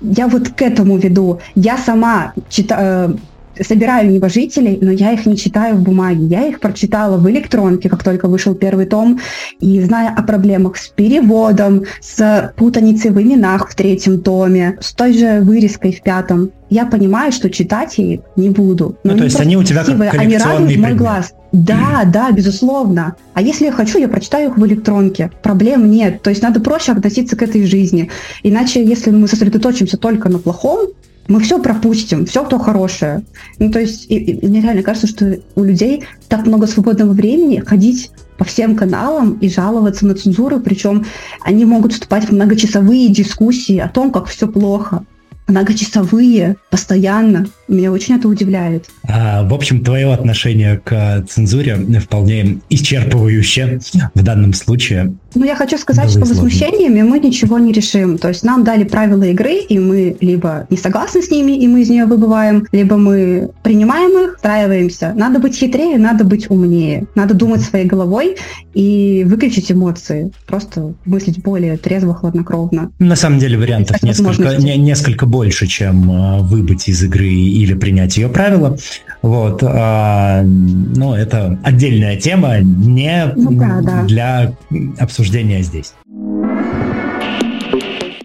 Я 0.00 0.28
вот 0.28 0.48
к 0.50 0.62
этому 0.62 0.98
веду. 0.98 1.40
Я 1.54 1.78
сама 1.78 2.34
читаю 2.50 3.18
собираю 3.60 4.10
небожителей, 4.10 4.78
но 4.80 4.90
я 4.90 5.12
их 5.12 5.26
не 5.26 5.36
читаю 5.36 5.76
в 5.76 5.82
бумаге. 5.82 6.24
Я 6.26 6.46
их 6.46 6.60
прочитала 6.60 7.16
в 7.16 7.28
электронке, 7.30 7.88
как 7.88 8.02
только 8.02 8.28
вышел 8.28 8.54
первый 8.54 8.86
том, 8.86 9.20
и 9.60 9.80
зная 9.80 10.14
о 10.14 10.22
проблемах 10.22 10.76
с 10.76 10.88
переводом, 10.88 11.84
с 12.00 12.52
путаницей 12.56 13.10
в 13.10 13.20
именах 13.20 13.70
в 13.70 13.74
третьем 13.74 14.20
томе, 14.20 14.78
с 14.80 14.92
той 14.92 15.12
же 15.12 15.40
вырезкой 15.40 15.92
в 15.92 16.02
пятом, 16.02 16.50
я 16.70 16.86
понимаю, 16.86 17.30
что 17.30 17.50
читать 17.50 17.98
я 17.98 18.14
их 18.14 18.20
не 18.36 18.50
буду. 18.50 18.96
Но 19.04 19.12
ну, 19.12 19.18
то 19.18 19.24
есть 19.24 19.38
они 19.38 19.56
у 19.56 19.62
тебя 19.62 19.84
красивые, 19.84 20.10
как 20.10 20.20
они 20.20 20.38
радуют 20.38 20.76
мой 20.76 20.94
глаз. 20.94 21.32
Да, 21.52 22.02
mm. 22.02 22.10
да, 22.10 22.32
безусловно. 22.32 23.14
А 23.32 23.42
если 23.42 23.66
я 23.66 23.72
хочу, 23.72 23.98
я 23.98 24.08
прочитаю 24.08 24.50
их 24.50 24.58
в 24.58 24.66
электронке. 24.66 25.30
Проблем 25.42 25.88
нет. 25.88 26.22
То 26.22 26.30
есть 26.30 26.42
надо 26.42 26.60
проще 26.60 26.92
относиться 26.92 27.36
к 27.36 27.42
этой 27.42 27.64
жизни. 27.64 28.10
Иначе, 28.42 28.84
если 28.84 29.10
мы 29.10 29.28
сосредоточимся 29.28 29.96
только 29.98 30.28
на 30.28 30.38
плохом, 30.38 30.88
мы 31.28 31.40
все 31.40 31.60
пропустим, 31.60 32.26
все 32.26 32.44
то 32.44 32.58
хорошее. 32.58 33.24
Ну, 33.58 33.70
то 33.70 33.80
есть, 33.80 34.10
и, 34.10 34.16
и, 34.16 34.46
мне 34.46 34.60
реально 34.60 34.82
кажется, 34.82 35.06
что 35.06 35.38
у 35.54 35.64
людей 35.64 36.04
так 36.28 36.46
много 36.46 36.66
свободного 36.66 37.12
времени 37.12 37.62
ходить 37.64 38.10
по 38.36 38.44
всем 38.44 38.76
каналам 38.76 39.38
и 39.40 39.48
жаловаться 39.48 40.06
на 40.06 40.14
цензуру, 40.14 40.60
причем 40.60 41.06
они 41.40 41.64
могут 41.64 41.92
вступать 41.92 42.24
в 42.24 42.32
многочасовые 42.32 43.08
дискуссии 43.08 43.78
о 43.78 43.88
том, 43.88 44.10
как 44.10 44.26
все 44.26 44.48
плохо 44.48 45.04
многочасовые, 45.46 46.56
постоянно. 46.70 47.46
Меня 47.68 47.92
очень 47.92 48.16
это 48.16 48.28
удивляет. 48.28 48.86
А, 49.06 49.46
в 49.46 49.52
общем, 49.52 49.84
твое 49.84 50.12
отношение 50.12 50.80
к 50.82 51.24
цензуре 51.28 51.76
вполне 52.00 52.60
исчерпывающее 52.70 53.80
в 54.14 54.22
данном 54.22 54.54
случае. 54.54 55.14
Ну, 55.34 55.44
я 55.44 55.56
хочу 55.56 55.78
сказать, 55.78 56.10
что 56.10 56.20
возмущениями 56.20 57.02
мы 57.02 57.18
ничего 57.18 57.58
не 57.58 57.72
решим. 57.72 58.18
То 58.18 58.28
есть 58.28 58.44
нам 58.44 58.64
дали 58.64 58.84
правила 58.84 59.24
игры, 59.24 59.56
и 59.56 59.78
мы 59.78 60.16
либо 60.20 60.66
не 60.70 60.76
согласны 60.76 61.22
с 61.22 61.30
ними, 61.30 61.52
и 61.52 61.66
мы 61.66 61.82
из 61.82 61.90
нее 61.90 62.06
выбываем, 62.06 62.66
либо 62.72 62.96
мы 62.96 63.50
принимаем 63.62 64.24
их, 64.24 64.36
встраиваемся. 64.36 65.12
Надо 65.16 65.38
быть 65.38 65.56
хитрее, 65.56 65.98
надо 65.98 66.24
быть 66.24 66.50
умнее. 66.50 67.06
Надо 67.14 67.34
думать 67.34 67.62
своей 67.62 67.86
головой 67.86 68.36
и 68.74 69.24
выключить 69.26 69.72
эмоции. 69.72 70.32
Просто 70.46 70.94
мыслить 71.04 71.42
более 71.42 71.76
трезво, 71.76 72.14
хладнокровно. 72.14 72.90
На 72.98 73.16
самом 73.16 73.38
деле 73.38 73.58
вариантов 73.58 74.02
несколько, 74.02 74.56
не, 74.56 74.76
несколько 74.76 75.26
больше, 75.26 75.66
чем 75.66 76.10
э, 76.10 76.38
выбыть 76.40 76.88
из 76.88 77.02
игры 77.02 77.26
или 77.26 77.74
принять 77.74 78.16
ее 78.16 78.28
правила. 78.28 78.76
Вот. 79.24 79.62
А, 79.62 80.42
но 80.44 81.16
это 81.16 81.58
отдельная 81.64 82.18
тема, 82.18 82.58
не 82.60 83.32
ну, 83.34 83.52
да, 83.58 83.80
да. 83.82 84.02
для 84.02 84.54
обсуждения 84.98 85.62
здесь. 85.62 85.94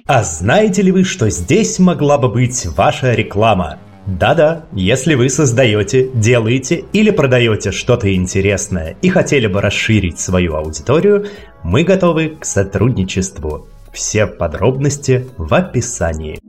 А 0.05 0.23
знаете 0.23 0.81
ли 0.81 0.91
вы, 0.91 1.05
что 1.05 1.29
здесь 1.29 1.79
могла 1.79 2.17
бы 2.17 2.27
быть 2.27 2.65
ваша 2.75 3.13
реклама? 3.13 3.77
Да-да, 4.07 4.65
если 4.73 5.15
вы 5.15 5.29
создаете, 5.29 6.09
делаете 6.13 6.83
или 6.91 7.11
продаете 7.11 7.71
что-то 7.71 8.13
интересное 8.13 8.97
и 9.01 9.07
хотели 9.07 9.47
бы 9.47 9.61
расширить 9.61 10.19
свою 10.19 10.55
аудиторию, 10.55 11.27
мы 11.63 11.85
готовы 11.85 12.35
к 12.37 12.43
сотрудничеству. 12.43 13.67
Все 13.93 14.27
подробности 14.27 15.27
в 15.37 15.53
описании. 15.53 16.41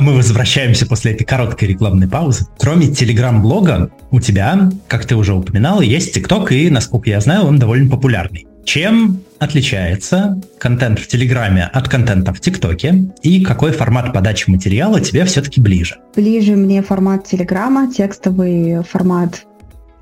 А 0.00 0.02
мы 0.02 0.14
возвращаемся 0.14 0.86
после 0.86 1.12
этой 1.12 1.24
короткой 1.24 1.68
рекламной 1.68 2.08
паузы. 2.08 2.46
Кроме 2.58 2.86
телеграм-блога, 2.88 3.90
у 4.10 4.18
тебя, 4.18 4.70
как 4.88 5.04
ты 5.04 5.14
уже 5.14 5.34
упоминал, 5.34 5.82
есть 5.82 6.14
ТикТок, 6.14 6.52
и, 6.52 6.70
насколько 6.70 7.10
я 7.10 7.20
знаю, 7.20 7.44
он 7.44 7.58
довольно 7.58 7.90
популярный. 7.90 8.46
Чем 8.64 9.20
отличается 9.38 10.40
контент 10.58 11.00
в 11.00 11.06
Телеграме 11.06 11.68
от 11.70 11.90
контента 11.90 12.32
в 12.32 12.40
ТикТоке? 12.40 13.12
И 13.20 13.44
какой 13.44 13.72
формат 13.72 14.14
подачи 14.14 14.48
материала 14.48 15.02
тебе 15.02 15.26
все-таки 15.26 15.60
ближе? 15.60 15.96
Ближе 16.16 16.56
мне 16.56 16.82
формат 16.82 17.26
Телеграма, 17.26 17.92
текстовый 17.92 18.82
формат. 18.82 19.44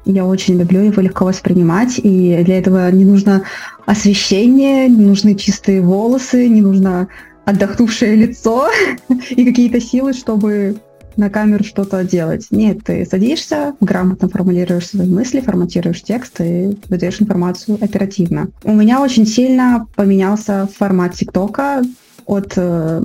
Я 0.04 0.26
очень 0.26 0.60
люблю 0.60 0.80
его 0.80 1.02
легко 1.02 1.24
воспринимать, 1.24 1.98
и 1.98 2.40
для 2.44 2.58
этого 2.58 2.88
не 2.92 3.04
нужно 3.04 3.42
освещение, 3.84 4.88
не 4.88 5.04
нужны 5.04 5.34
чистые 5.34 5.80
волосы, 5.80 6.46
не 6.46 6.60
нужно 6.60 7.08
отдохнувшее 7.48 8.14
лицо 8.14 8.68
и 9.30 9.44
какие-то 9.44 9.80
силы, 9.80 10.12
чтобы 10.12 10.76
на 11.16 11.30
камеру 11.30 11.64
что-то 11.64 12.04
делать. 12.04 12.46
Нет, 12.50 12.84
ты 12.84 13.06
садишься, 13.06 13.74
грамотно 13.80 14.28
формулируешь 14.28 14.88
свои 14.88 15.08
мысли, 15.08 15.40
форматируешь 15.40 16.02
текст 16.02 16.40
и 16.40 16.76
выдаешь 16.88 17.20
информацию 17.20 17.78
оперативно. 17.80 18.50
У 18.64 18.72
меня 18.72 19.00
очень 19.00 19.26
сильно 19.26 19.86
поменялся 19.96 20.68
формат 20.78 21.14
ТикТока 21.14 21.82
от 22.26 22.52
э, 22.56 23.02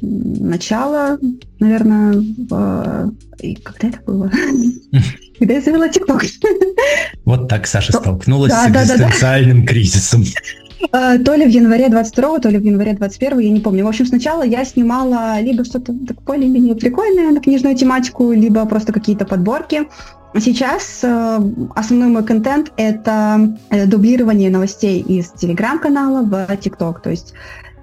начала, 0.00 1.18
наверное, 1.60 2.14
в... 2.48 3.12
когда 3.62 3.88
это 3.88 4.00
было? 4.06 4.30
Когда 5.38 5.54
я 5.54 5.60
завела 5.60 5.88
ТикТок. 5.88 6.22
Вот 7.24 7.48
так 7.48 7.66
Саша 7.66 7.92
столкнулась 7.92 8.52
с 8.52 8.68
экзистенциальным 8.68 9.66
кризисом. 9.66 10.24
Э, 10.90 11.18
то 11.18 11.34
ли 11.34 11.46
в 11.46 11.48
январе 11.48 11.88
22 11.88 12.38
то 12.40 12.48
ли 12.48 12.58
в 12.58 12.64
январе 12.64 12.94
21 12.94 13.38
я 13.38 13.50
не 13.50 13.60
помню. 13.60 13.84
В 13.84 13.88
общем, 13.88 14.06
сначала 14.06 14.42
я 14.42 14.64
снимала 14.64 15.40
либо 15.40 15.64
что-то 15.64 15.92
более-менее 16.26 16.74
прикольное 16.74 17.30
на 17.30 17.40
книжную 17.40 17.76
тематику, 17.76 18.32
либо 18.32 18.64
просто 18.66 18.92
какие-то 18.92 19.24
подборки. 19.24 19.88
Сейчас 20.40 21.00
э, 21.02 21.40
основной 21.76 22.08
мой 22.08 22.24
контент— 22.24 22.72
это 22.76 23.56
э, 23.70 23.86
дублирование 23.86 24.50
новостей 24.50 25.00
из 25.00 25.30
телеграм-канала 25.30 26.22
в 26.22 26.56
ТикТок. 26.56 27.02
То 27.02 27.10
есть 27.10 27.34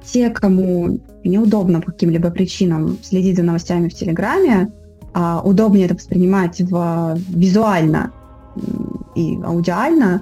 те, 0.04 0.30
кому 0.30 1.00
неудобно 1.24 1.82
по 1.82 1.92
каким-либо 1.92 2.32
причинам 2.32 2.98
следить 3.04 3.38
за 3.38 3.44
новостями 3.44 3.90
в 3.90 3.94
Телеграме, 3.94 4.72
а 5.14 5.42
удобнее 5.44 5.86
это 5.86 5.96
воспринимать 5.96 6.62
в, 6.62 7.18
визуально 7.30 8.12
и 9.16 9.38
аудиально, 9.44 10.22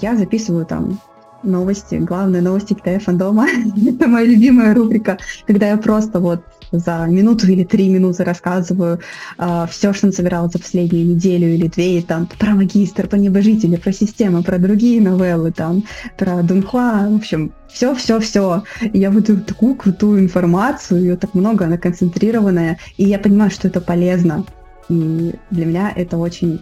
я 0.00 0.16
записываю 0.16 0.66
там 0.66 0.98
новости, 1.42 1.96
главные 1.96 2.42
новости 2.42 2.74
Китая 2.74 3.00
фандома. 3.00 3.46
Это 3.86 4.06
моя 4.06 4.26
любимая 4.26 4.74
рубрика, 4.74 5.18
когда 5.46 5.68
я 5.68 5.76
просто 5.76 6.20
вот 6.20 6.42
за 6.72 7.06
минуту 7.06 7.46
или 7.48 7.64
три 7.64 7.88
минуты 7.90 8.24
рассказываю 8.24 9.00
э, 9.38 9.66
все, 9.70 9.92
что 9.92 10.06
насобирала 10.06 10.48
за 10.48 10.58
последнюю 10.58 11.06
неделю 11.06 11.48
или 11.48 11.68
две, 11.68 11.98
и, 11.98 12.02
там 12.02 12.26
про 12.38 12.54
магистр, 12.54 13.08
про 13.08 13.18
небожители, 13.18 13.76
про 13.76 13.92
систему, 13.92 14.42
про 14.42 14.58
другие 14.58 15.00
новеллы, 15.00 15.52
там, 15.52 15.84
про 16.16 16.42
Дунхуа, 16.42 17.08
в 17.10 17.16
общем, 17.16 17.52
все-все-все. 17.68 18.62
Я 18.92 19.10
буду 19.10 19.40
такую 19.40 19.74
крутую 19.74 20.20
информацию, 20.20 21.00
ее 21.00 21.16
так 21.16 21.34
много, 21.34 21.66
она 21.66 21.76
концентрированная, 21.76 22.78
и 22.96 23.04
я 23.04 23.18
понимаю, 23.18 23.50
что 23.50 23.68
это 23.68 23.80
полезно. 23.80 24.44
И 24.88 25.34
для 25.50 25.66
меня 25.66 25.92
это 25.94 26.16
очень 26.16 26.60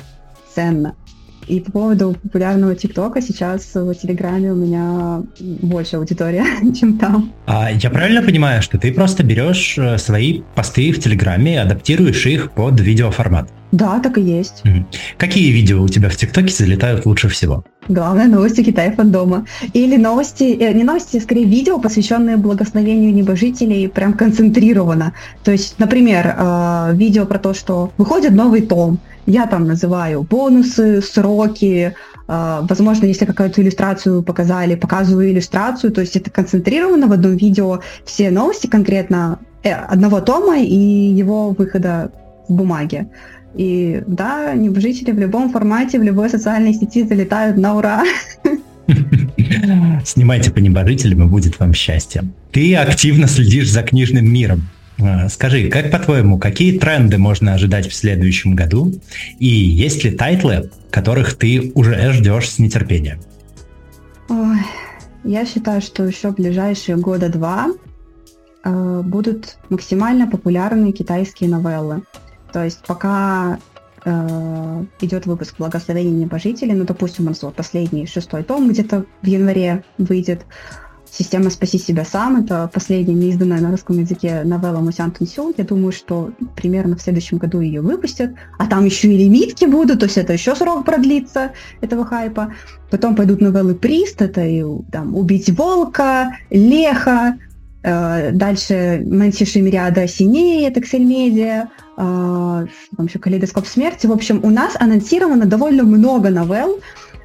ценно. 0.54 0.94
И 1.50 1.58
по 1.58 1.72
поводу 1.72 2.16
популярного 2.22 2.76
ТикТока 2.76 3.20
сейчас 3.20 3.74
в 3.74 3.92
Телеграме 3.94 4.52
у 4.52 4.54
меня 4.54 5.22
больше 5.40 5.96
аудитория, 5.96 6.44
чем 6.78 6.96
там. 6.96 7.32
А 7.46 7.72
я 7.72 7.90
правильно 7.90 8.22
понимаю, 8.22 8.62
что 8.62 8.78
ты 8.78 8.92
просто 8.92 9.24
берешь 9.24 9.76
э, 9.76 9.98
свои 9.98 10.42
посты 10.54 10.92
в 10.92 11.00
Телеграме 11.00 11.54
и 11.54 11.56
адаптируешь 11.56 12.24
их 12.26 12.52
под 12.52 12.78
видеоформат? 12.78 13.50
Да, 13.72 13.98
так 13.98 14.18
и 14.18 14.20
есть. 14.20 14.62
Угу. 14.64 14.86
Какие 15.18 15.50
видео 15.50 15.82
у 15.82 15.88
тебя 15.88 16.08
в 16.08 16.16
ТикТоке 16.16 16.52
залетают 16.52 17.04
лучше 17.04 17.28
всего? 17.28 17.64
Главное 17.88 18.26
новости 18.26 18.62
Китая 18.62 18.92
фандома. 18.92 19.46
Или 19.72 19.96
новости, 19.96 20.44
э, 20.44 20.72
не 20.72 20.84
новости, 20.84 21.16
а 21.16 21.20
скорее 21.20 21.46
видео, 21.46 21.80
посвященные 21.80 22.36
благословению 22.36 23.12
небожителей, 23.12 23.88
прям 23.88 24.12
концентрированно. 24.12 25.14
То 25.42 25.50
есть, 25.50 25.80
например, 25.80 26.36
э, 26.36 26.92
видео 26.94 27.26
про 27.26 27.40
то, 27.40 27.54
что 27.54 27.90
выходит 27.98 28.30
новый 28.30 28.62
том, 28.62 29.00
я 29.26 29.46
там 29.46 29.66
называю 29.66 30.22
бонусы, 30.22 31.00
сроки, 31.02 31.94
э, 32.28 32.59
возможно, 32.62 33.06
если 33.06 33.24
какую-то 33.24 33.62
иллюстрацию 33.62 34.22
показали, 34.22 34.74
показываю 34.74 35.30
иллюстрацию, 35.30 35.92
то 35.92 36.00
есть 36.00 36.16
это 36.16 36.30
концентрировано 36.30 37.06
в 37.06 37.12
одном 37.12 37.37
видео 37.37 37.80
все 38.04 38.30
новости 38.30 38.66
конкретно 38.66 39.38
э, 39.62 39.72
одного 39.72 40.20
тома 40.20 40.59
и 40.59 40.74
его 40.74 41.50
выхода 41.50 42.11
в 42.48 42.54
бумаге. 42.54 43.09
И 43.54 44.02
да, 44.06 44.54
небожители 44.54 45.11
в 45.12 45.18
любом 45.18 45.50
формате, 45.50 45.98
в 45.98 46.02
любой 46.02 46.30
социальной 46.30 46.72
сети 46.72 47.04
залетают 47.04 47.56
на 47.56 47.76
ура. 47.76 48.04
Снимайте 50.04 50.50
по 50.50 50.59
небожителям, 50.59 51.24
и 51.24 51.26
будет 51.26 51.59
вам 51.59 51.74
счастье. 51.74 52.24
Ты 52.52 52.76
активно 52.76 53.26
следишь 53.26 53.70
за 53.70 53.83
книжным 53.83 54.33
миром. 54.33 54.68
А, 55.02 55.28
скажи, 55.28 55.68
как 55.68 55.90
по-твоему, 55.90 56.38
какие 56.38 56.78
тренды 56.78 57.18
можно 57.18 57.54
ожидать 57.54 57.88
в 57.88 57.94
следующем 57.94 58.54
году? 58.54 58.92
И 59.38 59.46
есть 59.46 60.04
ли 60.04 60.10
title 60.10 60.53
ы, 60.53 60.70
которых 60.90 61.34
ты 61.36 61.72
уже 61.74 62.12
ждешь 62.12 62.50
с 62.50 62.58
нетерпением? 62.58 63.20
Ой, 64.28 64.58
я 65.24 65.46
считаю, 65.46 65.80
что 65.80 66.04
еще 66.04 66.30
ближайшие 66.30 66.96
года 66.96 67.28
два 67.28 67.68
э, 68.64 69.02
будут 69.04 69.56
максимально 69.68 70.26
популярные 70.26 70.92
китайские 70.92 71.50
новеллы. 71.50 72.02
То 72.52 72.64
есть 72.64 72.80
пока 72.86 73.58
э, 74.04 74.84
идет 75.00 75.26
выпуск 75.26 75.56
«Благословение 75.58 76.12
небожителей», 76.12 76.74
ну, 76.74 76.84
допустим, 76.84 77.26
у 77.26 77.28
нас 77.28 77.42
вот 77.42 77.54
последний 77.54 78.06
шестой 78.06 78.42
том 78.42 78.68
где-то 78.68 79.04
в 79.22 79.26
январе 79.26 79.84
выйдет, 79.98 80.44
Система 81.12 81.50
«Спаси 81.50 81.78
себя 81.78 82.04
сам»— 82.04 82.36
это 82.44 82.70
последняя 82.72 83.14
неизданная 83.14 83.60
на 83.60 83.70
русском 83.70 83.98
языке 83.98 84.42
новелла 84.44 84.78
Мусян 84.78 85.10
Тунсю. 85.10 85.52
Я 85.56 85.64
думаю, 85.64 85.92
что 85.92 86.30
примерно 86.54 86.96
в 86.96 87.02
следующем 87.02 87.38
году 87.38 87.60
ее 87.60 87.80
выпустят. 87.80 88.30
А 88.58 88.66
там 88.66 88.84
еще 88.84 89.08
и 89.12 89.16
лимитки 89.16 89.64
будут, 89.64 90.00
то 90.00 90.06
есть 90.06 90.18
это 90.18 90.32
еще 90.32 90.54
срок 90.54 90.84
продлится 90.84 91.50
этого 91.80 92.04
хайпа. 92.04 92.54
Потом 92.90 93.16
пойдут 93.16 93.40
новеллы 93.40 93.74
Прист, 93.74 94.22
это 94.22 94.44
и 94.46 94.62
там 94.92 95.16
«Убить 95.16 95.50
волка», 95.50 96.36
«Леха», 96.50 97.38
э, 97.82 98.30
дальше 98.32 99.02
«Мэнси 99.04 99.44
Шимириада 99.44 100.06
Синея», 100.06 100.68
это 100.70 100.80
Media, 100.80 101.68
э, 101.96 102.66
там 102.96 103.06
еще 103.06 103.18
«Калейдоскоп 103.18 103.66
смерти». 103.66 104.06
В 104.06 104.12
общем, 104.12 104.40
у 104.44 104.50
нас 104.50 104.76
анонсировано 104.78 105.46
довольно 105.46 105.82
много 105.82 106.30
новелл, 106.30 106.80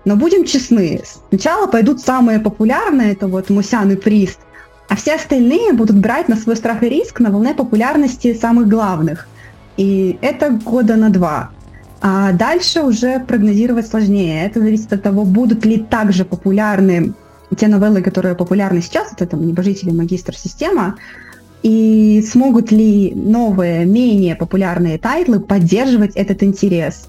но 0.06 0.16
будем 0.16 0.46
честны, 0.46 1.02
сначала 1.30 1.68
пойдут 1.68 2.00
самые 2.00 2.40
популярные, 2.40 3.14
это 3.14 3.28
вот 3.28 3.50
Мусян 3.50 3.92
и 3.92 3.96
Прист, 3.96 4.40
а 4.88 4.96
все 4.96 5.16
остальные 5.16 5.74
будут 5.74 5.98
брать 5.98 6.30
на 6.30 6.36
свой 6.36 6.56
страх 6.56 6.84
и 6.84 6.90
риск 6.90 7.20
на 7.20 7.32
волне 7.32 7.54
популярности 7.54 8.34
самых 8.34 8.68
главных. 8.68 9.28
И 9.78 10.18
это 10.22 10.52
года 10.52 10.96
на 10.96 11.10
два. 11.10 11.50
А 12.02 12.32
дальше 12.34 12.82
уже 12.82 13.20
прогнозировать 13.20 13.88
сложнее. 13.88 14.46
Это 14.46 14.60
зависит 14.60 14.94
от 14.94 15.02
того, 15.02 15.26
будут 15.26 15.66
ли 15.66 15.78
также 15.78 16.24
популярны 16.24 17.14
те 17.58 17.68
новеллы, 17.68 18.02
которые 18.02 18.36
популярны 18.36 18.82
сейчас, 18.82 19.14
это 19.14 19.26
там 19.26 19.46
«Небожители», 19.46 19.92
«Магистр», 19.92 20.36
«Система», 20.36 20.96
и 21.64 22.24
смогут 22.28 22.72
ли 22.72 23.14
новые, 23.16 23.86
менее 23.86 24.36
популярные 24.36 24.98
title 24.98 25.33
ы 25.33 25.40
поддерживать 25.40 26.16
этот 26.16 26.44
интерес. 26.44 27.08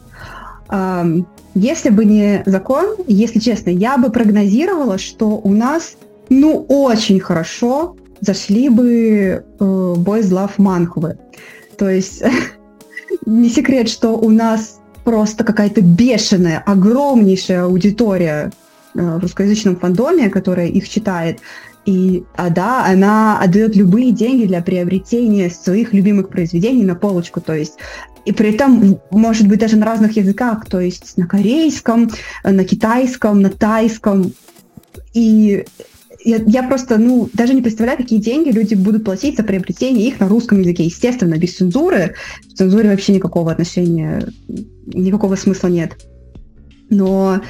Если 1.56 1.88
бы 1.88 2.04
не 2.04 2.42
закон, 2.44 2.96
если 3.06 3.38
честно, 3.38 3.70
я 3.70 3.96
бы 3.96 4.10
прогнозировала, 4.10 4.98
что 4.98 5.40
у 5.42 5.54
нас, 5.54 5.96
ну, 6.28 6.66
очень 6.68 7.18
хорошо 7.18 7.96
зашли 8.20 8.68
бы 8.68 8.86
э, 8.86 9.42
Boys 9.58 10.28
Love 10.28 10.52
манхвы. 10.58 11.16
То 11.78 11.88
есть 11.88 12.22
не 13.26 13.48
секрет, 13.48 13.88
что 13.88 14.18
у 14.18 14.28
нас 14.28 14.80
просто 15.02 15.44
какая-то 15.44 15.80
бешеная, 15.80 16.62
огромнейшая 16.66 17.64
аудитория 17.64 18.52
э, 18.94 19.00
в 19.00 19.20
русскоязычном 19.20 19.76
фандоме, 19.76 20.28
которая 20.28 20.66
их 20.66 20.86
читает. 20.86 21.38
И 21.86 22.24
а 22.36 22.50
да, 22.50 22.84
она 22.84 23.40
отдает 23.40 23.76
любые 23.76 24.12
деньги 24.12 24.44
для 24.44 24.60
приобретения 24.60 25.48
своих 25.48 25.94
любимых 25.94 26.28
произведений 26.28 26.84
на 26.84 26.96
полочку. 26.96 27.40
То 27.40 27.54
есть 27.54 27.78
и 28.26 28.32
при 28.32 28.50
этом, 28.50 29.00
может 29.12 29.46
быть, 29.46 29.60
даже 29.60 29.76
на 29.76 29.86
разных 29.86 30.16
языках, 30.16 30.66
то 30.66 30.80
есть 30.80 31.16
на 31.16 31.28
корейском, 31.28 32.10
на 32.42 32.64
китайском, 32.64 33.40
на 33.40 33.50
тайском. 33.50 34.32
И 35.14 35.64
я, 36.24 36.38
я 36.44 36.62
просто, 36.64 36.98
ну, 36.98 37.30
даже 37.32 37.54
не 37.54 37.62
представляю, 37.62 37.98
какие 37.98 38.18
деньги 38.18 38.50
люди 38.50 38.74
будут 38.74 39.04
платить 39.04 39.36
за 39.36 39.44
приобретение 39.44 40.08
их 40.08 40.18
на 40.18 40.28
русском 40.28 40.60
языке. 40.60 40.84
Естественно, 40.84 41.36
без 41.36 41.56
цензуры. 41.56 42.16
В 42.52 42.54
цензуре 42.54 42.90
вообще 42.90 43.12
никакого 43.12 43.52
отношения, 43.52 44.26
никакого 44.86 45.36
смысла 45.36 45.68
нет. 45.68 45.96
Но 46.90 47.40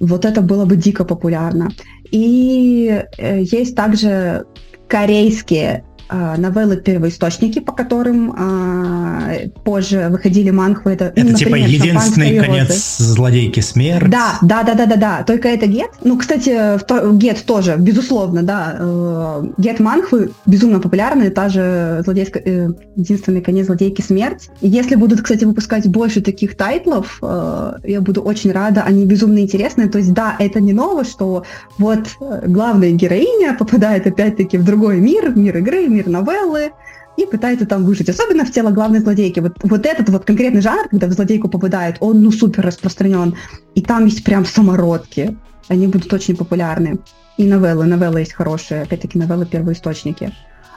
вот 0.00 0.26
это 0.26 0.42
было 0.42 0.66
бы 0.66 0.76
дико 0.76 1.06
популярно. 1.06 1.70
И 2.10 3.02
э, 3.16 3.42
есть 3.42 3.74
также 3.74 4.44
корейские 4.86 5.82
новеллы 6.10 6.76
первоисточники, 6.76 7.60
по 7.60 7.72
которым 7.72 8.34
а, 8.36 9.32
позже 9.64 10.08
выходили 10.10 10.50
манхвы. 10.50 10.92
Это, 10.92 11.06
это 11.06 11.26
ну, 11.26 11.34
типа 11.34 11.56
единственный 11.56 12.38
конец 12.38 12.98
злодейки 12.98 13.60
смерти. 13.60 14.08
Да, 14.08 14.38
да, 14.42 14.62
да, 14.62 14.74
да, 14.74 14.86
да, 14.86 14.96
да. 14.96 15.24
Только 15.26 15.48
это 15.48 15.66
гет. 15.66 15.90
Ну, 16.02 16.18
кстати, 16.18 16.78
гет 17.16 17.44
тоже, 17.46 17.76
безусловно, 17.78 18.42
да. 18.42 18.76
Э, 18.78 19.44
гет 19.58 19.80
манхвы 19.80 20.30
безумно 20.46 20.80
популярны. 20.80 21.30
Та 21.30 21.48
же 21.48 22.02
злодейская, 22.04 22.42
э, 22.44 22.68
единственный 22.96 23.40
конец 23.40 23.66
злодейки 23.66 24.02
смерть. 24.02 24.48
Если 24.60 24.94
будут, 24.94 25.22
кстати, 25.22 25.44
выпускать 25.44 25.86
больше 25.88 26.20
таких 26.20 26.56
тайтлов, 26.56 27.18
э, 27.22 27.74
я 27.84 28.00
буду 28.00 28.22
очень 28.22 28.52
рада. 28.52 28.82
Они 28.82 29.04
безумно 29.04 29.38
интересные. 29.38 29.88
То 29.88 29.98
есть, 29.98 30.12
да, 30.12 30.36
это 30.38 30.60
не 30.60 30.72
ново, 30.72 31.04
что 31.04 31.44
вот 31.78 32.08
главная 32.46 32.90
героиня 32.92 33.54
попадает 33.58 34.06
опять-таки 34.06 34.58
в 34.58 34.64
другой 34.64 35.00
мир, 35.00 35.34
мир 35.34 35.58
игры, 35.58 35.86
мир 35.94 36.08
новеллы, 36.08 36.72
и 37.16 37.26
пытается 37.26 37.66
там 37.66 37.84
выжить. 37.84 38.08
Особенно 38.08 38.44
в 38.44 38.50
тело 38.50 38.70
главной 38.70 38.98
злодейки. 39.00 39.40
Вот, 39.40 39.52
вот 39.62 39.86
этот 39.86 40.08
вот 40.08 40.24
конкретный 40.24 40.60
жанр, 40.60 40.88
когда 40.88 41.06
в 41.06 41.12
злодейку 41.12 41.48
попадает, 41.48 41.96
он 42.00 42.22
ну 42.22 42.32
супер 42.32 42.66
распространен. 42.66 43.36
И 43.74 43.82
там 43.82 44.06
есть 44.06 44.24
прям 44.24 44.44
самородки. 44.44 45.36
Они 45.68 45.86
будут 45.86 46.12
очень 46.12 46.36
популярны. 46.36 46.98
И 47.36 47.44
новеллы. 47.44 47.86
Новеллы 47.86 48.20
есть 48.20 48.32
хорошие. 48.32 48.82
Опять-таки 48.82 49.18
новеллы 49.18 49.46
первоисточники. 49.46 50.32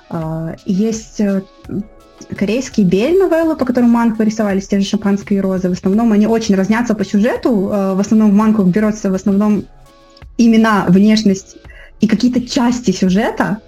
А, 0.09 0.55
есть 0.65 1.19
э, 1.19 1.41
корейские 2.35 2.85
бель 2.85 3.17
новеллы, 3.17 3.55
по 3.55 3.65
которым 3.65 3.89
манхвы 3.89 4.25
рисовались, 4.25 4.67
те 4.67 4.79
же 4.79 4.87
шампанские 4.87 5.41
розы. 5.41 5.69
В 5.69 5.73
основном 5.73 6.11
они 6.13 6.27
очень 6.27 6.55
разнятся 6.55 6.95
по 6.95 7.03
сюжету. 7.03 7.69
Э, 7.71 7.93
в 7.95 7.99
основном 7.99 8.31
в 8.31 8.33
манхвах 8.33 8.67
берется 8.67 9.09
в 9.09 9.15
основном 9.15 9.65
имена, 10.37 10.85
внешность 10.87 11.57
и 11.99 12.07
какие-то 12.07 12.47
части 12.47 12.91
сюжета, 12.91 13.59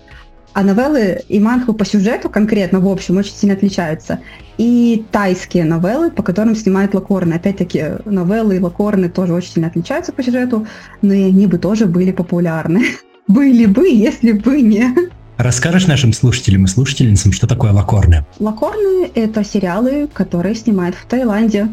а 0.53 0.63
новеллы 0.63 1.21
и 1.27 1.39
манхвы 1.39 1.73
по 1.73 1.85
сюжету 1.85 2.29
конкретно, 2.29 2.79
в 2.79 2.87
общем, 2.87 3.17
очень 3.17 3.33
сильно 3.33 3.55
отличаются. 3.55 4.19
И 4.57 5.05
тайские 5.11 5.63
новеллы, 5.63 6.11
по 6.11 6.23
которым 6.23 6.55
снимают 6.55 6.93
лакорны. 6.93 7.33
Опять-таки, 7.33 7.83
новеллы 8.05 8.57
и 8.57 8.59
лакорны 8.59 9.09
тоже 9.09 9.33
очень 9.33 9.53
сильно 9.53 9.67
отличаются 9.67 10.11
по 10.11 10.23
сюжету, 10.23 10.67
но 11.01 11.13
и 11.13 11.23
они 11.23 11.47
бы 11.47 11.57
тоже 11.57 11.85
были 11.85 12.11
популярны. 12.11 12.83
Были 13.27 13.67
бы, 13.67 13.87
если 13.87 14.31
бы 14.31 14.59
не. 14.59 14.91
Расскажешь 15.37 15.85
нашим 15.85 16.13
слушателям 16.13 16.65
и 16.65 16.67
слушательницам, 16.67 17.31
что 17.31 17.45
такое 17.45 17.71
лакорны? 17.71 18.25
Лакорны— 18.39 19.11
это 19.15 19.43
сериалы, 19.43 20.09
которые 20.11 20.55
снимают 20.55 20.95
в 20.95 21.05
Таиланде. 21.05 21.67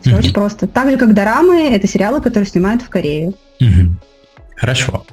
Все 0.00 0.10
mm-hmm. 0.10 0.18
очень 0.18 0.32
просто. 0.32 0.66
Так 0.66 0.90
же, 0.90 0.96
как 0.96 1.12
дорамы— 1.12 1.68
это 1.70 1.86
сериалы, 1.86 2.22
которые 2.22 2.48
снимают 2.48 2.80
в 2.80 2.88
Корее. 2.88 3.34
Mm-hmm. 3.60 3.90
Хорошо. 4.56 5.04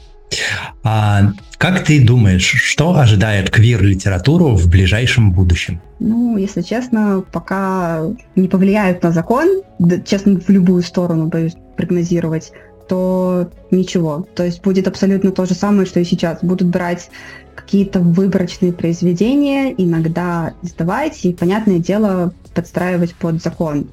А 0.83 1.31
как 1.57 1.83
ты 1.83 2.05
думаешь, 2.05 2.43
что 2.43 2.97
ожидает 2.97 3.49
квир-литературу 3.49 4.55
в 4.55 4.69
ближайшем 4.69 5.31
будущем? 5.31 5.81
Ну, 5.99 6.37
если 6.37 6.61
честно, 6.61 7.23
пока 7.31 8.03
не 8.35 8.47
повлияют 8.47 9.03
на 9.03 9.11
закон, 9.11 9.61
да, 9.79 9.99
честно, 9.99 10.39
в 10.39 10.49
любую 10.49 10.81
сторону 10.83 11.27
боюсь 11.27 11.55
прогнозировать, 11.75 12.51
то 12.87 13.49
ничего. 13.71 14.27
То 14.35 14.43
есть 14.43 14.61
будет 14.63 14.87
абсолютно 14.87 15.31
то 15.31 15.45
же 15.45 15.53
самое, 15.53 15.85
что 15.85 15.99
и 15.99 16.05
сейчас. 16.05 16.39
Будут 16.41 16.69
брать 16.69 17.09
какие-то 17.55 17.99
выборочные 17.99 18.73
произведения, 18.73 19.73
иногда 19.77 20.53
издавать 20.63 21.23
и, 21.25 21.33
понятное 21.33 21.79
дело, 21.79 22.33
подстраивать 22.53 23.13
под 23.15 23.41
закон. 23.43 23.89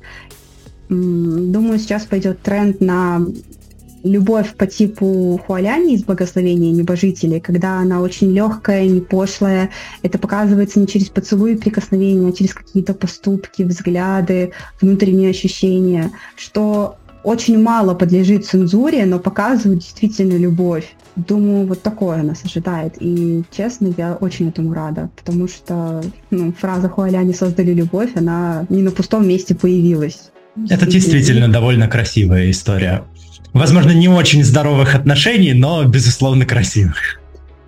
Думаю, 0.88 1.78
сейчас 1.78 2.04
пойдет 2.04 2.40
тренд 2.42 2.80
на 2.80 3.26
любовь 4.06 4.54
по 4.54 4.66
типу 4.66 5.40
хуаляни 5.46 5.94
из 5.94 6.04
благословения 6.04 6.72
небожителей, 6.72 7.40
когда 7.40 7.78
она 7.78 8.00
очень 8.00 8.32
легкая, 8.32 8.86
не 8.86 9.00
пошлая. 9.00 9.70
Это 10.02 10.18
показывается 10.18 10.80
не 10.80 10.86
через 10.86 11.08
поцелуи 11.08 11.54
и 11.54 11.56
прикосновения, 11.56 12.28
а 12.28 12.32
через 12.32 12.54
какие-то 12.54 12.94
поступки, 12.94 13.62
взгляды, 13.62 14.52
внутренние 14.80 15.30
ощущения, 15.30 16.10
что 16.36 16.96
очень 17.26 17.60
мало 17.60 17.94
подлежит 17.94 18.46
цензуре, 18.46 19.04
но 19.04 19.18
показывают 19.18 19.80
действительно 19.80 20.36
любовь. 20.36 20.94
Думаю, 21.16 21.66
вот 21.66 21.82
такое 21.82 22.22
нас 22.22 22.44
ожидает. 22.44 22.94
И, 23.00 23.42
честно, 23.50 23.92
я 23.96 24.14
очень 24.14 24.50
этому 24.50 24.72
рада, 24.72 25.10
потому 25.16 25.48
что 25.48 26.04
ну, 26.30 26.52
фраза 26.52 26.88
«Хуаляне 26.88 27.34
создали 27.34 27.72
любовь», 27.72 28.10
она 28.14 28.64
не 28.68 28.82
на 28.82 28.92
пустом 28.92 29.26
месте 29.26 29.56
появилась. 29.56 30.30
Это 30.70 30.86
действительно 30.86 31.48
довольно 31.48 31.88
красивая 31.88 32.48
история. 32.50 33.02
Возможно, 33.52 33.90
не 33.92 34.08
очень 34.08 34.44
здоровых 34.44 34.94
отношений, 34.94 35.52
но, 35.54 35.84
безусловно, 35.84 36.44
красивых. 36.44 37.20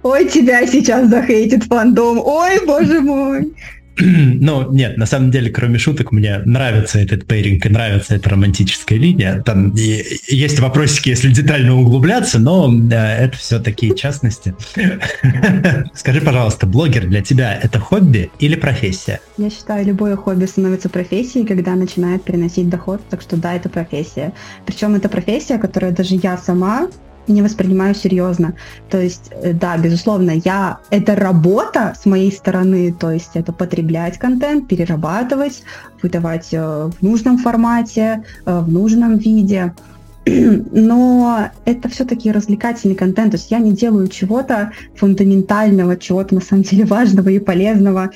Ой, 0.03 0.29
тебя 0.29 0.67
сейчас 0.67 1.09
захейтит 1.09 1.65
фандом. 1.65 2.19
Ой, 2.25 2.65
боже 2.67 3.01
мой. 3.01 3.53
Ну, 4.41 4.71
нет, 4.71 4.97
на 4.97 5.07
самом 5.07 5.31
деле, 5.31 5.51
кроме 5.51 5.79
шуток, 5.79 6.13
мне 6.13 6.39
нравится 6.45 6.99
этот 6.99 7.27
пейринг 7.27 7.67
и 7.67 7.69
нравится 7.69 8.15
эта 8.15 8.31
романтическая 8.31 8.99
линия. 8.99 9.43
Там 9.43 9.75
есть 9.75 10.61
вопросики, 10.61 11.11
если 11.11 11.31
детально 11.31 11.77
углубляться, 11.77 12.39
но 12.39 12.73
это 12.91 13.37
все 13.37 13.59
такие 13.59 13.95
частности. 13.97 14.55
Скажи, 15.95 16.21
пожалуйста, 16.21 16.67
блогер 16.67 17.07
для 17.07 17.23
тебя 17.23 17.55
это 17.55 17.81
хобби 17.81 18.31
или 18.39 18.55
профессия? 18.55 19.21
Я 19.37 19.51
считаю, 19.51 19.87
любое 19.87 20.17
хобби 20.17 20.47
становится 20.47 20.89
профессией, 20.89 21.47
когда 21.47 21.75
начинает 21.75 22.23
приносить 22.23 22.69
доход, 22.69 23.01
так 23.09 23.21
что 23.23 23.37
да, 23.37 23.55
это 23.55 23.69
профессия. 23.69 24.33
Причем 24.67 24.95
это 24.95 25.09
профессия, 25.09 25.59
которая 25.59 25.93
даже 25.93 26.15
я 26.15 26.37
сама 26.37 26.89
не 27.29 27.43
воспринимаю 27.43 27.95
серьезно. 27.95 28.55
То 28.91 29.01
есть, 29.01 29.31
э, 29.31 29.53
да, 29.53 29.77
безусловно, 29.77 30.33
я 30.33 30.79
это 30.91 31.15
работа 31.15 31.95
с 32.01 32.07
моей 32.07 32.33
стороны, 32.33 32.93
то 32.93 33.11
есть 33.11 33.31
это 33.35 33.53
потреблять 33.53 34.19
контент, 34.19 34.69
перерабатывать, 34.69 35.63
выдавать 36.03 36.49
э, 36.53 36.61
в 36.61 37.03
нужном 37.03 37.39
формате, 37.39 38.25
э, 38.47 38.59
в 38.61 38.71
нужном 38.71 39.19
виде. 39.19 39.75
Но 40.27 41.49
это 41.65 41.89
все-таки 41.89 42.33
развлекательный 42.33 42.97
контент, 42.97 43.33
то 43.33 43.37
есть 43.37 43.51
я 43.51 43.59
не 43.59 43.73
делаю 43.73 44.09
чего-то 44.09 44.73
фундаментального, 44.97 45.97
чего-то 45.97 46.35
на 46.35 46.41
самом 46.41 46.63
деле 46.63 46.85
важного 46.85 47.29
и 47.29 47.39
полезного. 47.39 48.11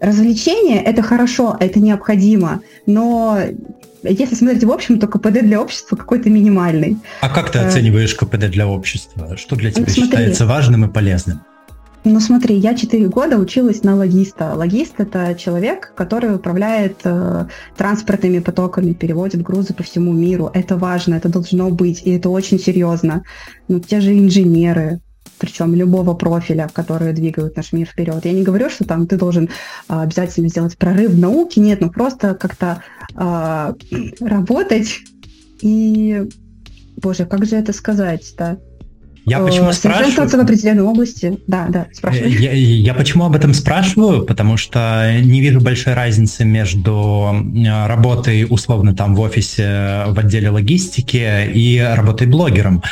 Развлечение 0.00 0.82
это 0.82 1.02
хорошо, 1.02 1.56
это 1.58 1.80
необходимо, 1.80 2.60
но 2.86 3.40
если 4.02 4.34
смотреть 4.34 4.64
в 4.64 4.70
общем, 4.70 5.00
то 5.00 5.08
КПД 5.08 5.40
для 5.42 5.60
общества 5.60 5.96
какой-то 5.96 6.30
минимальный. 6.30 6.98
А 7.20 7.28
как 7.28 7.50
ты 7.50 7.58
э, 7.58 7.66
оцениваешь 7.66 8.14
КПД 8.14 8.48
для 8.48 8.68
общества? 8.68 9.36
Что 9.36 9.56
для 9.56 9.72
тебя 9.72 9.86
ну, 9.88 9.92
считается 9.92 10.46
важным 10.46 10.84
и 10.84 10.92
полезным? 10.92 11.40
Ну 12.04 12.20
смотри, 12.20 12.56
я 12.56 12.74
4 12.74 13.08
года 13.08 13.36
училась 13.36 13.82
на 13.82 13.96
логиста. 13.96 14.54
Логист– 14.54 14.94
это 14.98 15.34
человек, 15.34 15.92
который 15.96 16.34
управляет 16.36 17.00
э, 17.04 17.46
транспортными 17.76 18.38
потоками, 18.38 18.92
переводит 18.92 19.42
грузы 19.42 19.74
по 19.74 19.82
всему 19.82 20.12
миру. 20.12 20.50
Это 20.54 20.76
важно, 20.76 21.16
это 21.16 21.28
должно 21.28 21.70
быть, 21.70 22.02
и 22.04 22.12
это 22.12 22.28
очень 22.30 22.60
серьезно. 22.60 23.24
Ну, 23.66 23.80
те 23.80 24.00
же 24.00 24.16
инженеры, 24.16 25.00
причем 25.38 25.74
любого 25.74 26.14
профиля, 26.14 26.68
которые 26.72 27.12
двигают 27.12 27.56
наш 27.56 27.72
мир 27.72 27.86
вперед. 27.86 28.24
Я 28.24 28.32
не 28.32 28.42
говорю, 28.42 28.70
что 28.70 28.84
там 28.84 29.06
ты 29.06 29.16
должен 29.16 29.48
а, 29.88 30.02
обязательно 30.02 30.48
сделать 30.48 30.76
прорыв 30.76 31.12
в 31.12 31.18
науке, 31.18 31.60
нет, 31.60 31.80
ну 31.80 31.90
просто 31.90 32.34
как-то 32.34 32.82
а, 33.14 33.74
работать 34.20 34.98
и, 35.60 36.28
боже, 36.96 37.24
как 37.26 37.44
же 37.46 37.56
это 37.56 37.72
сказать-то? 37.72 38.60
Я 39.28 39.40
почему 39.40 39.72
спрашиваю? 39.72 40.28
в 40.28 40.40
определенной 40.40 40.82
области. 40.82 41.38
Да, 41.46 41.66
да, 41.68 41.86
спрашиваю. 41.92 42.30
Я, 42.30 42.52
я 42.52 42.94
почему 42.94 43.24
об 43.24 43.34
этом 43.34 43.54
спрашиваю? 43.54 44.24
Потому 44.24 44.56
что 44.56 45.12
не 45.22 45.40
вижу 45.40 45.60
большой 45.60 45.94
разницы 45.94 46.44
между 46.44 47.34
э, 47.34 47.86
работой 47.86 48.46
условно 48.48 48.94
там 48.94 49.14
в 49.14 49.20
офисе 49.20 50.04
в 50.08 50.18
отделе 50.18 50.50
логистики 50.50 51.50
и 51.52 51.78
работой 51.78 52.26
блогером. 52.26 52.82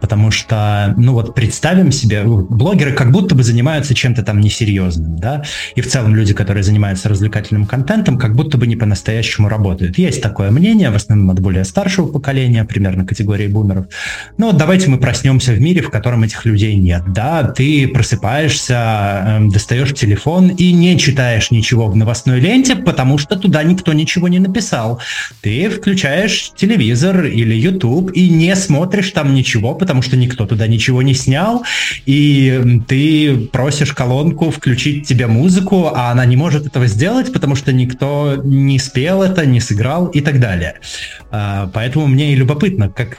Потому 0.00 0.30
что, 0.30 0.94
ну 0.96 1.12
вот 1.12 1.34
представим 1.34 1.92
себе, 1.92 2.22
блогеры 2.24 2.92
как 2.92 3.10
будто 3.10 3.34
бы 3.34 3.42
занимаются 3.42 3.94
чем-то 3.94 4.22
там 4.22 4.40
несерьезным, 4.40 5.16
да, 5.18 5.42
и 5.74 5.80
в 5.80 5.88
целом 5.88 6.14
люди, 6.14 6.34
которые 6.34 6.62
занимаются 6.62 7.08
развлекательным 7.08 7.66
контентом, 7.66 8.18
как 8.18 8.34
будто 8.34 8.58
бы 8.58 8.66
не 8.66 8.76
по-настоящему 8.76 9.48
работают. 9.48 9.98
Есть 9.98 10.22
такое 10.22 10.50
мнение, 10.50 10.90
в 10.90 10.96
основном 10.96 11.30
от 11.30 11.40
более 11.40 11.64
старшего 11.64 12.06
поколения, 12.06 12.64
примерно 12.64 13.06
категории 13.06 13.46
бумеров. 13.46 13.86
Ну 14.38 14.46
вот 14.46 14.56
давайте 14.56 14.90
мы 14.90 14.98
проснемся 14.98 15.52
в 15.52 15.60
мире, 15.60 15.82
в 15.86 15.90
котором 15.90 16.22
этих 16.24 16.44
людей 16.44 16.74
нет. 16.74 17.02
Да, 17.12 17.44
ты 17.44 17.88
просыпаешься, 17.88 19.38
э, 19.40 19.48
достаешь 19.48 19.94
телефон 19.94 20.48
и 20.48 20.72
не 20.72 20.98
читаешь 20.98 21.50
ничего 21.50 21.88
в 21.88 21.96
новостной 21.96 22.40
ленте, 22.40 22.76
потому 22.76 23.18
что 23.18 23.36
туда 23.36 23.62
никто 23.62 23.92
ничего 23.92 24.28
не 24.28 24.38
написал. 24.38 25.00
Ты 25.40 25.70
включаешь 25.70 26.52
телевизор 26.56 27.24
или 27.24 27.54
YouTube 27.54 28.10
и 28.12 28.28
не 28.28 28.54
смотришь 28.56 29.10
там 29.10 29.34
ничего, 29.34 29.74
потому 29.74 30.02
что 30.02 30.16
никто 30.16 30.46
туда 30.46 30.66
ничего 30.66 31.02
не 31.02 31.14
снял, 31.14 31.64
и 32.04 32.80
ты 32.88 33.48
просишь 33.52 33.92
колонку 33.92 34.50
включить 34.50 35.06
тебе 35.06 35.26
музыку, 35.26 35.90
а 35.94 36.10
она 36.10 36.24
не 36.26 36.36
может 36.36 36.66
этого 36.66 36.86
сделать, 36.86 37.32
потому 37.32 37.54
что 37.54 37.72
никто 37.72 38.40
не 38.44 38.78
спел 38.78 39.22
это, 39.22 39.46
не 39.46 39.60
сыграл 39.60 40.06
и 40.06 40.20
так 40.20 40.40
далее. 40.40 40.74
А, 41.30 41.70
поэтому 41.72 42.06
мне 42.06 42.32
и 42.32 42.36
любопытно, 42.36 42.88
как, 42.88 43.16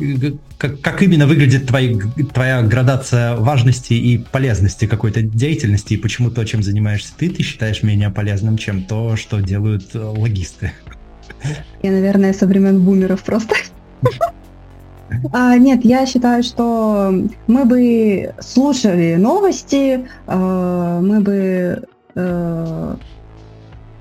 как, 0.58 0.82
как 0.82 1.04
именно 1.04 1.28
выглядит 1.28 1.68
твои, 1.68 2.00
твоя 2.34 2.57
градация 2.64 3.36
важности 3.36 3.94
и 3.94 4.18
полезности 4.18 4.86
какой-то 4.86 5.22
деятельности, 5.22 5.94
и 5.94 5.98
почему 5.98 6.32
то, 6.32 6.46
чем 6.46 6.64
занимаешься 6.64 7.14
ты, 7.18 7.30
ты 7.30 7.44
считаешь 7.44 7.84
менее 7.84 8.10
полезным, 8.10 8.58
чем 8.58 8.84
то, 8.84 9.16
что 9.16 9.40
делают 9.40 9.96
э, 9.96 10.00
логисты? 10.00 10.72
Я, 11.84 11.92
наверное, 11.92 12.34
со 12.34 12.48
времен 12.48 12.82
бумеров 12.84 13.24
просто. 13.24 13.56
А, 15.32 15.58
нет, 15.58 15.86
я 15.86 16.06
считаю, 16.06 16.44
что 16.44 17.14
мы 17.48 17.66
бы 17.66 18.34
слушали 18.40 19.16
новости, 19.16 20.06
э, 20.28 21.00
мы 21.02 21.22
бы 21.22 21.84
э, 22.16 22.96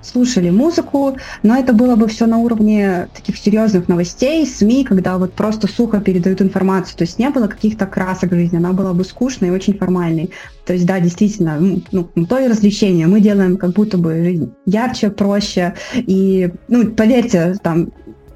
слушали 0.06 0.50
музыку, 0.50 1.16
но 1.42 1.56
это 1.56 1.72
было 1.72 1.96
бы 1.96 2.06
все 2.08 2.26
на 2.26 2.38
уровне 2.38 3.08
таких 3.14 3.36
серьезных 3.36 3.88
новостей, 3.88 4.46
СМИ, 4.46 4.84
когда 4.84 5.18
вот 5.18 5.32
просто 5.32 5.66
сухо 5.66 6.00
передают 6.00 6.40
информацию, 6.40 6.96
то 6.96 7.02
есть 7.02 7.18
не 7.18 7.30
было 7.30 7.46
каких-то 7.46 7.86
красок 7.86 8.30
в 8.30 8.34
жизни, 8.34 8.56
она 8.56 8.72
была 8.72 8.92
бы 8.92 9.04
скучной 9.04 9.48
и 9.48 9.52
очень 9.52 9.76
формальной. 9.76 10.30
То 10.64 10.72
есть, 10.72 10.86
да, 10.86 10.98
действительно, 11.00 11.58
ну, 11.92 12.04
то 12.28 12.38
и 12.38 12.48
развлечение. 12.48 13.06
Мы 13.06 13.20
делаем 13.20 13.56
как 13.56 13.70
будто 13.70 13.98
бы 13.98 14.14
жизнь 14.24 14.52
ярче, 14.66 15.10
проще. 15.10 15.74
И, 15.94 16.50
ну, 16.68 16.86
поверьте, 16.90 17.54
там, 17.62 17.92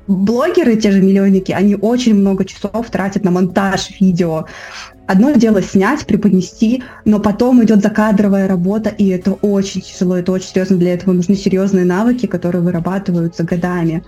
блогеры, 0.06 0.76
те 0.76 0.90
же 0.92 1.00
миллионники, 1.02 1.52
они 1.52 1.76
очень 1.76 2.14
много 2.14 2.44
часов 2.44 2.90
тратят 2.90 3.24
на 3.24 3.30
монтаж 3.30 4.00
видео. 4.00 4.46
Одно 5.10 5.32
дело 5.32 5.60
снять, 5.60 6.06
преподнести, 6.06 6.84
но 7.04 7.18
потом 7.18 7.64
идет 7.64 7.82
закадровая 7.82 8.46
работа, 8.46 8.90
и 8.90 9.08
это 9.08 9.32
очень 9.32 9.80
тяжело, 9.80 10.16
это 10.16 10.30
очень 10.30 10.50
серьезно. 10.50 10.76
Для 10.76 10.94
этого 10.94 11.12
нужны 11.12 11.34
серьезные 11.34 11.84
навыки, 11.84 12.26
которые 12.26 12.62
вырабатываются 12.62 13.42
годами. 13.42 14.04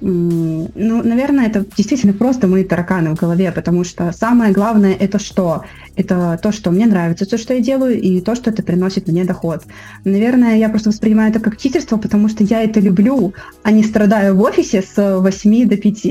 Ну, 0.00 0.70
наверное, 0.74 1.48
это 1.48 1.66
действительно 1.76 2.14
просто 2.14 2.46
мои 2.46 2.64
тараканы 2.64 3.10
в 3.14 3.18
голове, 3.18 3.52
потому 3.52 3.84
что 3.84 4.10
самое 4.18 4.50
главное 4.50 4.94
это 4.94 5.18
что? 5.18 5.64
Это 5.96 6.40
то, 6.42 6.50
что 6.50 6.70
мне 6.70 6.86
нравится, 6.86 7.26
то, 7.26 7.36
что 7.36 7.52
я 7.52 7.60
делаю, 7.60 8.00
и 8.00 8.22
то, 8.22 8.34
что 8.34 8.48
это 8.48 8.62
приносит 8.62 9.06
мне 9.06 9.26
доход. 9.26 9.64
Наверное, 10.06 10.56
я 10.56 10.70
просто 10.70 10.88
воспринимаю 10.88 11.28
это 11.28 11.40
как 11.40 11.58
читерство, 11.58 11.98
потому 11.98 12.30
что 12.30 12.42
я 12.42 12.62
это 12.62 12.80
люблю, 12.80 13.34
а 13.62 13.70
не 13.70 13.84
страдаю 13.84 14.34
в 14.34 14.40
офисе 14.40 14.80
с 14.80 15.20
8 15.20 15.68
до 15.68 15.76
5. 15.76 16.06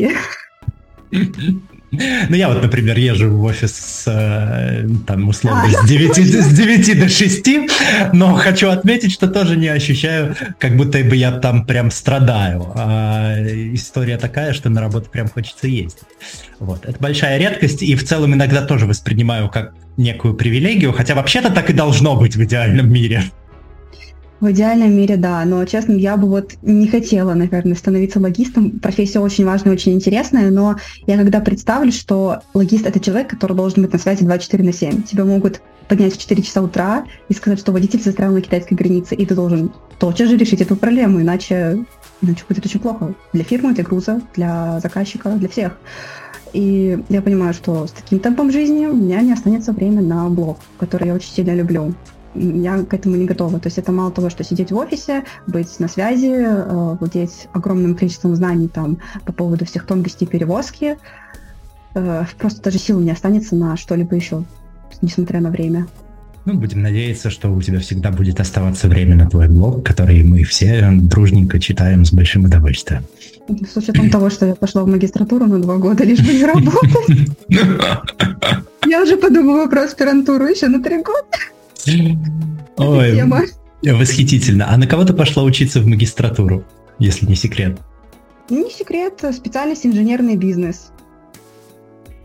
Ну, 1.91 2.35
я 2.35 2.49
вот, 2.49 2.61
например, 2.61 2.97
езжу 2.97 3.29
в 3.29 3.43
офис 3.43 4.03
э, 4.07 4.87
там, 5.05 5.29
условно, 5.29 5.69
с 5.71 5.87
9, 5.87 6.17
с 6.17 6.53
9 6.53 6.99
до 6.99 7.07
6, 7.07 7.49
но 8.11 8.35
хочу 8.35 8.69
отметить, 8.69 9.13
что 9.13 9.27
тоже 9.27 9.55
не 9.55 9.69
ощущаю, 9.69 10.35
как 10.59 10.75
будто 10.75 10.99
бы 10.99 11.15
я 11.15 11.31
там 11.31 11.65
прям 11.65 11.89
страдаю. 11.89 12.73
А 12.75 13.35
история 13.73 14.17
такая, 14.17 14.51
что 14.51 14.69
на 14.69 14.81
работу 14.81 15.09
прям 15.09 15.29
хочется 15.29 15.67
ездить. 15.67 16.03
Вот. 16.59 16.85
Это 16.85 16.97
большая 16.99 17.37
редкость, 17.37 17.81
и 17.81 17.95
в 17.95 18.03
целом 18.03 18.33
иногда 18.33 18.65
тоже 18.65 18.85
воспринимаю 18.85 19.49
как 19.49 19.73
некую 19.95 20.33
привилегию, 20.33 20.91
хотя 20.91 21.15
вообще-то 21.15 21.51
так 21.51 21.69
и 21.69 21.73
должно 21.73 22.17
быть 22.17 22.35
в 22.35 22.43
идеальном 22.43 22.91
мире. 22.91 23.23
В 24.39 24.51
идеальном 24.51 24.95
мире, 24.95 25.17
да, 25.17 25.43
но, 25.45 25.65
честно, 25.65 25.93
я 25.93 26.15
бы 26.15 26.27
вот 26.27 26.53
не 26.61 26.87
хотела, 26.87 27.33
наверное, 27.33 27.75
становиться 27.75 28.19
логистом. 28.19 28.79
Профессия 28.79 29.19
очень 29.19 29.45
важная, 29.45 29.73
очень 29.73 29.93
интересная, 29.93 30.51
но 30.51 30.75
я 31.07 31.17
когда 31.17 31.39
представлю, 31.39 31.91
что 31.91 32.41
логист— 32.53 32.85
это 32.87 32.99
человек, 32.99 33.29
который 33.29 33.57
должен 33.57 33.81
быть 33.81 33.93
на 33.93 33.97
связи 33.97 34.23
24 34.23 34.63
на 34.63 34.71
7. 34.71 35.01
Тебя 35.03 35.25
могут 35.25 35.61
поднять 35.87 36.13
в 36.13 36.19
4 36.19 36.43
часа 36.43 36.61
утра 36.61 37.05
и 37.29 37.33
сказать, 37.33 37.59
что 37.59 37.71
водитель 37.71 38.01
застрял 38.01 38.31
на 38.31 38.41
китайской 38.41 38.75
границе, 38.75 39.15
и 39.15 39.25
ты 39.25 39.33
должен 39.33 39.71
тотчас 39.97 40.29
же 40.29 40.37
решить 40.37 40.61
эту 40.61 40.75
проблему, 40.75 41.19
иначе, 41.19 41.83
иначе 42.21 42.43
будет 42.47 42.63
очень 42.63 42.79
плохо. 42.79 43.15
Для 43.33 43.43
фирмы, 43.43 43.73
для 43.73 43.83
груза, 43.83 44.21
для 44.35 44.79
заказчика, 44.81 45.31
для 45.31 45.49
всех. 45.49 45.79
И 46.53 46.99
я 47.09 47.21
понимаю, 47.23 47.55
что 47.55 47.87
с 47.87 47.91
таким 47.91 48.19
темпом 48.19 48.51
жизни 48.51 48.85
у 48.85 48.95
меня 48.95 49.21
не 49.21 49.33
останется 49.33 49.71
время 49.71 50.01
на 50.01 50.29
блог, 50.29 50.59
который 50.77 51.07
я 51.07 51.15
очень 51.15 51.31
сильно 51.31 51.55
люблю 51.55 51.95
я 52.37 52.83
к 52.83 52.93
этому 52.93 53.15
не 53.15 53.25
готова. 53.25 53.59
То 53.59 53.67
есть 53.67 53.77
это 53.77 53.91
мало 53.91 54.11
того, 54.11 54.29
что 54.29 54.43
сидеть 54.43 54.71
в 54.71 54.77
офисе, 54.77 55.23
быть 55.47 55.79
на 55.79 55.87
связи, 55.87 56.31
э, 56.31 56.97
владеть 56.99 57.47
огромным 57.53 57.95
количеством 57.95 58.35
знаний 58.35 58.67
там 58.67 58.99
по 59.25 59.33
поводу 59.33 59.65
всех 59.65 59.85
тонкостей 59.85 60.27
перевозки, 60.27 60.97
э, 61.95 62.25
просто 62.37 62.61
даже 62.61 62.77
сил 62.77 62.99
не 62.99 63.11
останется 63.11 63.55
на 63.55 63.77
что-либо 63.77 64.15
еще, 64.15 64.43
несмотря 65.01 65.41
на 65.41 65.49
время. 65.49 65.87
Ну, 66.45 66.53
будем 66.53 66.81
надеяться, 66.81 67.29
что 67.29 67.49
у 67.53 67.61
тебя 67.61 67.79
всегда 67.79 68.09
будет 68.09 68.39
оставаться 68.39 68.87
время 68.87 69.17
на 69.17 69.29
твой 69.29 69.49
блог, 69.49 69.85
который 69.85 70.23
мы 70.23 70.43
все 70.43 70.89
дружненько 70.93 71.59
читаем 71.59 72.05
с 72.05 72.13
большим 72.13 72.45
удовольствием. 72.45 73.03
С 73.49 73.75
учетом 73.75 74.09
того, 74.09 74.29
что 74.29 74.45
я 74.45 74.55
пошла 74.55 74.83
в 74.83 74.87
магистратуру 74.87 75.45
на 75.45 75.59
два 75.59 75.75
года, 75.75 76.05
лишь 76.05 76.19
бы 76.19 76.33
не 76.33 76.45
работать. 76.45 77.29
Я 78.85 79.03
уже 79.03 79.17
подумала 79.17 79.67
про 79.67 79.83
аспирантуру 79.83 80.45
еще 80.45 80.69
на 80.69 80.81
три 80.81 81.01
года. 81.01 81.37
Ой, 82.77 83.15
тема. 83.15 83.41
восхитительно. 83.83 84.71
А 84.71 84.77
на 84.77 84.87
кого 84.87 85.03
ты 85.03 85.13
пошла 85.13 85.43
учиться 85.43 85.79
в 85.79 85.87
магистратуру, 85.87 86.63
если 86.99 87.25
не 87.25 87.35
секрет? 87.35 87.77
Не 88.49 88.69
секрет, 88.69 89.23
специальность 89.33 89.85
инженерный 89.85 90.35
бизнес. 90.35 90.91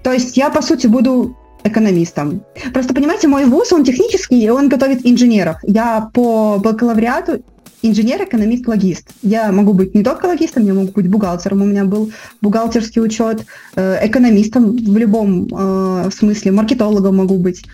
То 0.02 0.12
есть 0.12 0.36
я, 0.36 0.50
по 0.50 0.62
сути, 0.62 0.86
буду 0.86 1.36
экономистом. 1.64 2.42
Просто, 2.72 2.94
понимаете, 2.94 3.28
мой 3.28 3.44
вуз, 3.44 3.72
он 3.72 3.84
технический, 3.84 4.42
и 4.42 4.48
он 4.48 4.68
готовит 4.68 5.06
инженеров. 5.06 5.56
Я 5.62 6.10
по 6.12 6.58
бакалавриату 6.58 7.42
инженер, 7.82 8.22
экономист, 8.22 8.66
логист. 8.66 9.08
Я 9.22 9.52
могу 9.52 9.72
быть 9.72 9.94
не 9.94 10.02
только 10.02 10.26
логистом, 10.26 10.64
я 10.64 10.74
могу 10.74 10.92
быть 10.92 11.08
бухгалтером. 11.08 11.62
У 11.62 11.66
меня 11.66 11.84
был 11.84 12.12
бухгалтерский 12.40 13.02
учет, 13.02 13.44
э, 13.76 14.06
экономистом 14.06 14.76
в 14.76 14.96
любом 14.96 15.48
э, 15.52 16.10
смысле, 16.12 16.52
маркетологом 16.52 17.16
могу 17.16 17.38
быть. 17.38 17.64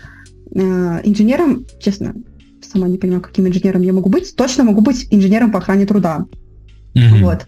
Э, 0.54 1.00
инженером, 1.04 1.64
честно, 1.80 2.14
сама 2.62 2.88
не 2.88 2.98
понимаю, 2.98 3.22
каким 3.22 3.46
инженером 3.46 3.82
я 3.82 3.92
могу 3.92 4.08
быть, 4.08 4.34
точно 4.36 4.64
могу 4.64 4.80
быть 4.80 5.06
инженером 5.10 5.52
по 5.52 5.58
охране 5.58 5.86
труда. 5.86 6.26
Mm-hmm. 6.94 7.22
Вот. 7.22 7.46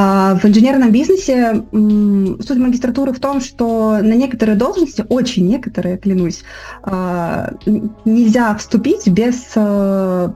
А 0.00 0.36
в 0.36 0.44
инженерном 0.44 0.92
бизнесе 0.92 1.64
м, 1.72 2.40
суть 2.40 2.58
магистратуры 2.58 3.12
в 3.12 3.18
том, 3.18 3.40
что 3.40 3.98
на 4.00 4.14
некоторые 4.14 4.56
должности, 4.56 5.04
очень 5.08 5.48
некоторые, 5.48 5.98
клянусь, 5.98 6.44
а, 6.84 7.54
нельзя 8.04 8.54
вступить 8.54 9.08
без 9.08 9.42
а, 9.56 10.32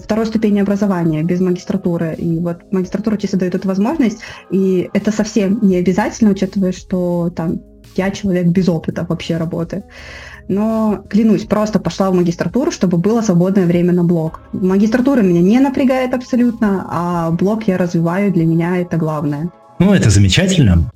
второй 0.00 0.26
ступени 0.26 0.60
образования, 0.60 1.24
без 1.24 1.40
магистратуры. 1.40 2.14
И 2.18 2.38
вот 2.38 2.72
магистратура 2.72 3.16
чисто 3.16 3.36
дает 3.36 3.56
эту 3.56 3.66
возможность, 3.66 4.20
и 4.52 4.88
это 4.94 5.10
совсем 5.10 5.58
не 5.60 5.78
обязательно, 5.78 6.30
учитывая, 6.30 6.70
что 6.70 7.32
там 7.34 7.60
я 7.96 8.12
человек 8.12 8.46
без 8.46 8.68
опыта 8.68 9.04
вообще 9.08 9.38
работы 9.38 9.82
но, 10.48 11.04
клянусь, 11.08 11.44
просто 11.44 11.78
пошла 11.78 12.10
в 12.10 12.14
магистратуру, 12.14 12.70
чтобы 12.70 12.98
было 12.98 13.20
свободное 13.20 13.66
время 13.66 13.92
на 13.92 14.04
блог. 14.04 14.40
Магистратура 14.52 15.20
меня 15.20 15.40
не 15.40 15.60
напрягает 15.60 16.14
абсолютно, 16.14 16.86
а 16.90 17.30
блог 17.30 17.68
я 17.68 17.78
развиваю, 17.78 18.32
для 18.32 18.44
меня 18.44 18.78
это 18.78 18.96
главное. 18.96 19.50
Ну, 19.78 19.92
это 19.92 20.10
замечательно. 20.10 20.90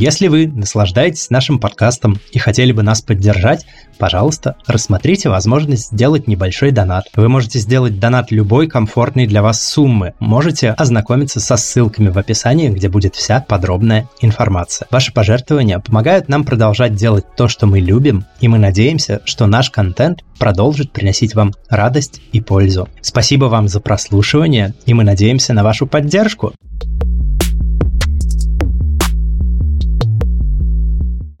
Если 0.00 0.28
вы 0.28 0.46
наслаждаетесь 0.46 1.28
нашим 1.28 1.58
подкастом 1.58 2.20
и 2.30 2.38
хотели 2.38 2.70
бы 2.70 2.84
нас 2.84 3.02
поддержать, 3.02 3.66
пожалуйста, 3.98 4.54
рассмотрите 4.68 5.28
возможность 5.28 5.90
сделать 5.90 6.28
небольшой 6.28 6.70
донат. 6.70 7.06
Вы 7.16 7.28
можете 7.28 7.58
сделать 7.58 7.98
донат 7.98 8.30
любой 8.30 8.68
комфортной 8.68 9.26
для 9.26 9.42
вас 9.42 9.60
суммы. 9.60 10.14
Можете 10.20 10.70
ознакомиться 10.70 11.40
со 11.40 11.56
ссылками 11.56 12.10
в 12.10 12.16
описании, 12.16 12.68
где 12.68 12.88
будет 12.88 13.16
вся 13.16 13.40
подробная 13.40 14.08
информация. 14.20 14.86
Ваши 14.92 15.12
пожертвования 15.12 15.80
помогают 15.80 16.28
нам 16.28 16.44
продолжать 16.44 16.94
делать 16.94 17.24
то, 17.36 17.48
что 17.48 17.66
мы 17.66 17.80
любим, 17.80 18.24
и 18.38 18.46
мы 18.46 18.58
надеемся, 18.58 19.20
что 19.24 19.46
наш 19.46 19.68
контент 19.68 20.20
продолжит 20.38 20.92
приносить 20.92 21.34
вам 21.34 21.54
радость 21.68 22.20
и 22.30 22.40
пользу. 22.40 22.88
Спасибо 23.00 23.46
вам 23.46 23.66
за 23.66 23.80
прослушивание, 23.80 24.74
и 24.86 24.94
мы 24.94 25.02
надеемся 25.02 25.54
на 25.54 25.64
вашу 25.64 25.88
поддержку. 25.88 26.54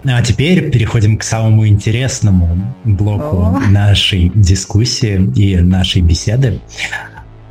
А 0.04 0.22
теперь 0.22 0.70
переходим 0.70 1.18
к 1.18 1.24
самому 1.24 1.66
интересному 1.66 2.72
блоку 2.84 3.38
О. 3.38 3.60
нашей 3.68 4.30
дискуссии 4.32 5.28
и 5.34 5.56
нашей 5.56 6.02
беседы. 6.02 6.60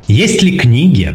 Есть 0.06 0.42
ли 0.42 0.56
книги, 0.56 1.12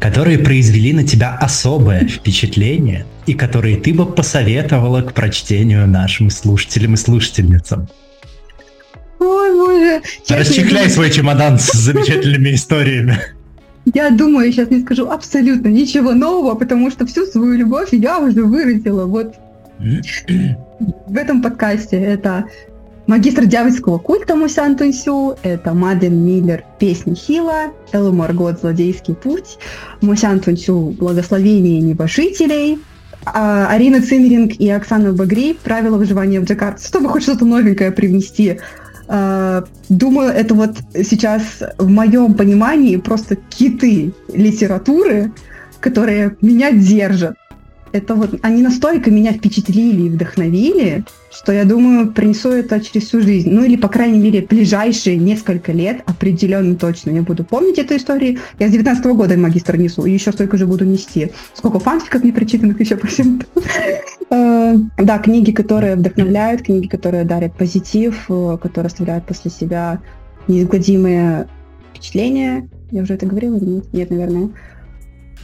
которые 0.00 0.38
произвели 0.38 0.94
на 0.94 1.04
тебя 1.04 1.36
особое 1.38 2.08
впечатление 2.08 3.04
и 3.26 3.34
которые 3.34 3.76
ты 3.76 3.92
бы 3.92 4.06
посоветовала 4.06 5.02
к 5.02 5.12
прочтению 5.12 5.86
нашим 5.86 6.30
слушателям 6.30 6.94
и 6.94 6.96
слушательницам? 6.96 7.88
Ой, 9.18 9.52
боже. 9.52 10.00
Расчехляй 10.30 10.88
свой 10.88 11.10
чемодан 11.10 11.58
с 11.58 11.72
замечательными 11.72 12.54
историями. 12.54 13.18
Я 13.92 14.08
думаю, 14.08 14.50
сейчас 14.50 14.70
не 14.70 14.80
скажу 14.80 15.10
абсолютно 15.10 15.68
ничего 15.68 16.12
нового, 16.12 16.54
потому 16.54 16.90
что 16.90 17.04
всю 17.04 17.26
свою 17.26 17.52
любовь 17.52 17.90
я 17.92 18.18
уже 18.18 18.44
выразила 18.44 19.04
вот 19.04 19.34
в 19.82 21.16
этом 21.16 21.42
подкасте 21.42 22.00
это 22.00 22.44
магистр 23.06 23.46
дьявольского 23.46 23.98
культа 23.98 24.36
Мусян 24.36 24.76
Тунсю, 24.76 25.36
это 25.42 25.74
Маден 25.74 26.24
Миллер 26.24 26.64
«Песни 26.78 27.14
Хила», 27.14 27.72
Элла 27.92 28.12
Маргот 28.12 28.60
«Злодейский 28.60 29.14
путь», 29.14 29.58
Мусян 30.00 30.40
Тунсю 30.40 30.94
«Благословение 30.98 31.80
небожителей», 31.80 32.78
а 33.24 33.68
Арина 33.68 34.02
Цимеринг 34.02 34.54
и 34.60 34.70
Оксана 34.70 35.12
Багри 35.12 35.54
«Правила 35.54 35.96
выживания 35.96 36.40
в 36.40 36.44
Джакарте», 36.44 36.86
чтобы 36.86 37.08
хоть 37.08 37.24
что-то 37.24 37.44
новенькое 37.44 37.90
привнести. 37.90 38.60
А, 39.08 39.64
думаю, 39.88 40.30
это 40.30 40.54
вот 40.54 40.76
сейчас 40.94 41.42
в 41.78 41.88
моем 41.88 42.34
понимании 42.34 42.96
просто 42.96 43.36
киты 43.36 44.12
литературы, 44.32 45.32
которые 45.80 46.36
меня 46.40 46.70
держат 46.70 47.34
это 47.92 48.14
вот 48.14 48.38
они 48.42 48.62
настолько 48.62 49.10
меня 49.10 49.32
впечатлили 49.32 50.02
и 50.02 50.08
вдохновили, 50.08 51.04
что 51.30 51.52
я 51.52 51.64
думаю, 51.64 52.12
принесу 52.12 52.50
это 52.50 52.80
через 52.80 53.08
всю 53.08 53.20
жизнь. 53.20 53.50
Ну 53.50 53.64
или, 53.64 53.76
по 53.76 53.88
крайней 53.88 54.18
мере, 54.18 54.42
ближайшие 54.42 55.16
несколько 55.16 55.72
лет 55.72 56.02
определенно 56.06 56.74
точно 56.76 57.10
я 57.10 57.22
буду 57.22 57.44
помнить 57.44 57.78
эту 57.78 57.96
историю. 57.96 58.38
Я 58.58 58.68
с 58.68 58.72
19 58.72 59.04
-го 59.06 59.14
года 59.14 59.36
магистр 59.36 59.76
несу, 59.76 60.04
и 60.04 60.12
еще 60.12 60.32
столько 60.32 60.56
же 60.56 60.66
буду 60.66 60.84
нести. 60.84 61.30
Сколько 61.54 61.78
фанфиков 61.78 62.24
не 62.24 62.32
прочитанных 62.32 62.80
еще 62.80 62.96
по 62.96 63.06
всему. 63.06 63.40
Э, 64.30 64.76
да, 64.96 65.18
книги, 65.18 65.52
которые 65.52 65.96
вдохновляют, 65.96 66.62
книги, 66.62 66.86
которые 66.86 67.24
дарят 67.24 67.54
позитив, 67.54 68.24
э, 68.30 68.58
которые 68.62 68.88
оставляют 68.88 69.26
после 69.26 69.50
себя 69.50 70.00
неизгладимые 70.48 71.48
впечатления. 71.90 72.68
Я 72.90 73.02
уже 73.02 73.14
это 73.14 73.26
говорила? 73.26 73.58
Нет 73.92 74.10
наверное. 74.10 74.50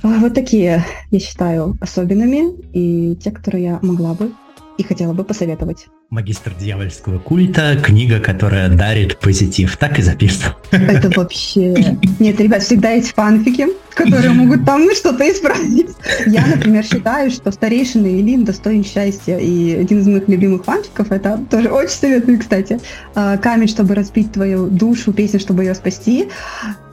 А, 0.03 0.09
вот 0.19 0.35
такие, 0.35 0.85
я 1.11 1.21
считаю, 1.21 1.77
особенными 1.81 2.55
и 2.73 3.17
те, 3.17 3.31
которые 3.31 3.65
я 3.65 3.79
могла 3.83 4.15
бы 4.15 4.33
и 4.79 4.85
хотела 4.85 5.13
бы 5.13 5.25
посоветовать. 5.25 5.89
Магистр 6.11 6.55
дьявольского 6.59 7.19
культа, 7.19 7.77
книга, 7.83 8.21
которая 8.21 8.69
дарит 8.69 9.19
позитив. 9.19 9.77
Так 9.77 9.99
и 9.99 10.03
записано. 10.03 10.55
Это 10.71 11.11
вообще... 11.11 11.97
Нет, 12.21 12.41
ребят, 12.41 12.63
всегда 12.63 12.93
есть 12.93 13.13
фанфики, 13.13 13.67
которые 13.93 14.31
могут 14.31 14.65
там 14.65 14.85
ну, 14.85 14.95
что-то 14.95 15.31
исправить. 15.31 15.91
Я, 16.27 16.47
например, 16.47 16.85
считаю, 16.85 17.31
что 17.33 17.51
старейшина 17.51 18.07
Илин 18.07 18.45
достоин 18.45 18.85
счастья. 18.85 19.37
И 19.37 19.75
один 19.75 19.99
из 19.99 20.07
моих 20.07 20.29
любимых 20.29 20.65
фанфиков, 20.65 21.11
это 21.11 21.45
тоже 21.51 21.71
очень 21.71 21.91
советую, 21.91 22.39
кстати, 22.39 22.81
а, 23.15 23.37
«Камень, 23.37 23.69
чтобы 23.69 23.97
разбить 23.97 24.33
твою 24.33 24.69
душу, 24.69 25.13
песня, 25.13 25.41
чтобы 25.41 25.65
ее 25.65 25.75
спасти» 25.75 26.29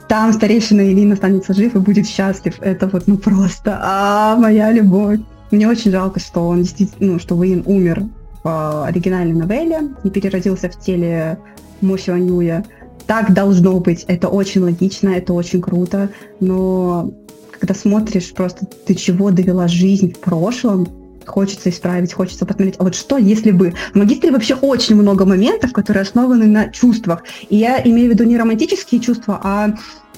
там 0.08 0.34
старейшина 0.34 0.82
Илин 0.82 1.14
останется 1.14 1.54
жив 1.54 1.76
и 1.76 1.80
будет 1.80 2.08
счастлив. 2.08 2.56
Это 2.62 2.88
вот, 2.88 3.08
ну 3.08 3.18
просто, 3.18 3.80
а 3.82 4.36
моя 4.36 4.72
любовь. 4.72 5.20
Мне 5.52 5.68
очень 5.68 5.92
жалко, 5.92 6.20
что 6.20 6.48
он 6.48 6.64
действительно, 6.64 7.14
ну, 7.14 7.20
что 7.20 7.42
Вейн 7.42 7.64
умер 7.66 8.04
в 8.44 8.86
оригинальной 8.86 9.34
новелле 9.34 9.90
и 10.04 10.10
переродился 10.10 10.70
в 10.70 10.80
теле 10.80 11.40
Мусио 11.82 12.18
Ньюя. 12.18 12.64
Так 13.08 13.34
должно 13.34 13.80
быть, 13.80 14.04
это 14.08 14.28
очень 14.28 14.62
логично, 14.62 15.10
это 15.10 15.34
очень 15.34 15.62
круто, 15.62 16.10
но 16.40 17.12
когда 17.52 17.74
смотришь 17.74 18.34
просто, 18.34 18.66
ты 18.66 18.96
чего 18.96 19.30
довела 19.32 19.68
жизнь 19.68 20.14
в 20.14 20.20
прошлом, 20.20 20.88
хочется 21.26 21.70
исправить, 21.70 22.14
хочется 22.14 22.46
посмотреть, 22.46 22.76
а 22.80 22.84
вот 22.84 22.96
что, 22.96 23.18
если 23.18 23.52
бы... 23.52 23.74
В 23.94 23.98
магистре 23.98 24.32
вообще 24.32 24.56
очень 24.56 24.96
много 24.96 25.26
моментов, 25.26 25.74
которые 25.74 26.02
основаны 26.02 26.46
на 26.46 26.70
чувствах. 26.70 27.24
И 27.50 27.58
я 27.58 27.82
имею 27.84 28.10
в 28.10 28.14
виду 28.14 28.24
не 28.24 28.38
романтические 28.38 29.02
чувства, 29.02 29.40
а 29.44 29.76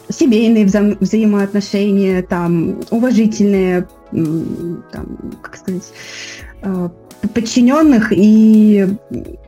семейные 0.09 0.65
вза- 0.65 0.97
взаимоотношения, 0.99 2.21
там, 2.21 2.81
уважительные, 2.91 3.87
там, 4.11 5.17
как 5.41 5.57
сказать, 5.57 5.83
э, 6.61 6.89
подчиненных 7.33 8.13
и 8.15 8.87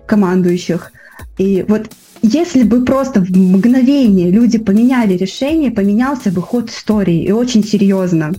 командующих. 0.05 0.91
И 1.37 1.63
вот 1.67 1.89
если 2.21 2.63
бы 2.63 2.83
просто 2.83 3.21
в 3.21 3.29
мгновение 3.29 4.29
люди 4.29 4.57
поменяли 4.57 5.13
решение, 5.13 5.71
поменялся 5.71 6.31
бы 6.31 6.41
ход 6.41 6.69
истории, 6.69 7.23
и 7.23 7.31
очень 7.31 7.63
серьезно. 7.63 8.33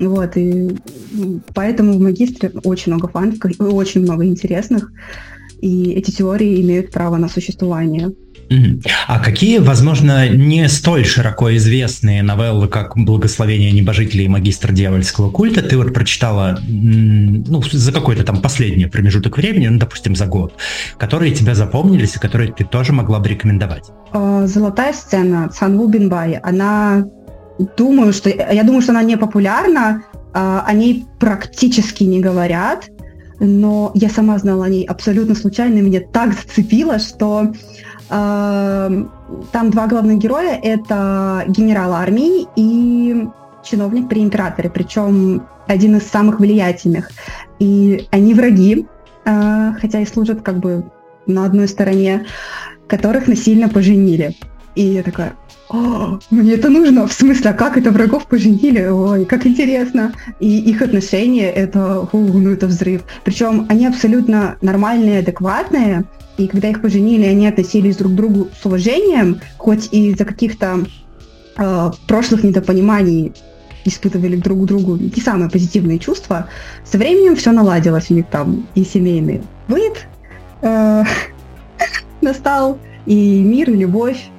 Вот, 0.00 0.36
и 0.36 0.76
поэтому 1.54 1.94
в 1.94 2.00
магистре 2.00 2.50
очень 2.64 2.92
много 2.92 3.08
фанов, 3.08 3.36
очень 3.58 4.02
много 4.02 4.24
интересных, 4.24 4.92
и 5.60 5.90
эти 5.92 6.10
теории 6.10 6.60
имеют 6.60 6.92
право 6.92 7.16
на 7.16 7.28
существование. 7.28 8.10
А 9.06 9.18
какие, 9.18 9.58
возможно, 9.58 10.28
не 10.28 10.68
столь 10.68 11.04
широко 11.04 11.54
известные 11.56 12.22
новеллы, 12.22 12.68
как 12.68 12.96
«Благословение 12.96 13.72
небожителей» 13.72 14.24
и 14.24 14.28
«Магистр 14.28 14.72
дьявольского 14.72 15.30
культа» 15.30 15.62
ты 15.62 15.76
вот 15.76 15.92
прочитала 15.92 16.58
ну, 16.66 17.62
за 17.70 17.92
какой-то 17.92 18.24
там 18.24 18.40
последний 18.40 18.86
промежуток 18.86 19.36
времени, 19.36 19.66
ну, 19.66 19.78
допустим, 19.78 20.16
за 20.16 20.26
год, 20.26 20.54
которые 20.98 21.32
тебя 21.32 21.54
запомнились 21.54 22.16
и 22.16 22.18
которые 22.18 22.50
ты 22.52 22.64
тоже 22.64 22.92
могла 22.92 23.18
бы 23.18 23.28
рекомендовать? 23.28 23.90
А, 24.12 24.46
«Золотая 24.46 24.94
сцена» 24.94 25.50
Цан 25.50 25.78
Бинбай, 25.90 26.34
она 26.42 27.04
думаю, 27.76 28.12
что 28.12 28.30
я 28.30 28.62
думаю, 28.62 28.82
что 28.82 28.92
она 28.92 29.02
не 29.02 29.16
популярна, 29.16 30.02
а, 30.32 30.64
о 30.66 30.72
ней 30.72 31.06
практически 31.18 32.04
не 32.04 32.20
говорят, 32.20 32.90
но 33.40 33.92
я 33.94 34.08
сама 34.08 34.38
знала 34.38 34.64
о 34.64 34.68
ней 34.68 34.84
абсолютно 34.84 35.34
случайно, 35.34 35.78
меня 35.78 36.00
так 36.00 36.32
зацепило, 36.32 36.98
что 36.98 37.52
там 38.08 39.10
два 39.70 39.86
главных 39.86 40.16
героя— 40.16 40.58
это 40.62 41.44
генерал 41.46 41.92
армии 41.92 42.46
и 42.56 43.28
чиновник 43.62 44.08
при 44.08 44.22
императоре, 44.22 44.70
причем 44.70 45.46
один 45.66 45.96
из 45.96 46.06
самых 46.06 46.40
влиятельных. 46.40 47.10
И 47.58 48.06
они 48.10 48.32
враги, 48.34 48.86
а, 49.24 49.74
хотя 49.74 50.00
и 50.00 50.06
служат 50.06 50.40
как 50.42 50.58
бы 50.58 50.90
на 51.26 51.44
одной 51.44 51.68
стороне, 51.68 52.24
которых 52.86 53.28
насильно 53.28 53.68
поженили. 53.68 54.34
И 54.74 54.84
я 54.84 55.02
такая, 55.02 55.34
о, 55.70 56.18
мне 56.30 56.54
это 56.54 56.70
нужно, 56.70 57.06
в 57.06 57.12
смысле, 57.12 57.50
а 57.50 57.54
как 57.54 57.76
это 57.76 57.90
врагов 57.90 58.26
поженили, 58.26 58.86
ой, 58.86 59.24
как 59.26 59.46
интересно. 59.46 60.14
И 60.40 60.58
их 60.58 60.80
отношения, 60.80 61.50
это, 61.50 62.08
ну 62.12 62.50
это 62.50 62.66
взрыв. 62.66 63.02
Причем 63.24 63.66
они 63.68 63.86
абсолютно 63.86 64.56
нормальные, 64.62 65.18
адекватные, 65.18 66.04
и 66.38 66.46
когда 66.46 66.68
их 66.68 66.80
поженили, 66.80 67.26
они 67.26 67.46
относились 67.46 67.96
друг 67.96 68.12
к 68.12 68.14
другу 68.14 68.48
с 68.60 68.64
уважением, 68.64 69.40
хоть 69.58 69.88
и 69.92 70.10
из-за 70.10 70.24
каких-то 70.24 70.86
э, 71.56 71.90
прошлых 72.06 72.44
недопониманий 72.44 73.32
испытывали 73.84 74.36
друг 74.36 74.62
к 74.62 74.64
другу 74.66 74.96
не 74.96 75.20
самые 75.20 75.50
позитивные 75.50 75.98
чувства, 75.98 76.48
со 76.84 76.96
временем 76.96 77.36
все 77.36 77.52
наладилось 77.52 78.10
у 78.10 78.14
них 78.14 78.26
там, 78.30 78.66
и 78.74 78.84
семейный 78.84 79.42
быт 79.66 80.06
э, 80.62 81.04
настал, 82.20 82.78
и 83.04 83.42
мир, 83.42 83.70
и 83.70 83.76
любовь. 83.76 84.30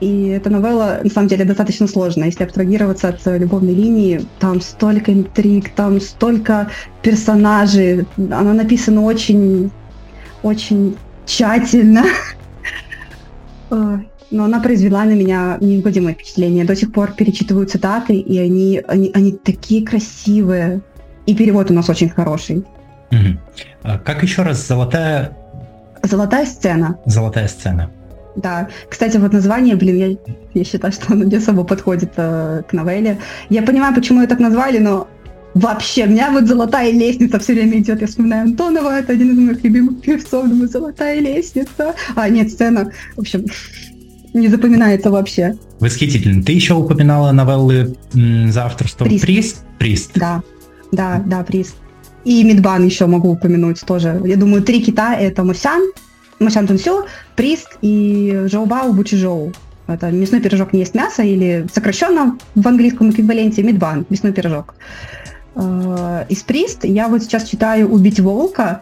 И 0.00 0.28
эта 0.28 0.48
новелла, 0.48 1.00
на 1.02 1.10
самом 1.10 1.28
деле, 1.28 1.44
достаточно 1.44 1.86
сложная. 1.86 2.26
Если 2.26 2.44
абстрагироваться 2.44 3.08
от 3.08 3.24
любовной 3.26 3.74
линии, 3.74 4.22
там 4.38 4.60
столько 4.60 5.12
интриг, 5.12 5.70
там 5.74 6.00
столько 6.00 6.70
персонажей. 7.02 8.06
Она 8.16 8.54
написана 8.54 9.02
очень, 9.02 9.70
очень 10.42 10.96
тщательно. 11.26 12.04
Но 14.30 14.44
она 14.44 14.60
произвела 14.60 15.04
на 15.04 15.12
меня 15.12 15.58
неизгладимое 15.60 16.14
впечатление. 16.14 16.64
До 16.64 16.76
сих 16.76 16.92
пор 16.92 17.12
перечитываю 17.12 17.66
цитаты, 17.66 18.14
и 18.14 18.38
они, 18.38 18.80
они, 18.86 19.10
они 19.12 19.32
такие 19.32 19.84
красивые. 19.84 20.80
И 21.26 21.34
перевод 21.34 21.70
у 21.70 21.74
нас 21.74 21.88
очень 21.90 22.08
хороший. 22.08 22.64
Угу. 23.10 23.38
А 23.82 23.98
как 23.98 24.22
еще 24.22 24.42
раз 24.42 24.66
золотая... 24.66 25.36
Золотая 26.02 26.46
сцена. 26.46 26.96
Золотая 27.04 27.48
сцена. 27.48 27.90
Да. 28.36 28.68
Кстати, 28.88 29.16
вот 29.16 29.32
название, 29.32 29.76
блин, 29.76 29.96
я, 29.96 30.34
я 30.54 30.64
считаю, 30.64 30.92
что 30.92 31.12
оно 31.12 31.24
не 31.24 31.36
особо 31.36 31.64
подходит 31.64 32.12
э, 32.16 32.62
к 32.68 32.72
новелле. 32.72 33.18
Я 33.48 33.62
понимаю, 33.62 33.94
почему 33.94 34.20
ее 34.20 34.28
так 34.28 34.40
назвали, 34.40 34.78
но 34.78 35.08
Вообще, 35.54 36.04
у 36.04 36.08
меня 36.08 36.30
вот 36.30 36.46
золотая 36.46 36.92
лестница 36.92 37.40
все 37.40 37.54
время 37.54 37.78
идет. 37.78 38.00
Я 38.00 38.06
вспоминаю 38.06 38.42
Антонова, 38.42 39.00
это 39.00 39.12
один 39.12 39.32
из 39.32 39.38
моих 39.38 39.64
любимых 39.64 40.00
певцов. 40.00 40.48
Думаю, 40.48 40.68
золотая 40.68 41.18
лестница. 41.18 41.94
А, 42.14 42.28
нет, 42.28 42.50
сцена. 42.50 42.92
В 43.16 43.20
общем, 43.20 43.44
не 44.32 44.48
запоминается 44.48 45.10
вообще. 45.10 45.56
Восхитительно. 45.80 46.42
Ты 46.44 46.52
еще 46.52 46.74
упоминала 46.74 47.32
новеллы 47.32 47.96
за 48.12 48.64
авторством 48.64 49.08
Прист. 49.08 49.24
Прист? 49.24 49.64
Прист. 49.78 50.10
Да, 50.14 50.42
да, 50.92 51.22
да, 51.26 51.42
Прист. 51.42 51.74
И 52.24 52.44
Мидбан 52.44 52.84
еще 52.84 53.06
могу 53.06 53.30
упомянуть 53.30 53.80
тоже. 53.80 54.20
Я 54.24 54.36
думаю, 54.36 54.62
три 54.62 54.82
кита— 54.82 55.14
это 55.18 55.42
Мусян, 55.42 55.82
Мусян 56.40 56.66
Тунсю, 56.66 57.04
Прист 57.36 57.76
и 57.82 58.46
Жоубао 58.46 58.92
Бучижоу. 58.92 59.52
Это 59.86 60.10
мясной 60.10 60.40
пирожок 60.40 60.72
не 60.72 60.80
есть 60.80 60.94
мясо, 60.94 61.22
или 61.22 61.66
сокращенно 61.72 62.38
в 62.54 62.66
английском 62.66 63.10
эквиваленте 63.10 63.62
Мидбан, 63.62 64.06
мясной 64.08 64.32
пирожок 64.32 64.74
э, 65.54 66.24
из 66.28 66.42
Прист. 66.42 66.84
Я 66.84 67.08
вот 67.08 67.22
сейчас 67.22 67.48
читаю 67.48 67.90
«Убить 67.90 68.20
волка». 68.20 68.80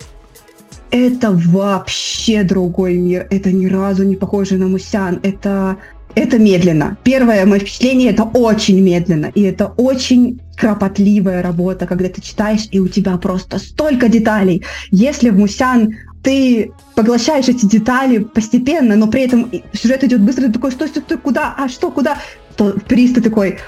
Это 0.91 1.33
вообще 1.33 2.45
другой 2.45 2.95
мир. 2.95 3.27
Это 3.31 3.51
ни 3.53 3.67
разу 3.67 4.05
не 4.05 4.17
похоже 4.17 4.57
на 4.57 4.69
Мусян. 4.69 5.19
Это, 5.23 5.77
это 6.15 6.39
медленно. 6.39 6.97
Первое 7.03 7.45
мое 7.45 7.61
впечатление– 7.61 8.11
это 8.13 8.23
очень 8.23 8.81
медленно. 8.81 9.27
И 9.35 9.43
это 9.43 9.67
очень 9.77 10.41
кропотливая 10.57 11.43
работа, 11.43 11.87
когда 11.87 12.09
ты 12.09 12.21
читаешь, 12.21 12.69
и 12.71 12.81
у 12.81 12.89
тебя 12.89 13.17
просто 13.19 13.59
столько 13.59 14.09
деталей. 14.09 14.65
Если 14.91 15.31
в 15.31 15.39
Мусян 15.39 15.95
ты 16.23 16.73
поглощаешь 16.95 17.49
эти 17.49 17.67
детали 17.67 18.19
постепенно, 18.19 18.97
но 18.97 19.07
при 19.07 19.23
этом 19.23 19.51
сюжет 19.73 20.05
идет 20.05 20.21
быстро, 20.23 20.47
ты 20.47 20.53
такой, 20.53 20.73
стой, 20.73 20.89
стой, 20.89 21.03
стой, 21.03 21.19
куда, 21.19 21.55
а 21.57 21.69
что, 21.69 21.91
куда? 21.91 22.19
То 22.57 22.75
приз 22.89 23.13
ты 23.13 23.21
такой, 23.21 23.59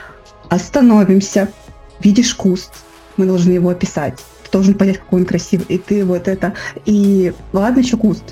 остановимся, 0.49 1.53
видишь 2.01 2.35
куст, 2.35 2.73
мы 3.17 3.27
должны 3.27 3.53
его 3.53 3.71
описать. 3.71 4.19
Ты 4.45 4.51
должен 4.51 4.75
понять, 4.75 4.99
какой 4.99 5.21
он 5.21 5.27
красивый. 5.27 5.67
И 5.69 5.79
ты 5.79 6.05
вот 6.05 6.27
это... 6.27 6.55
И 6.87 7.33
ладно 7.53 7.81
еще 7.81 7.97
куст. 7.97 8.25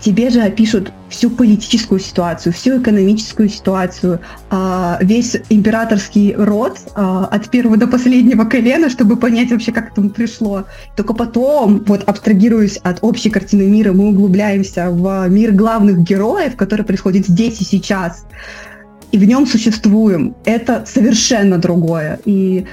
Тебе 0.00 0.30
же 0.30 0.40
опишут 0.40 0.90
всю 1.08 1.30
политическую 1.30 2.00
ситуацию, 2.00 2.52
всю 2.52 2.80
экономическую 2.80 3.48
ситуацию, 3.48 4.20
а, 4.50 4.98
весь 5.00 5.36
императорский 5.48 6.34
род 6.34 6.78
а, 6.94 7.26
от 7.26 7.48
первого 7.50 7.76
до 7.76 7.86
последнего 7.86 8.44
колена, 8.44 8.90
чтобы 8.90 9.16
понять 9.16 9.52
вообще, 9.52 9.70
как 9.70 9.90
к 9.90 9.92
этому 9.92 10.10
пришло. 10.10 10.64
Только 10.96 11.14
потом, 11.14 11.84
вот 11.86 12.02
абстрагируясь 12.04 12.78
от 12.78 12.98
общей 13.02 13.30
картины 13.30 13.62
мира, 13.62 13.92
мы 13.92 14.08
углубляемся 14.08 14.90
в 14.90 15.28
мир 15.28 15.52
главных 15.52 16.00
героев, 16.00 16.56
который 16.56 16.84
происходит 16.84 17.28
здесь 17.28 17.60
и 17.60 17.64
сейчас 17.64 18.24
и 19.12 19.18
в 19.18 19.24
нем 19.24 19.46
существуем. 19.46 20.34
Это 20.44 20.84
совершенно 20.86 21.58
другое. 21.58 22.18
И 22.24 22.66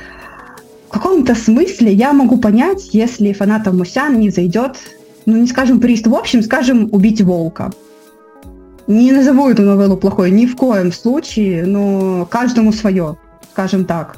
в 0.88 0.91
каком-то 0.91 1.36
смысле 1.36 1.93
я 1.93 2.11
могу 2.11 2.38
понять, 2.38 2.89
если 2.91 3.34
фанатам 3.34 3.78
Мусян 3.78 4.20
не 4.20 4.30
зайдет, 4.30 4.78
ну 5.26 5.38
не 5.38 5.47
скажем 5.47 5.80
прист, 5.80 6.07
в 6.07 6.15
общем, 6.15 6.41
скажем 6.43 6.89
убить 6.91 7.21
волка. 7.21 7.71
Не 8.88 9.11
назову 9.11 9.49
эту 9.49 9.61
новеллу 9.61 9.95
плохой 9.95 10.32
ни 10.32 10.45
в 10.45 10.55
коем 10.55 10.91
случае, 10.91 11.65
но 11.65 12.26
каждому 12.26 12.74
свое, 12.74 13.17
скажем 13.51 13.86
так. 13.86 14.17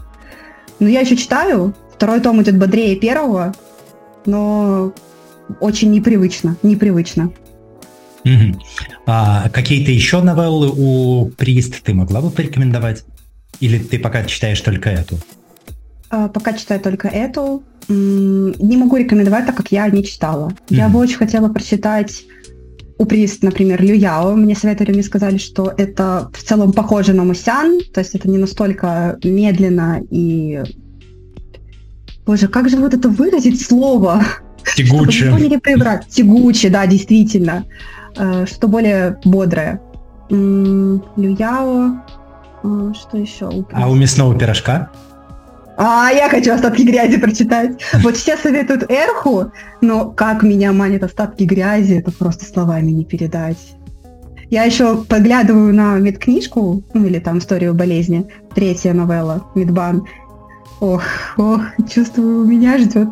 Но 0.80 0.88
я 0.88 1.02
еще 1.02 1.16
читаю, 1.16 1.74
второй 1.94 2.20
том 2.20 2.42
идет 2.42 2.58
бодрее 2.58 2.96
первого, 2.96 3.54
но 4.26 4.94
очень 5.60 5.92
непривычно, 5.92 6.58
непривычно. 6.64 7.32
Угу. 8.24 8.60
А 9.06 9.50
какие-то 9.50 9.92
еще 9.92 10.22
новеллы 10.22 10.72
у 10.76 11.28
Прист 11.38 11.84
ты 11.84 11.94
могла 11.94 12.22
бы 12.22 12.32
порекомендовать? 12.32 13.04
Или 13.60 13.78
ты 13.78 14.00
пока 14.00 14.24
читаешь 14.26 14.60
только 14.62 14.90
эту? 14.90 15.18
А, 16.10 16.28
пока 16.28 16.54
читаю 16.54 16.82
только 16.82 17.08
эту. 17.08 17.64
Не 17.88 18.78
могу 18.78 18.98
рекомендовать, 18.98 19.46
так 19.46 19.56
как 19.56 19.72
я 19.72 19.88
не 19.90 20.04
читала. 20.04 20.50
Mm-hmm. 20.50 20.76
Я 20.76 20.90
бы 20.90 21.00
очень 21.00 21.18
хотела 21.18 21.50
прочитать 21.50 22.24
у 22.98 23.06
Прист, 23.06 23.44
например, 23.44 23.82
Люяо. 23.82 24.36
Мне 24.36 24.56
советовали, 24.56 24.94
мне 24.94 25.04
сказали, 25.04 25.38
что 25.38 25.74
это 25.78 26.30
в 26.34 26.44
целом 26.44 26.74
похоже 26.74 27.14
на 27.14 27.24
Мусян, 27.24 27.82
то 27.94 28.00
есть 28.00 28.16
это 28.16 28.30
не 28.30 28.38
настолько 28.38 29.18
медленно 29.24 30.02
и... 30.10 30.64
Боже, 32.26 32.48
как 32.48 32.70
же 32.70 32.78
вот 32.78 32.94
это 32.94 33.08
выразить 33.10 33.62
слово? 33.62 34.24
Тягуче. 34.76 35.28
Чтобы 35.28 35.42
не 35.42 35.60
прибрать. 35.60 36.08
Тягуче, 36.08 36.70
да, 36.70 36.88
действительно. 36.88 37.66
Э, 38.18 38.46
что 38.48 38.68
более 38.68 39.20
бодрое. 39.26 39.80
Люяо. 40.30 42.02
Э, 42.64 42.94
что 43.00 43.18
еще? 43.18 43.66
А 43.72 43.90
у 43.90 43.96
мясного 43.96 44.38
пирожка? 44.38 44.90
А, 45.78 46.10
я 46.10 46.30
хочу 46.30 46.54
«Остатки 46.54 46.84
грязи» 46.84 47.18
прочитать. 47.18 47.82
Вот 48.02 48.16
все 48.16 48.38
советуют 48.38 48.90
Эрху, 48.90 49.52
но 49.82 50.12
как 50.12 50.44
меня 50.44 50.72
манит 50.72 51.04
«Остатки 51.04 51.44
грязи», 51.44 51.96
это 51.96 52.12
просто 52.12 52.46
словами 52.46 52.92
не 52.92 53.04
передать. 53.04 53.58
Я 54.50 54.64
еще 54.64 55.04
поглядываю 55.04 55.74
на 55.74 55.98
медкнижку, 55.98 56.84
ну 56.94 57.06
или 57.06 57.20
там 57.20 57.40
«Историю 57.40 57.74
болезни», 57.74 58.28
третья 58.54 58.94
новелла, 58.94 59.46
«Медбан». 59.56 60.06
Ох, 60.80 61.04
ох, 61.38 61.62
чувствую, 61.90 62.46
меня 62.46 62.78
ждет 62.78 63.10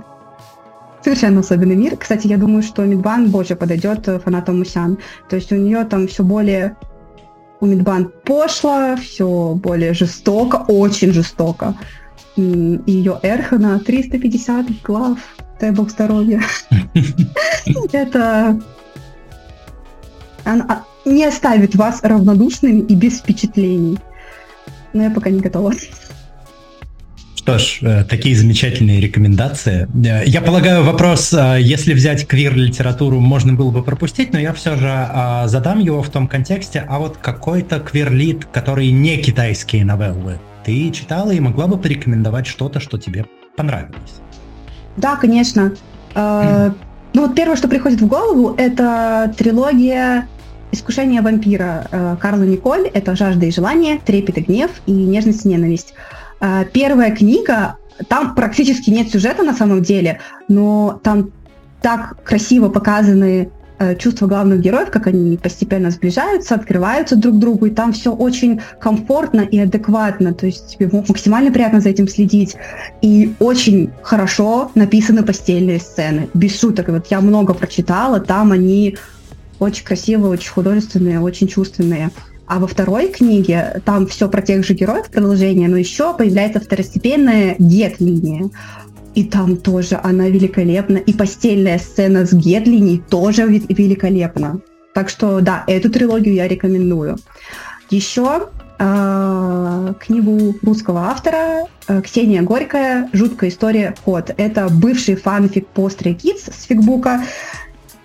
совершенно 1.04 1.42
особенный 1.42 1.76
мир. 1.76 1.98
Кстати, 1.98 2.28
я 2.28 2.38
думаю, 2.38 2.64
что 2.64 2.84
Мидбан 2.86 3.30
больше 3.30 3.56
подойдет 3.56 4.08
фанатам 4.24 4.60
Мусян. 4.60 4.98
То 5.30 5.36
есть 5.36 5.52
у 5.52 5.56
нее 5.56 5.84
там 5.84 6.08
все 6.08 6.24
более 6.24 6.78
у 7.60 7.66
Мидбан 7.66 8.12
пошло, 8.26 8.96
все 8.98 9.54
более 9.56 9.94
жестоко, 9.94 10.64
очень 10.68 11.12
жестоко. 11.12 11.76
И 12.36 12.80
ее 12.88 13.20
эрха 13.22 13.58
на 13.58 13.80
350 13.80 14.82
глав, 14.84 15.20
дай 15.60 15.72
бог 15.72 15.92
здоровья. 15.92 16.42
Это 17.92 18.60
она 20.44 20.84
не 21.06 21.26
оставит 21.26 21.76
вас 21.76 22.02
равнодушными 22.04 22.82
и 22.82 22.96
без 22.96 23.20
впечатлений. 23.20 23.98
Но 24.94 25.04
я 25.04 25.10
пока 25.10 25.30
не 25.30 25.40
готова. 25.40 25.74
Что 27.36 27.58
ж, 27.58 27.80
э, 27.82 28.06
такие 28.06 28.38
замечательные 28.38 29.02
рекомендации. 29.02 29.90
Э, 30.06 30.24
я 30.26 30.40
полагаю, 30.40 30.84
вопрос, 30.84 31.34
э, 31.34 31.58
если 31.60 31.94
взять 31.94 32.26
квир-литературу, 32.26 33.20
можно 33.20 33.54
было 33.54 33.70
бы 33.70 33.84
пропустить, 33.84 34.32
но 34.32 34.40
я 34.40 34.54
все 34.54 34.78
же 34.78 35.10
задам 35.48 35.80
его 35.80 36.02
в 36.02 36.10
том 36.10 36.30
контексте, 36.30 36.86
а 36.88 37.00
вот 37.00 37.18
какой-то 37.18 37.82
квирлит, 37.82 38.46
который 38.46 38.92
не 38.92 39.18
китайские 39.18 39.84
новеллы, 39.84 40.40
ты 40.64 40.92
читала 40.92 41.32
и 41.32 41.40
могла 41.40 41.68
бы 41.68 41.78
порекомендовать 41.78 42.48
что-то, 42.48 42.80
что 42.80 42.98
тебе 42.98 43.26
понравилось? 43.56 44.22
Да, 44.98 45.16
конечно. 45.16 45.74
Mm. 46.14 46.76
Ну 47.14 47.34
первое, 47.34 47.56
что 47.56 47.68
приходит 47.68 48.02
в 48.02 48.08
голову, 48.08 48.56
это 48.58 49.34
трилогия 49.38 50.28
«Искушение 50.72 51.22
вампира» 51.22 52.18
Карла 52.20 52.44
Николь. 52.44 52.88
Это 52.88 53.16
«Жажда 53.16 53.46
и 53.46 53.52
желание», 53.52 54.00
«Трепет 54.00 54.40
и 54.40 54.42
гнев» 54.42 54.72
и 54.88 54.92
«Нежность 54.92 55.46
и 55.46 55.50
ненависть». 55.50 55.94
А, 56.40 56.66
первая 56.66 57.16
книга, 57.16 57.78
там 58.08 58.36
практически 58.36 58.90
нет 58.90 59.10
сюжета 59.10 59.44
на 59.44 59.54
самом 59.54 59.82
деле, 59.82 60.20
но 60.48 61.00
там 61.04 61.32
так 61.82 62.24
красиво 62.24 62.70
показаны 62.70 63.44
э, 63.44 63.50
чувства 64.00 64.28
главных 64.28 64.62
героев, 64.62 64.92
как 64.92 65.08
они 65.08 65.38
постепенно 65.38 65.92
сближаются, 65.92 66.56
открываются 66.56 67.16
друг 67.16 67.40
другу, 67.40 67.66
и 67.66 67.70
там 67.70 67.92
все 67.94 68.14
очень 68.14 68.62
комфортно 68.80 69.42
и 69.42 69.60
адекватно, 69.60 70.34
то 70.34 70.46
есть 70.46 70.78
тебе 70.78 70.90
максимально 71.08 71.52
приятно 71.52 71.82
за 71.82 71.90
этим 71.90 72.08
следить. 72.08 72.56
И 73.02 73.34
очень 73.40 73.90
хорошо 74.02 74.72
написаны 74.76 75.24
постельные 75.24 75.80
сцены, 75.80 76.30
без 76.34 76.60
шуток. 76.60 76.90
Вот 76.90 77.08
я 77.08 77.20
много 77.22 77.54
прочитала, 77.54 78.20
там 78.20 78.52
они 78.52 78.98
очень 79.60 79.86
красивые, 79.86 80.32
очень 80.32 80.52
художественные, 80.52 81.20
очень 81.20 81.48
чувственные. 81.48 82.12
А 82.46 82.60
во 82.60 82.68
второй 82.68 83.08
книге 83.08 83.82
там 83.86 84.06
все 84.06 84.28
про 84.30 84.42
тех 84.42 84.66
же 84.66 84.74
героев 84.74 85.10
продолжение, 85.10 85.70
но 85.70 85.78
еще 85.78 86.14
появляется 86.14 86.60
второстепенная 86.60 87.56
гет-линия. 87.58 88.50
И 89.16 89.24
там 89.24 89.58
тоже 89.58 90.00
она 90.02 90.28
великолепна. 90.30 90.98
И 90.98 91.14
постельная 91.14 91.78
сцена 91.80 92.26
с 92.26 92.34
гет-линией 92.34 93.04
тоже 93.10 93.44
великолепна. 93.44 94.60
Так 94.94 95.10
что 95.10 95.40
да, 95.42 95.64
эту 95.68 95.90
трилогию 95.90 96.36
я 96.36 96.48
рекомендую. 96.48 97.18
Еще 97.90 98.50
э, 98.80 99.94
книгу 100.00 100.56
русского 100.62 101.02
автора 101.08 101.68
э, 101.88 102.02
Ксения 102.02 102.42
Горькая 102.42 103.10
«Жуткая 103.14 103.50
история 103.50 103.96
кот». 104.04 104.34
Это 104.38 104.68
бывший 104.70 105.16
фанфик 105.16 105.68
по 105.68 105.88
Stray 105.88 106.16
Kids 106.16 106.52
с 106.52 106.64
фигбука. 106.64 107.24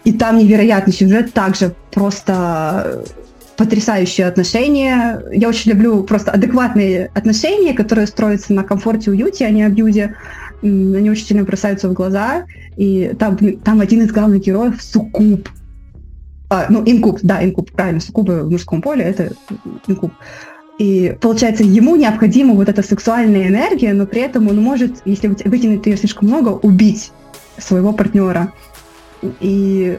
И 0.05 0.13
там 0.13 0.39
невероятный 0.39 0.93
сюжет, 0.93 1.33
также 1.35 1.75
просто 1.91 3.05
потрясающие 3.59 4.27
отношения. 4.27 5.21
Я 5.33 5.49
очень 5.49 5.73
люблю 5.73 6.05
просто 6.05 6.31
адекватные 6.31 7.11
отношения, 7.15 7.75
которые 7.75 8.07
строятся 8.07 8.55
на 8.55 8.63
комфорте, 8.63 9.11
уюте, 9.11 9.45
а 9.47 9.51
не 9.51 9.65
абьюзе. 9.65 10.15
Они 10.63 11.11
очень 11.11 11.27
сильно 11.27 11.45
бросаются 11.45 11.89
в 11.89 11.93
глаза. 11.93 12.45
И 12.77 13.15
там, 13.19 13.37
там 13.59 13.81
один 13.81 14.03
из 14.03 14.13
главных 14.13 14.43
героев 14.43 14.83
суккуб. 14.83 15.49
А, 16.51 16.67
ну, 16.71 16.83
инкуб, 16.87 17.21
да, 17.23 17.45
инкуб, 17.45 17.71
правильно, 17.73 18.01
суккубы 18.01 18.43
в 18.43 18.51
мужском 18.51 18.81
поле, 18.81 19.05
это 19.05 19.33
инкуб. 19.87 20.13
И 20.79 21.17
получается, 21.21 21.65
ему 21.65 21.97
необходима 21.97 22.55
вот 22.55 22.69
эта 22.69 22.83
сексуальная 22.83 23.49
энергия, 23.49 23.93
но 23.93 24.07
при 24.07 24.23
этом 24.23 24.49
он 24.49 24.63
может, 24.63 25.03
если 25.05 25.29
вытянуть 25.29 25.85
ее 25.87 25.97
слишком 25.97 26.29
много, 26.29 26.51
убить 26.51 27.11
своего 27.59 27.93
партнера. 27.93 28.53
И, 29.41 29.99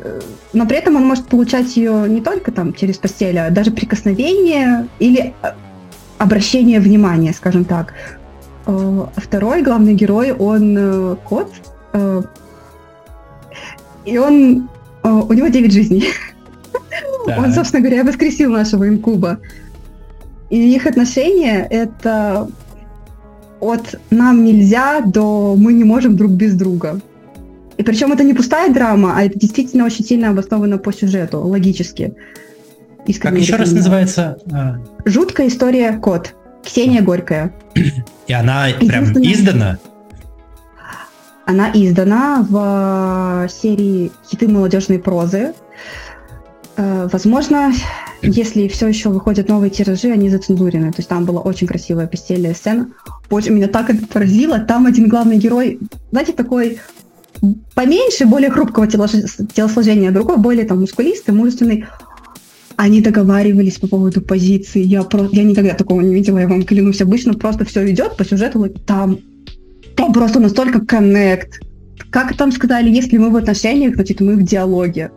но 0.54 0.66
при 0.66 0.78
этом 0.78 0.96
он 0.96 1.06
может 1.06 1.28
получать 1.28 1.76
ее 1.76 2.08
не 2.08 2.22
только 2.22 2.52
там 2.52 2.74
через 2.74 2.98
постель, 2.98 3.38
а 3.38 3.50
даже 3.50 3.72
прикосновение 3.72 4.88
или 5.00 5.34
э, 5.42 5.52
обращение 6.18 6.80
внимания, 6.80 7.34
скажем 7.34 7.66
так. 7.66 7.94
Э, 8.66 9.06
второй 9.16 9.62
главный 9.62 9.94
герой, 9.94 10.32
он 10.32 10.76
э, 10.78 11.16
кот, 11.26 11.52
и 14.06 14.18
он, 14.18 14.70
у 15.04 15.34
него 15.34 15.48
9 15.48 15.72
жизней. 15.72 16.06
Да. 17.28 17.38
Он, 17.44 17.54
собственно 17.54 17.82
говоря, 17.82 18.04
воскресил 18.04 18.52
нашего 18.52 18.88
инкуба. 18.88 19.40
И 20.50 20.76
их 20.76 20.86
отношения— 20.88 21.68
это 21.70 22.48
от 23.60 24.00
«нам 24.10 24.44
нельзя» 24.44 25.02
до 25.02 25.56
«мы 25.58 25.74
не 25.74 25.84
можем 25.84 26.16
друг 26.16 26.32
без 26.32 26.56
друга». 26.56 27.00
И 27.78 27.84
причем 27.84 28.12
это 28.12 28.24
не 28.24 28.34
пустая 28.34 28.74
драма, 28.74 29.14
а 29.16 29.24
это 29.24 29.40
действительно 29.40 29.86
очень 29.86 30.04
сильно 30.04 30.30
обосновано 30.30 30.78
по 30.78 30.92
сюжету, 30.92 31.40
логически. 31.40 32.14
Искренне 33.06 33.38
как 33.38 33.42
еще 33.42 33.56
раз 33.56 33.72
называется? 33.72 34.38
А. 34.52 34.78
Жуткая 35.06 35.48
история 35.48 35.94
Кот. 35.94 36.36
Ксения 36.64 37.02
Горькая. 37.02 37.54
И 38.28 38.34
она 38.34 38.68
прям 38.80 39.12
издана? 39.24 39.78
Она 41.46 41.72
издана 41.74 42.46
в 42.48 43.50
серии 43.50 44.12
«Хиты 44.30 44.48
молодежной 44.48 45.00
прозы». 45.00 45.54
Э, 46.78 47.10
возможно, 47.12 47.74
если 48.22 48.68
все 48.68 48.88
еще 48.88 49.10
выходят 49.10 49.50
новые 49.50 49.70
тиражи, 49.70 50.12
они 50.12 50.30
зацензурены. 50.30 50.92
То 50.92 51.00
есть 51.00 51.10
там 51.10 51.26
была 51.26 51.42
очень 51.42 51.68
красивая 51.68 52.08
постельная 52.08 52.54
сцена. 52.54 52.90
Очень 53.30 53.54
меня 53.54 53.68
так 53.68 53.90
это 53.90 54.06
поразило. 54.06 54.60
Там 54.60 54.86
один 54.86 55.10
главный 55.10 55.38
герой, 55.38 55.80
знаете, 56.12 56.34
такой 56.34 56.80
поменьше, 57.74 58.26
более 58.26 58.50
хрупкого 58.50 58.88
телосложения, 58.88 60.12
другой 60.12 60.38
более 60.38 60.66
там 60.66 60.80
мускулистый, 60.80 61.34
мужественный. 61.34 61.86
Они 62.82 63.02
договаривались 63.02 63.78
по 63.78 63.88
поводу 63.88 64.22
позиции. 64.22 64.82
Я, 64.82 65.04
просто, 65.04 65.36
я 65.36 65.44
никогда 65.44 65.74
такого 65.74 66.00
не 66.00 66.14
видела, 66.14 66.38
я 66.38 66.48
вам 66.48 66.64
клянусь. 66.64 67.02
Обычно 67.02 67.34
просто 67.34 67.66
все 67.66 67.86
идет 67.92 68.16
по 68.16 68.24
сюжету, 68.24 68.70
там, 68.86 69.20
там 69.98 70.14
просто 70.14 70.40
настолько 70.40 70.80
коннект. 70.80 71.60
Как 72.10 72.38
там 72.38 72.54
сказали, 72.54 72.90
если 72.90 73.18
мы 73.18 73.32
в 73.32 73.36
отношениях, 73.36 73.96
значит 73.96 74.22
мы 74.22 74.38
в 74.38 74.44
диалоге. 74.44 75.12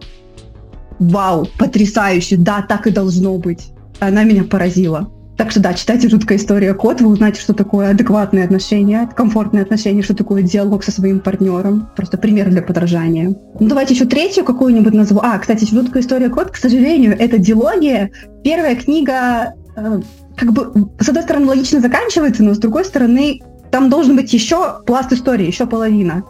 Вау, 0.99 1.47
потрясающе, 1.57 2.37
да, 2.37 2.63
так 2.63 2.89
и 2.89 2.91
должно 2.91 3.39
быть. 3.39 3.69
Она 4.01 4.25
меня 4.25 4.43
поразила. 4.43 5.09
Так 5.43 5.51
что 5.51 5.59
да, 5.59 5.75
читайте 5.75 6.09
«Жуткая 6.09 6.39
история 6.39 6.73
код», 6.73 7.01
вы 7.01 7.09
узнаете, 7.09 7.41
что 7.41 7.53
такое 7.53 7.91
адекватные 7.91 8.45
отношения, 8.45 9.11
комфортные 9.13 9.65
отношения, 9.65 10.01
что 10.01 10.15
такое 10.15 10.43
диалог 10.43 10.85
со 10.85 10.93
своим 10.93 11.19
партнером. 11.19 11.91
Просто 11.97 12.17
пример 12.17 12.49
для 12.49 12.63
подражания. 12.63 13.35
Ну 13.59 13.69
давайте 13.69 13.93
еще 13.95 14.05
третью 14.05 14.45
какую-нибудь 14.45 14.95
назову. 14.95 15.21
А, 15.21 15.37
кстати, 15.41 15.65
«Жуткая 15.65 16.05
история 16.05 16.29
код», 16.29 16.53
к 16.53 16.57
сожалению, 16.57 17.19
это 17.19 17.39
дилогия. 17.39 18.13
Первая 18.45 18.77
книга 18.77 19.55
э, 19.75 20.01
как 20.37 20.53
бы, 20.53 20.89
с 21.01 21.09
одной 21.09 21.25
стороны, 21.25 21.47
логично 21.47 21.81
заканчивается, 21.81 22.45
но 22.45 22.55
с 22.55 22.59
другой 22.59 22.85
стороны, 22.85 23.41
там 23.73 23.91
должен 23.91 24.15
быть 24.15 24.33
еще 24.33 24.81
пласт 24.87 25.13
истории, 25.13 25.49
еще 25.49 25.67
половина. 25.67 26.23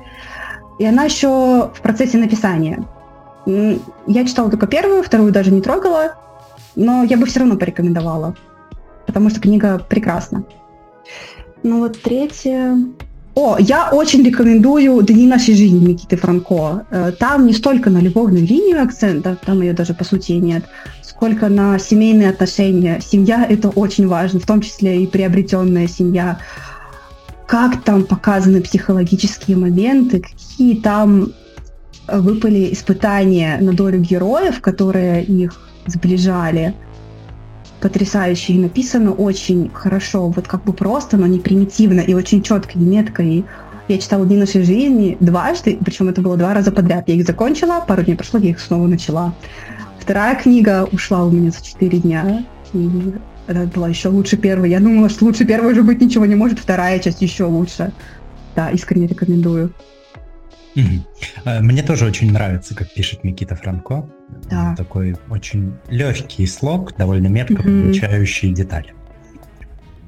И 0.78 0.86
она 0.86 1.04
еще 1.04 1.70
в 1.74 1.82
процессе 1.82 2.16
написания. 2.16 2.82
Я 3.44 4.24
читала 4.24 4.48
только 4.48 4.66
первую, 4.66 5.02
вторую 5.02 5.32
даже 5.32 5.50
не 5.50 5.60
трогала, 5.60 6.14
но 6.76 7.04
я 7.04 7.18
бы 7.18 7.26
все 7.26 7.40
равно 7.40 7.56
порекомендовала 7.56 8.34
потому 9.06 9.30
что 9.30 9.40
книга 9.40 9.78
прекрасна. 9.78 10.44
Ну 11.62 11.80
вот 11.80 12.00
третье... 12.00 12.76
О, 13.34 13.56
я 13.58 13.88
очень 13.90 14.22
рекомендую 14.22 15.00
«Дни 15.02 15.26
нашей 15.26 15.54
жизни» 15.54 15.78
Никиты 15.78 16.18
Франко. 16.18 16.84
Э, 16.90 17.12
там 17.18 17.46
не 17.46 17.54
столько 17.54 17.88
на 17.88 17.96
любовную 17.96 18.46
линию 18.46 18.82
акцента, 18.82 19.38
там 19.46 19.62
ее 19.62 19.72
даже 19.72 19.94
по 19.94 20.04
сути 20.04 20.32
нет, 20.32 20.64
сколько 21.00 21.48
на 21.48 21.78
семейные 21.78 22.28
отношения. 22.28 23.00
Семья– 23.00 23.46
это 23.48 23.70
очень 23.70 24.06
важно, 24.06 24.38
в 24.38 24.44
том 24.44 24.60
числе 24.60 25.02
и 25.02 25.06
приобретенная 25.06 25.88
семья. 25.88 26.40
Как 27.46 27.82
там 27.84 28.04
показаны 28.04 28.60
психологические 28.60 29.56
моменты, 29.56 30.20
какие 30.20 30.76
там 30.76 31.32
выпали 32.06 32.70
испытания 32.70 33.56
на 33.62 33.72
долю 33.72 33.98
героев, 34.00 34.60
которые 34.60 35.24
их 35.24 35.58
сближали– 35.86 36.74
потрясающе 37.82 38.54
и 38.54 38.58
написано 38.58 39.12
очень 39.12 39.70
хорошо, 39.74 40.28
вот 40.28 40.46
как 40.46 40.62
бы 40.64 40.72
просто, 40.72 41.16
но 41.16 41.26
не 41.26 41.40
примитивно 41.40 42.00
и 42.00 42.14
очень 42.14 42.42
четко 42.42 42.78
и 42.78 42.82
метко. 42.82 43.22
И 43.22 43.42
я 43.88 43.98
читала 43.98 44.24
«Дни 44.24 44.36
нашей 44.36 44.62
жизни» 44.62 45.16
дважды, 45.18 45.76
причем 45.84 46.08
это 46.08 46.22
было 46.22 46.36
два 46.36 46.54
раза 46.54 46.70
подряд. 46.70 47.08
Я 47.08 47.16
их 47.16 47.26
закончила, 47.26 47.84
пару 47.86 48.02
дней 48.02 48.14
прошло, 48.14 48.38
я 48.38 48.50
их 48.50 48.60
снова 48.60 48.86
начала. 48.86 49.34
Вторая 49.98 50.36
книга 50.36 50.88
ушла 50.92 51.24
у 51.24 51.30
меня 51.30 51.50
за 51.50 51.62
четыре 51.62 51.98
дня. 51.98 52.44
И 52.72 52.88
это 53.48 53.66
была 53.74 53.88
еще 53.88 54.08
лучше 54.08 54.36
первой. 54.36 54.70
Я 54.70 54.78
думала, 54.78 55.08
что 55.08 55.24
лучше 55.24 55.44
первой 55.44 55.72
уже 55.72 55.82
быть 55.82 56.00
ничего 56.00 56.24
не 56.24 56.36
может, 56.36 56.60
вторая 56.60 57.00
часть 57.00 57.20
еще 57.20 57.44
лучше. 57.44 57.92
Да, 58.54 58.70
искренне 58.70 59.08
рекомендую. 59.08 59.72
Э, 61.44 61.60
мне 61.60 61.82
тоже 61.82 62.06
очень 62.06 62.32
нравится, 62.32 62.74
как 62.74 62.92
пишет 62.92 63.24
Никита 63.24 63.56
Франко. 63.56 64.08
Да. 64.50 64.74
Такой 64.76 65.16
очень 65.28 65.74
легкий 65.88 66.46
слог, 66.46 66.96
довольно 66.96 67.28
метко 67.28 67.56
подмечающий 67.56 68.52
детали. 68.52 68.94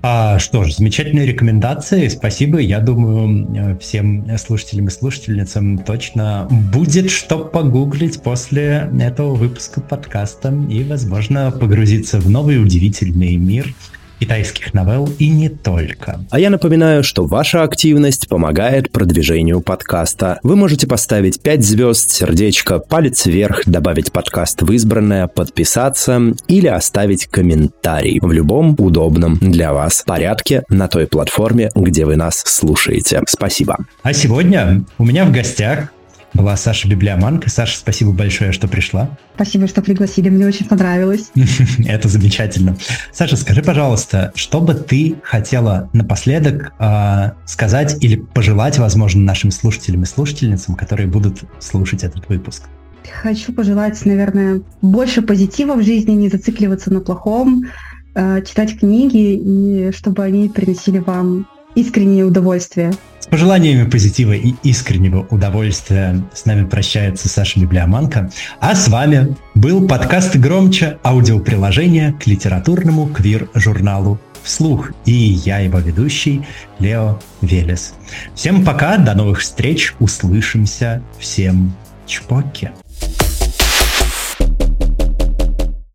А, 0.07 0.39
что 0.39 0.65
ж, 0.65 0.75
замечательные 0.75 1.25
рекомендации, 1.25 2.09
спасибо. 2.09 2.59
Я 2.59 2.81
думаю, 2.81 3.49
э, 3.57 3.79
всем 3.79 4.27
слушателям 4.37 4.89
и 4.89 4.91
слушательницам 4.91 5.79
точно 5.79 6.47
будет 6.51 7.11
что 7.11 7.39
погуглить 7.39 8.23
после 8.23 8.91
этого 9.01 9.35
выпуска 9.35 9.81
подкаста 9.81 10.55
и, 10.69 10.85
возможно, 10.85 11.51
погрузиться 11.51 12.21
в 12.21 12.29
новый 12.29 12.62
удивительный 12.62 13.37
мир 13.37 13.75
китайских 14.19 14.75
новелл 14.75 15.09
и 15.19 15.29
не 15.29 15.49
только. 15.49 16.21
А 16.31 16.41
я 16.41 16.51
напоминаю, 16.51 17.03
что 17.05 17.25
ваша 17.27 17.62
активность 17.62 18.29
помогает 18.29 18.91
продвижению 18.91 19.61
подкаста. 19.61 20.39
Вы 20.43 20.57
можете 20.57 20.87
поставить 20.87 21.41
5 21.43 21.65
звезд, 21.65 22.11
сердечко, 22.11 22.79
палец 22.79 23.27
вверх, 23.27 23.62
добавить 23.67 24.12
подкаст 24.12 24.62
в 24.62 24.73
избранное, 24.73 25.27
подписаться 25.27 26.21
или 26.49 26.67
оставить 26.67 27.27
комментарий 27.27 28.19
в 28.21 28.33
любом 28.33 28.75
удобном 28.79 29.39
для 29.39 29.73
вас 29.73 30.03
порядке 30.07 30.65
на 30.69 30.89
той 30.89 31.07
платформе, 31.07 31.71
где 31.75 32.05
вы 32.05 32.17
нас 32.17 32.43
слушаете. 32.47 33.23
Спасибо. 33.27 33.79
А 34.03 34.12
сегодня 34.12 34.85
у 34.99 35.05
меня 35.05 35.25
в 35.25 35.33
гостях 35.33 35.91
была 36.35 36.57
Саша 36.57 36.89
Библиоманка. 36.89 37.49
Саша, 37.49 37.78
спасибо 37.78 38.12
большое, 38.12 38.53
что 38.53 38.68
пришла. 38.68 39.16
Спасибо, 39.37 39.66
что 39.66 39.82
пригласили, 39.82 40.28
мне 40.28 40.47
очень 40.47 40.66
понравилось. 40.66 41.30
Это 41.87 42.09
замечательно. 42.09 42.76
Саша, 43.12 43.37
скажи, 43.37 43.62
пожалуйста, 43.62 44.32
что 44.35 44.61
бы 44.61 44.74
ты 44.74 45.16
хотела 45.22 45.89
напоследок 45.93 46.72
э, 46.78 47.30
сказать 47.47 48.03
или 48.03 48.16
пожелать, 48.16 48.78
возможно, 48.78 49.22
нашим 49.22 49.51
слушателям 49.51 50.03
и 50.03 50.07
слушательницам, 50.07 50.74
которые 50.74 51.07
будут 51.07 51.45
слушать 51.61 52.05
этот 52.05 52.28
выпуск? 52.28 52.64
Хочу 53.22 53.53
пожелать, 53.53 54.05
наверное, 54.05 54.62
больше 54.82 55.22
позитива 55.22 55.74
в 55.74 55.82
жизни, 55.82 56.12
не 56.12 56.28
зацикливаться 56.28 56.93
на 56.93 57.01
плохом, 57.01 57.64
э, 58.14 58.43
читать 58.43 58.78
книги, 58.78 59.35
и 59.35 59.93
чтобы 59.93 60.24
они 60.24 60.49
приносили 60.49 60.99
вам 60.99 61.47
искреннее 61.75 62.25
удовольствие. 62.25 62.93
С 63.20 63.27
пожеланиями 63.27 63.89
позитива 63.89 64.33
и 64.33 64.55
искреннего 64.62 65.27
удовольствия 65.31 66.22
с 66.35 66.45
нами 66.45 66.66
прощается 66.66 67.29
Саша 67.29 67.59
Библиоманка. 67.59 68.31
А 68.61 68.75
с 68.75 68.89
вами 68.89 69.35
был 69.55 69.89
подкаст 69.89 70.37
«Громче» 70.37 70.99
аудиоприложение 71.03 72.12
к 72.12 72.27
литературному 72.27 73.07
квир-журналу 73.07 74.20
«Вслух». 74.43 74.93
И 75.07 75.12
я 75.12 75.61
его 75.61 75.79
ведущий 75.79 76.43
Лео 76.79 77.18
Велес. 77.41 77.95
Всем 78.35 78.62
пока, 78.62 78.99
до 78.99 79.14
новых 79.14 79.41
встреч, 79.41 79.95
услышимся. 80.01 81.03
Всем 81.18 81.72
чпоки. 82.07 82.72